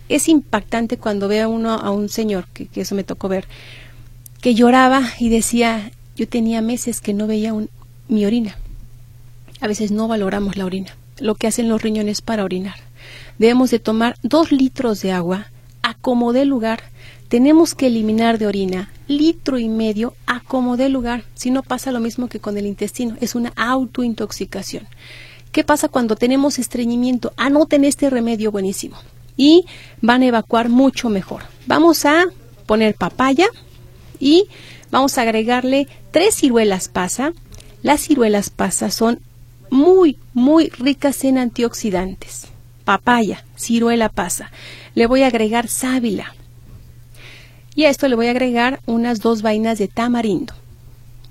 es 0.10 0.28
impactante 0.30 0.98
cuando 0.98 1.28
ve 1.28 1.42
a 1.42 1.48
uno 1.48 1.74
a 1.74 1.92
un 1.92 2.10
señor, 2.10 2.48
que, 2.54 2.70
eso 2.76 2.96
me 2.96 3.04
tocó 3.04 3.28
ver, 3.28 3.48
que 4.42 4.54
lloraba 4.54 5.04
y 5.20 5.30
decía, 5.30 5.92
yo 6.16 6.28
tenía 6.28 6.62
meses 6.62 7.02
que 7.02 7.14
no 7.14 7.28
veía 7.28 7.54
mi 8.08 8.26
orina. 8.26 8.58
A 9.62 9.68
veces 9.68 9.92
no 9.92 10.08
valoramos 10.08 10.58
la 10.58 10.66
orina, 10.66 10.96
lo 11.20 11.36
que 11.36 11.48
hacen 11.48 11.70
los 11.70 11.82
riñones 11.82 12.22
para 12.22 12.44
orinar. 12.44 12.76
Debemos 13.40 13.72
de 13.72 13.80
tomar 13.80 14.16
dos 14.22 14.52
litros 14.52 15.02
de 15.02 15.12
agua 15.12 15.48
a 15.82 15.96
como 15.96 16.34
dé 16.34 16.46
lugar. 16.46 16.84
Tenemos 17.28 17.74
que 17.74 17.88
eliminar 17.88 18.38
de 18.38 18.48
orina 18.48 18.92
litro 19.08 19.58
y 19.60 19.70
medio 19.70 20.14
a 20.28 20.42
como 20.42 20.78
dé 20.78 20.90
lugar. 20.90 21.24
Si 21.34 21.52
no 21.52 21.64
pasa 21.64 21.92
lo 21.92 22.00
mismo 22.00 22.28
que 22.28 22.40
con 22.40 22.58
el 22.58 22.66
intestino, 22.66 23.18
es 23.22 23.36
una 23.36 23.54
autointoxicación. 23.56 24.88
¿Qué 25.52 25.64
pasa 25.64 25.88
cuando 25.88 26.16
tenemos 26.16 26.60
estreñimiento? 26.60 27.34
Anoten 27.38 27.86
este 27.86 28.10
remedio 28.10 28.52
buenísimo 28.52 28.98
y 29.38 29.66
van 30.02 30.22
a 30.22 30.28
evacuar 30.28 30.70
mucho 30.70 31.10
mejor. 31.10 31.44
Vamos 31.68 32.06
a 32.06 32.26
poner 32.66 32.96
papaya, 32.96 33.48
y 34.20 34.48
vamos 34.92 35.18
a 35.18 35.22
agregarle 35.22 35.88
tres 36.12 36.36
ciruelas 36.36 36.88
pasa. 36.88 37.34
Las 37.82 38.02
ciruelas 38.02 38.50
pasa 38.50 38.90
son 38.92 39.20
muy, 39.70 40.18
muy 40.34 40.70
ricas 40.70 41.24
en 41.24 41.38
antioxidantes. 41.38 42.48
Papaya, 42.84 43.44
ciruela 43.56 44.10
pasa. 44.10 44.52
Le 44.94 45.08
voy 45.08 45.24
a 45.24 45.28
agregar 45.28 45.68
sábila. 45.68 46.34
Y 47.76 47.86
a 47.86 47.90
esto 47.90 48.08
le 48.08 48.16
voy 48.16 48.28
a 48.28 48.32
agregar 48.32 48.80
unas 48.86 49.20
dos 49.20 49.42
vainas 49.42 49.78
de 49.78 49.88
tamarindo. 49.88 50.54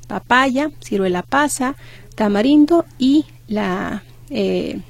Papaya, 0.06 0.70
ciruela 0.80 1.22
pasa, 1.22 1.74
tamarindo 2.14 2.84
y 2.98 3.24
la, 3.48 4.02
eh, 4.30 4.80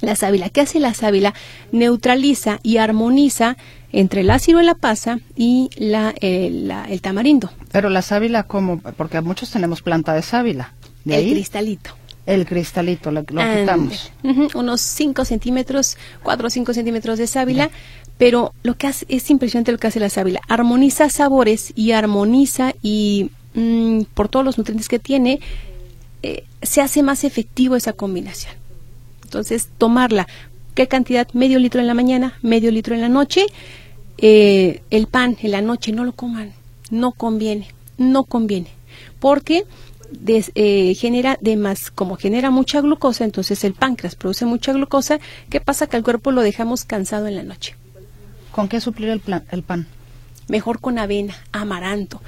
la 0.00 0.16
sábila. 0.16 0.48
¿Qué 0.48 0.60
hace 0.60 0.80
la 0.80 0.94
sábila? 0.94 1.34
Neutraliza 1.72 2.60
y 2.62 2.78
armoniza 2.78 3.56
entre 3.92 4.22
la 4.22 4.38
ciruela 4.38 4.74
pasa 4.74 5.18
y 5.36 5.70
la, 5.76 6.10
el 6.20 7.00
tamarindo. 7.02 7.50
Pero 7.72 7.90
la 7.90 8.02
sábila, 8.02 8.44
¿cómo? 8.44 8.78
Porque 8.78 9.20
muchos 9.20 9.50
tenemos 9.50 9.82
planta 9.82 10.14
de 10.14 10.22
sábila. 10.22 10.74
¿De 11.04 11.18
el 11.18 11.30
cristalito. 11.32 11.90
El 12.26 12.46
cristalito, 12.46 13.10
lo, 13.10 13.24
quitamos. 13.24 14.12
unos 14.54 14.80
5 14.80 15.24
centímetros, 15.24 15.96
4 16.22 16.46
o 16.46 16.50
5 16.50 16.74
centímetros 16.74 17.18
de 17.18 17.26
sábila. 17.26 17.70
Pero 18.18 18.52
lo 18.62 18.76
que 18.76 18.86
hace, 18.86 19.06
es 19.08 19.30
impresionante 19.30 19.72
lo 19.72 19.78
que 19.78 19.86
hace 19.86 19.98
la 19.98 20.10
sábila. 20.10 20.40
Armoniza 20.46 21.08
sabores 21.08 21.72
y 21.74 21.92
armoniza 21.92 22.74
y 22.82 23.30
mm, 23.54 24.02
por 24.14 24.28
todos 24.28 24.44
los 24.44 24.58
nutrientes 24.58 24.88
que 24.88 24.98
tiene, 24.98 25.40
eh, 26.22 26.44
se 26.60 26.82
hace 26.82 27.02
más 27.02 27.24
efectivo 27.24 27.76
esa 27.76 27.94
combinación. 27.94 28.59
Entonces, 29.30 29.68
tomarla. 29.78 30.26
¿Qué 30.74 30.88
cantidad? 30.88 31.28
Medio 31.32 31.58
litro 31.58 31.80
en 31.80 31.86
la 31.86 31.94
mañana, 31.94 32.34
medio 32.42 32.70
litro 32.70 32.94
en 32.94 33.00
la 33.00 33.08
noche 33.08 33.46
eh, 34.22 34.82
el 34.90 35.06
pan 35.06 35.38
en 35.40 35.52
la 35.52 35.62
noche 35.62 35.92
no 35.92 36.04
lo 36.04 36.12
coman, 36.12 36.52
no 36.90 37.12
conviene, 37.12 37.68
no 37.96 38.24
conviene, 38.24 38.68
porque 39.18 39.64
eh, 40.26 40.94
genera 40.94 41.38
de 41.40 41.56
más, 41.56 41.90
como 41.90 42.16
genera 42.16 42.50
mucha 42.50 42.82
glucosa, 42.82 43.24
entonces 43.24 43.64
el 43.64 43.72
páncreas 43.72 44.16
produce 44.16 44.44
mucha 44.44 44.74
glucosa, 44.74 45.20
¿qué 45.48 45.60
pasa? 45.60 45.86
Que 45.86 45.96
al 45.96 46.02
cuerpo 46.02 46.32
lo 46.32 46.42
dejamos 46.42 46.84
cansado 46.84 47.28
en 47.28 47.36
la 47.36 47.44
noche. 47.44 47.76
¿Con 48.52 48.68
qué 48.68 48.82
suplir 48.82 49.08
el, 49.08 49.22
el 49.50 49.62
pan? 49.62 49.86
Mejor 50.48 50.80
con 50.80 50.98
avena, 50.98 51.34
amaranto. 51.52 52.20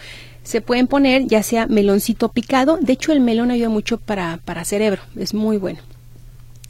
Se 0.45 0.63
pueden 0.63 0.87
poner 0.87 1.27
ya 1.27 1.43
sea 1.43 1.67
meloncito 1.67 2.31
picado, 2.31 2.79
de 2.81 2.95
hecho 2.95 3.13
el 3.13 3.21
melón 3.21 3.51
ayuda 3.51 3.69
mucho 3.69 3.99
para, 3.99 4.39
para 4.47 4.65
cerebro, 4.65 5.03
es 5.15 5.35
muy 5.35 5.59
bueno 5.59 5.81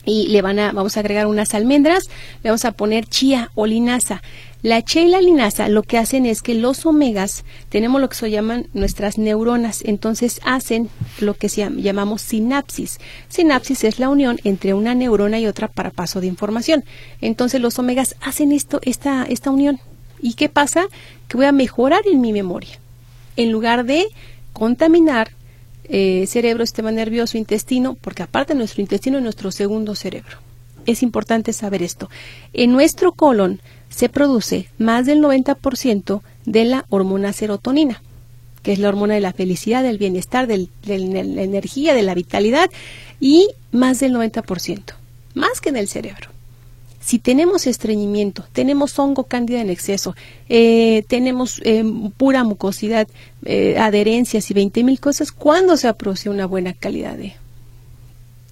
y 0.04 0.28
le 0.28 0.42
van 0.42 0.58
a, 0.58 0.72
vamos 0.72 0.96
a 0.96 1.00
agregar 1.00 1.26
unas 1.26 1.54
almendras, 1.54 2.08
le 2.42 2.50
vamos 2.50 2.64
a 2.64 2.72
poner 2.72 3.06
chía 3.06 3.50
o 3.54 3.66
linaza. 3.66 4.22
La 4.62 4.80
chía 4.82 5.02
y 5.02 5.08
la 5.08 5.20
linaza 5.20 5.68
lo 5.68 5.82
que 5.82 5.98
hacen 5.98 6.24
es 6.24 6.40
que 6.40 6.54
los 6.54 6.86
omegas 6.86 7.44
tenemos 7.68 8.00
lo 8.00 8.08
que 8.08 8.14
se 8.14 8.30
llaman 8.30 8.68
nuestras 8.74 9.18
neuronas, 9.18 9.82
entonces 9.84 10.40
hacen 10.44 10.88
lo 11.18 11.34
que 11.34 11.48
se 11.48 11.68
llamamos 11.68 12.22
sinapsis. 12.22 13.00
Sinapsis 13.28 13.82
es 13.82 13.98
la 13.98 14.08
unión 14.08 14.38
entre 14.44 14.72
una 14.72 14.94
neurona 14.94 15.40
y 15.40 15.46
otra 15.46 15.66
para 15.66 15.90
paso 15.90 16.20
de 16.20 16.28
información. 16.28 16.84
Entonces 17.20 17.60
los 17.60 17.78
omegas 17.80 18.14
hacen 18.20 18.52
esto, 18.52 18.78
esta, 18.84 19.24
esta 19.24 19.50
unión. 19.50 19.80
¿Y 20.20 20.34
qué 20.34 20.48
pasa? 20.48 20.86
Que 21.26 21.36
voy 21.36 21.46
a 21.46 21.52
mejorar 21.52 22.02
en 22.06 22.20
mi 22.20 22.32
memoria. 22.32 22.78
En 23.36 23.50
lugar 23.50 23.84
de 23.84 24.06
contaminar 24.52 25.32
eh, 25.84 26.26
cerebro, 26.26 26.64
sistema 26.64 26.90
nervioso, 26.90 27.38
intestino, 27.38 27.94
porque 28.00 28.22
aparte 28.22 28.54
nuestro 28.54 28.80
intestino 28.80 29.18
es 29.18 29.24
nuestro 29.24 29.50
segundo 29.50 29.94
cerebro. 29.94 30.38
Es 30.86 31.02
importante 31.02 31.52
saber 31.52 31.82
esto. 31.82 32.10
En 32.52 32.72
nuestro 32.72 33.12
colon 33.12 33.60
se 33.88 34.08
produce 34.08 34.68
más 34.78 35.06
del 35.06 35.20
90% 35.20 36.22
de 36.44 36.64
la 36.64 36.86
hormona 36.88 37.32
serotonina, 37.32 38.02
que 38.62 38.72
es 38.72 38.78
la 38.78 38.88
hormona 38.88 39.14
de 39.14 39.20
la 39.20 39.32
felicidad, 39.32 39.82
del 39.82 39.98
bienestar, 39.98 40.46
de 40.46 40.68
la 40.86 41.42
energía, 41.42 41.94
de 41.94 42.02
la 42.02 42.14
vitalidad, 42.14 42.70
y 43.20 43.48
más 43.70 44.00
del 44.00 44.14
90%, 44.14 44.94
más 45.34 45.60
que 45.60 45.68
en 45.68 45.76
el 45.76 45.88
cerebro. 45.88 46.31
Si 47.02 47.18
tenemos 47.18 47.66
estreñimiento, 47.66 48.44
tenemos 48.52 48.96
hongo 48.96 49.24
cándida 49.24 49.60
en 49.60 49.70
exceso, 49.70 50.14
eh, 50.48 51.04
tenemos 51.08 51.60
eh, 51.64 51.84
pura 52.16 52.44
mucosidad, 52.44 53.08
eh, 53.44 53.76
adherencias 53.76 54.48
y 54.50 54.54
20 54.54 54.84
mil 54.84 55.00
cosas, 55.00 55.32
¿cuándo 55.32 55.76
se 55.76 55.92
produce 55.94 56.30
una 56.30 56.46
buena 56.46 56.74
calidad 56.74 57.16
de? 57.16 57.34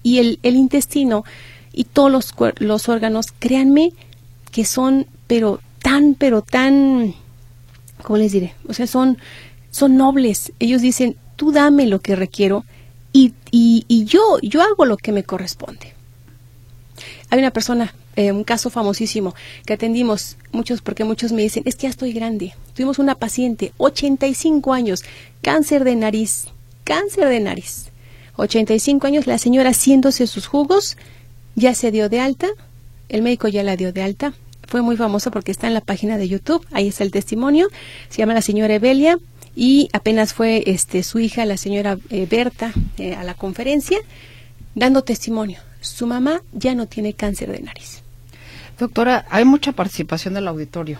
Y 0.03 0.17
el, 0.17 0.39
el 0.43 0.57
intestino 0.57 1.23
y 1.71 1.85
todos 1.85 2.11
los, 2.11 2.35
los 2.59 2.89
órganos, 2.89 3.27
créanme 3.39 3.93
que 4.51 4.65
son, 4.65 5.07
pero 5.27 5.61
tan, 5.81 6.15
pero 6.15 6.41
tan, 6.41 7.15
¿cómo 8.03 8.17
les 8.17 8.33
diré? 8.33 8.53
O 8.67 8.73
sea, 8.73 8.85
son, 8.85 9.17
son 9.69 9.95
nobles. 9.95 10.51
Ellos 10.59 10.81
dicen, 10.81 11.15
tú 11.37 11.53
dame 11.53 11.85
lo 11.85 12.01
que 12.01 12.17
requiero 12.17 12.65
y, 13.13 13.33
y, 13.49 13.85
y 13.87 14.03
yo, 14.03 14.39
yo 14.41 14.61
hago 14.61 14.83
lo 14.83 14.97
que 14.97 15.13
me 15.13 15.23
corresponde. 15.23 15.93
Hay 17.29 17.39
una 17.39 17.51
persona 17.51 17.95
eh, 18.15 18.31
un 18.31 18.43
caso 18.43 18.69
famosísimo 18.69 19.33
que 19.65 19.73
atendimos 19.73 20.37
muchos 20.51 20.81
porque 20.81 21.03
muchos 21.03 21.31
me 21.31 21.41
dicen, 21.41 21.63
es 21.65 21.75
que 21.75 21.83
ya 21.83 21.89
estoy 21.89 22.13
grande. 22.13 22.53
Tuvimos 22.73 22.99
una 22.99 23.15
paciente, 23.15 23.73
85 23.77 24.73
años, 24.73 25.03
cáncer 25.41 25.83
de 25.83 25.95
nariz, 25.95 26.47
cáncer 26.83 27.27
de 27.27 27.39
nariz. 27.39 27.87
85 28.35 29.07
años, 29.07 29.27
la 29.27 29.37
señora 29.37 29.69
haciéndose 29.69 30.27
sus 30.27 30.47
jugos, 30.47 30.97
ya 31.55 31.73
se 31.75 31.91
dio 31.91 32.09
de 32.09 32.19
alta, 32.19 32.47
el 33.09 33.21
médico 33.21 33.47
ya 33.47 33.63
la 33.63 33.75
dio 33.75 33.93
de 33.93 34.01
alta. 34.01 34.33
Fue 34.67 34.81
muy 34.81 34.95
famosa 34.95 35.31
porque 35.31 35.51
está 35.51 35.67
en 35.67 35.73
la 35.73 35.81
página 35.81 36.17
de 36.17 36.29
YouTube, 36.29 36.65
ahí 36.71 36.87
está 36.87 37.03
el 37.03 37.11
testimonio. 37.11 37.67
Se 38.09 38.19
llama 38.19 38.33
la 38.33 38.41
señora 38.41 38.75
Evelia 38.75 39.19
y 39.55 39.89
apenas 39.91 40.33
fue 40.33 40.63
este 40.65 41.03
su 41.03 41.19
hija, 41.19 41.45
la 41.45 41.57
señora 41.57 41.97
eh, 42.09 42.25
Berta, 42.29 42.71
eh, 42.97 43.15
a 43.15 43.23
la 43.23 43.33
conferencia 43.33 43.99
dando 44.75 45.03
testimonio. 45.03 45.59
Su 45.81 46.07
mamá 46.07 46.41
ya 46.53 46.73
no 46.75 46.85
tiene 46.85 47.13
cáncer 47.13 47.51
de 47.51 47.59
nariz. 47.59 48.01
Doctora, 48.79 49.25
hay 49.29 49.45
mucha 49.45 49.73
participación 49.73 50.33
del 50.33 50.47
auditorio. 50.47 50.99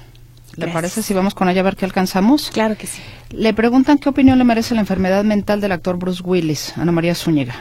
¿Le 0.58 0.68
parece 0.68 1.02
si 1.02 1.14
vamos 1.14 1.34
con 1.34 1.48
ella 1.48 1.62
a 1.62 1.64
ver 1.64 1.78
qué 1.78 1.86
alcanzamos? 1.86 2.52
Claro 2.52 2.76
que 2.78 2.86
sí. 2.86 3.02
Le 3.30 3.54
preguntan 3.54 3.98
qué 3.98 4.10
opinión 4.10 4.38
le 4.38 4.44
merece 4.44 4.76
la 4.76 4.82
enfermedad 4.82 5.24
mental 5.24 5.62
del 5.62 5.72
actor 5.72 5.98
Bruce 5.98 6.22
Willis, 6.22 6.78
Ana 6.78 6.92
María 6.92 7.16
Zúñiga. 7.16 7.56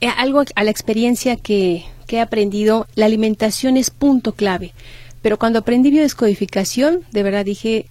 Eh, 0.00 0.08
algo 0.16 0.44
a 0.54 0.64
la 0.64 0.70
experiencia 0.70 1.36
que, 1.36 1.84
que 2.06 2.16
he 2.16 2.20
aprendido, 2.20 2.86
la 2.94 3.06
alimentación 3.06 3.76
es 3.76 3.90
punto 3.90 4.32
clave. 4.32 4.72
Pero 5.22 5.38
cuando 5.38 5.58
aprendí 5.58 5.90
biodescodificación, 5.90 7.00
de 7.10 7.22
verdad 7.22 7.44
dije, 7.44 7.86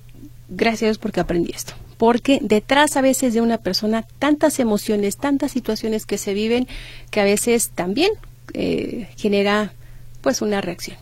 gracias 0.48 0.84
a 0.84 0.86
Dios 0.86 0.98
porque 0.98 1.20
aprendí 1.20 1.52
esto. 1.52 1.74
Porque 2.00 2.39
detrás 2.41 2.97
a 2.97 3.02
veces 3.02 3.36
de 3.36 3.41
una 3.41 3.60
persona 3.60 4.04
tantas 4.18 4.60
emociones, 4.60 5.18
tantas 5.18 5.52
situaciones 5.52 6.08
que 6.08 6.18
se 6.18 6.34
viven, 6.34 6.68
que 7.12 7.20
a 7.20 7.26
veces 7.26 7.70
también 7.76 8.12
eh, 8.54 9.10
genera 9.18 9.74
pues 10.22 10.41
una 10.41 10.62
reacción. 10.62 10.97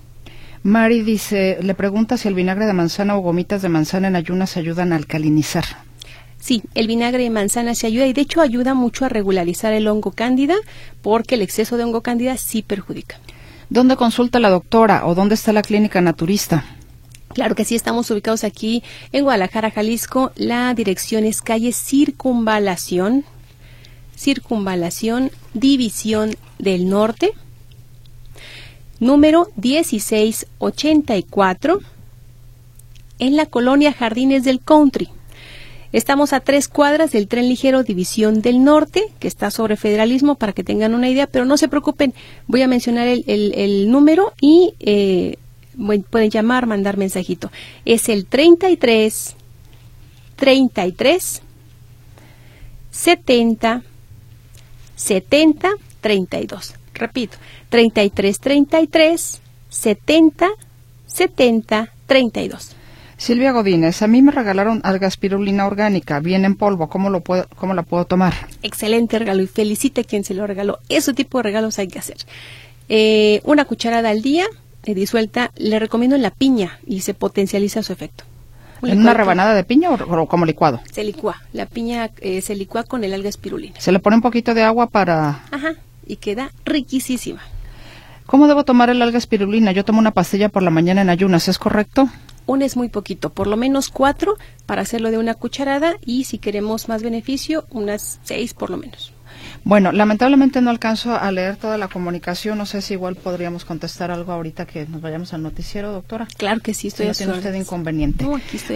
Mari 0.63 1.03
dice, 1.03 1.59
le 1.61 1.75
pregunta 1.75 2.17
si 2.17 2.27
el 2.27 2.33
vinagre 2.33 2.65
de 2.65 2.73
manzana 2.73 3.15
o 3.15 3.21
gomitas 3.21 3.61
de 3.61 3.69
manzana 3.69 4.07
en 4.09 4.15
ayunas 4.15 4.57
ayudan 4.57 4.91
a 4.91 4.95
alcalinizar. 4.97 5.63
Sí, 6.39 6.63
el 6.75 6.87
vinagre 6.87 7.23
de 7.23 7.29
manzana 7.29 7.75
se 7.75 7.87
ayuda 7.87 8.07
y 8.07 8.13
de 8.13 8.21
hecho 8.21 8.41
ayuda 8.41 8.73
mucho 8.73 9.05
a 9.05 9.09
regularizar 9.09 9.73
el 9.73 9.87
hongo 9.87 10.11
cándida 10.11 10.55
porque 11.01 11.35
el 11.35 11.41
exceso 11.41 11.77
de 11.77 11.83
hongo 11.83 12.01
cándida 12.01 12.37
sí 12.37 12.63
perjudica. 12.63 13.19
¿Dónde 13.69 13.97
consulta 13.97 14.39
la 14.39 14.49
doctora 14.49 15.05
o 15.05 15.13
dónde 15.13 15.35
está 15.35 15.53
la 15.53 15.61
clínica 15.61 16.01
naturista? 16.01 16.65
Claro 17.37 17.53
que 17.53 17.65
sí, 17.65 17.75
estamos 17.75 18.09
ubicados 18.09 18.43
aquí 18.43 18.81
en 19.11 19.23
Guadalajara, 19.23 19.69
Jalisco. 19.69 20.31
La 20.37 20.73
dirección 20.73 21.23
es 21.23 21.43
calle 21.43 21.71
Circunvalación, 21.71 23.25
Circunvalación, 24.17 25.29
División 25.53 26.35
del 26.57 26.89
Norte 26.89 27.33
número 28.99 29.49
1684 29.55 31.79
en 33.19 33.35
la 33.35 33.45
colonia 33.45 33.93
Jardines 33.93 34.43
del 34.43 34.59
Country. 34.59 35.09
Estamos 35.91 36.33
a 36.33 36.39
tres 36.39 36.67
cuadras 36.67 37.11
del 37.11 37.27
tren 37.27 37.49
ligero 37.49 37.83
División 37.83 38.41
del 38.41 38.63
Norte, 38.63 39.03
que 39.19 39.27
está 39.27 39.51
sobre 39.51 39.77
federalismo, 39.77 40.33
para 40.33 40.53
que 40.53 40.63
tengan 40.63 40.95
una 40.95 41.07
idea, 41.07 41.27
pero 41.27 41.45
no 41.45 41.57
se 41.57 41.67
preocupen, 41.67 42.15
voy 42.47 42.63
a 42.63 42.67
mencionar 42.67 43.07
el, 43.07 43.91
número 43.91 44.33
y 44.41 44.73
eh, 44.79 45.37
pueden 46.09 46.29
llamar, 46.29 46.65
mandar 46.67 46.97
mensajito. 46.97 47.51
Es 47.85 48.09
el 48.09 48.25
33 48.25 49.35
33 50.35 51.41
70 52.91 53.83
70 54.95 55.69
32. 56.01 56.75
Repito, 56.93 57.37
33 57.69 58.39
33 58.39 59.41
70 59.69 60.49
70 61.05 61.89
32. 62.05 62.75
Silvia 63.17 63.51
Godínez, 63.51 64.03
a 64.03 64.07
mí 64.07 64.21
me 64.21 64.31
regalaron 64.31 64.79
alga 64.83 65.07
espirulina 65.07 65.65
orgánica, 65.65 66.19
viene 66.19 66.45
en 66.45 66.55
polvo, 66.55 66.87
¿cómo, 66.87 67.09
lo 67.09 67.21
puedo, 67.21 67.47
¿cómo 67.55 67.73
la 67.73 67.81
puedo 67.81 68.05
tomar? 68.05 68.33
Excelente 68.61 69.17
regalo 69.17 69.41
y 69.41 69.47
felicite 69.47 70.01
a 70.01 70.03
quien 70.03 70.23
se 70.23 70.35
lo 70.35 70.45
regaló. 70.45 70.79
Ese 70.87 71.13
tipo 71.13 71.39
de 71.39 71.43
regalos 71.43 71.79
hay 71.79 71.87
que 71.87 71.97
hacer. 71.97 72.17
Eh, 72.89 73.41
una 73.43 73.65
cucharada 73.65 74.09
al 74.09 74.21
día, 74.21 74.45
disuelta, 74.93 75.51
le 75.55 75.79
recomiendo 75.79 76.15
en 76.15 76.21
la 76.21 76.31
piña 76.31 76.79
y 76.85 77.01
se 77.01 77.13
potencializa 77.13 77.83
su 77.83 77.93
efecto. 77.93 78.23
¿En 78.83 78.99
una 78.99 79.13
rebanada 79.13 79.55
de 79.55 79.63
piña 79.63 79.89
o, 79.91 80.27
como 80.27 80.45
licuado? 80.45 80.79
Se 80.91 81.03
licúa. 81.03 81.41
La 81.53 81.65
piña 81.65 82.11
eh, 82.21 82.41
se 82.41 82.55
licúa 82.55 82.83
con 82.83 83.03
el 83.03 83.13
alga 83.13 83.29
espirulina. 83.29 83.79
Se 83.79 83.91
le 83.91 83.99
pone 83.99 84.17
un 84.17 84.21
poquito 84.21 84.53
de 84.53 84.63
agua 84.63 84.87
para... 84.87 85.43
Ajá, 85.51 85.75
y 86.05 86.17
queda 86.17 86.51
riquísima. 86.65 87.41
¿Cómo 88.25 88.47
debo 88.47 88.65
tomar 88.65 88.89
el 88.89 89.01
alga 89.01 89.17
espirulina? 89.17 89.71
Yo 89.71 89.85
tomo 89.85 89.99
una 89.99 90.11
pastilla 90.11 90.49
por 90.49 90.61
la 90.61 90.69
mañana 90.69 91.01
en 91.01 91.09
ayunas, 91.09 91.47
¿es 91.47 91.57
correcto? 91.57 92.09
Un 92.45 92.61
es 92.61 92.77
muy 92.77 92.89
poquito, 92.89 93.29
por 93.29 93.47
lo 93.47 93.57
menos 93.57 93.89
cuatro 93.89 94.35
para 94.65 94.81
hacerlo 94.81 95.11
de 95.11 95.17
una 95.17 95.33
cucharada 95.33 95.95
y 96.05 96.25
si 96.25 96.37
queremos 96.37 96.87
más 96.87 97.03
beneficio, 97.03 97.65
unas 97.71 98.19
seis 98.23 98.53
por 98.53 98.69
lo 98.69 98.77
menos. 98.77 99.13
Bueno, 99.67 99.91
lamentablemente 99.91 100.61
no 100.61 100.69
alcanzo 100.69 101.17
a 101.17 101.29
leer 101.29 101.57
toda 101.57 101.77
la 101.77 101.89
comunicación. 101.89 102.57
No 102.57 102.65
sé 102.65 102.81
si 102.81 102.93
igual 102.93 103.17
podríamos 103.17 103.65
contestar 103.65 104.11
algo 104.11 104.31
ahorita 104.31 104.65
que 104.65 104.85
nos 104.87 105.01
vayamos 105.01 105.33
al 105.33 105.43
noticiero, 105.43 105.91
doctora. 105.91 106.25
Claro 106.37 106.61
que 106.61 106.73
sí, 106.73 106.87
estoy 106.87 107.13
si 107.13 107.25
no 107.25 107.33
tiene 107.33 107.49
usted 107.49 107.53
inconveniente. 107.53 108.25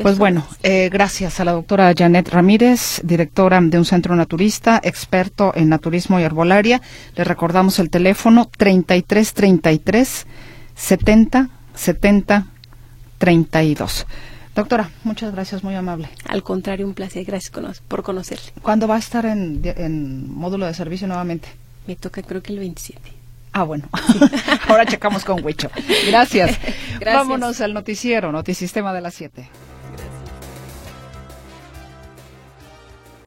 pues 0.02 0.18
bueno, 0.18 0.46
eh, 0.64 0.90
gracias 0.92 1.40
a 1.40 1.46
la 1.46 1.54
doctora 1.54 1.94
Janet 1.98 2.28
Ramírez, 2.28 3.00
directora 3.06 3.62
de 3.62 3.78
un 3.78 3.86
centro 3.86 4.18
naturista, 4.18 4.82
experto 4.84 5.54
en 5.56 5.70
naturismo 5.70 6.20
y 6.20 6.24
herbolaria. 6.24 6.82
Le 7.16 7.24
recordamos 7.24 7.80
el 7.80 7.90
teléfono 7.90 8.50
3333 8.58 10.28
70 10.76 11.50
70 11.74 12.48
32. 13.18 14.08
Doctora, 14.56 14.90
muchas 15.04 15.32
gracias, 15.32 15.64
muy 15.64 15.76
amable. 15.76 16.10
Al 16.28 16.44
contrario, 16.44 16.86
un 16.86 16.94
placer, 16.94 17.24
gracias 17.24 17.52
por 17.88 18.04
conocerle. 18.04 18.52
¿Cuándo 18.62 18.88
va 18.88 18.96
a 18.96 19.00
estar 19.00 19.26
en, 19.26 20.30
módulo 20.30 20.66
de 20.66 20.74
servicio 20.74 21.08
nuevamente? 21.08 21.48
Me 21.88 21.96
toca 21.96 22.22
creo 22.22 22.44
que 22.44 22.52
el 22.52 22.60
27. 22.60 23.00
Ah, 23.54 23.64
bueno. 23.64 23.90
Ahora 24.68 24.86
checamos 24.86 25.26
con 25.26 25.44
Huicho. 25.44 25.70
Gracias. 26.08 26.58
Gracias. 27.00 27.16
Vámonos 27.16 27.60
al 27.62 27.74
noticiero, 27.74 28.32
Notisistema 28.32 28.94
de 28.94 29.02
las 29.02 29.14
7. 29.14 29.50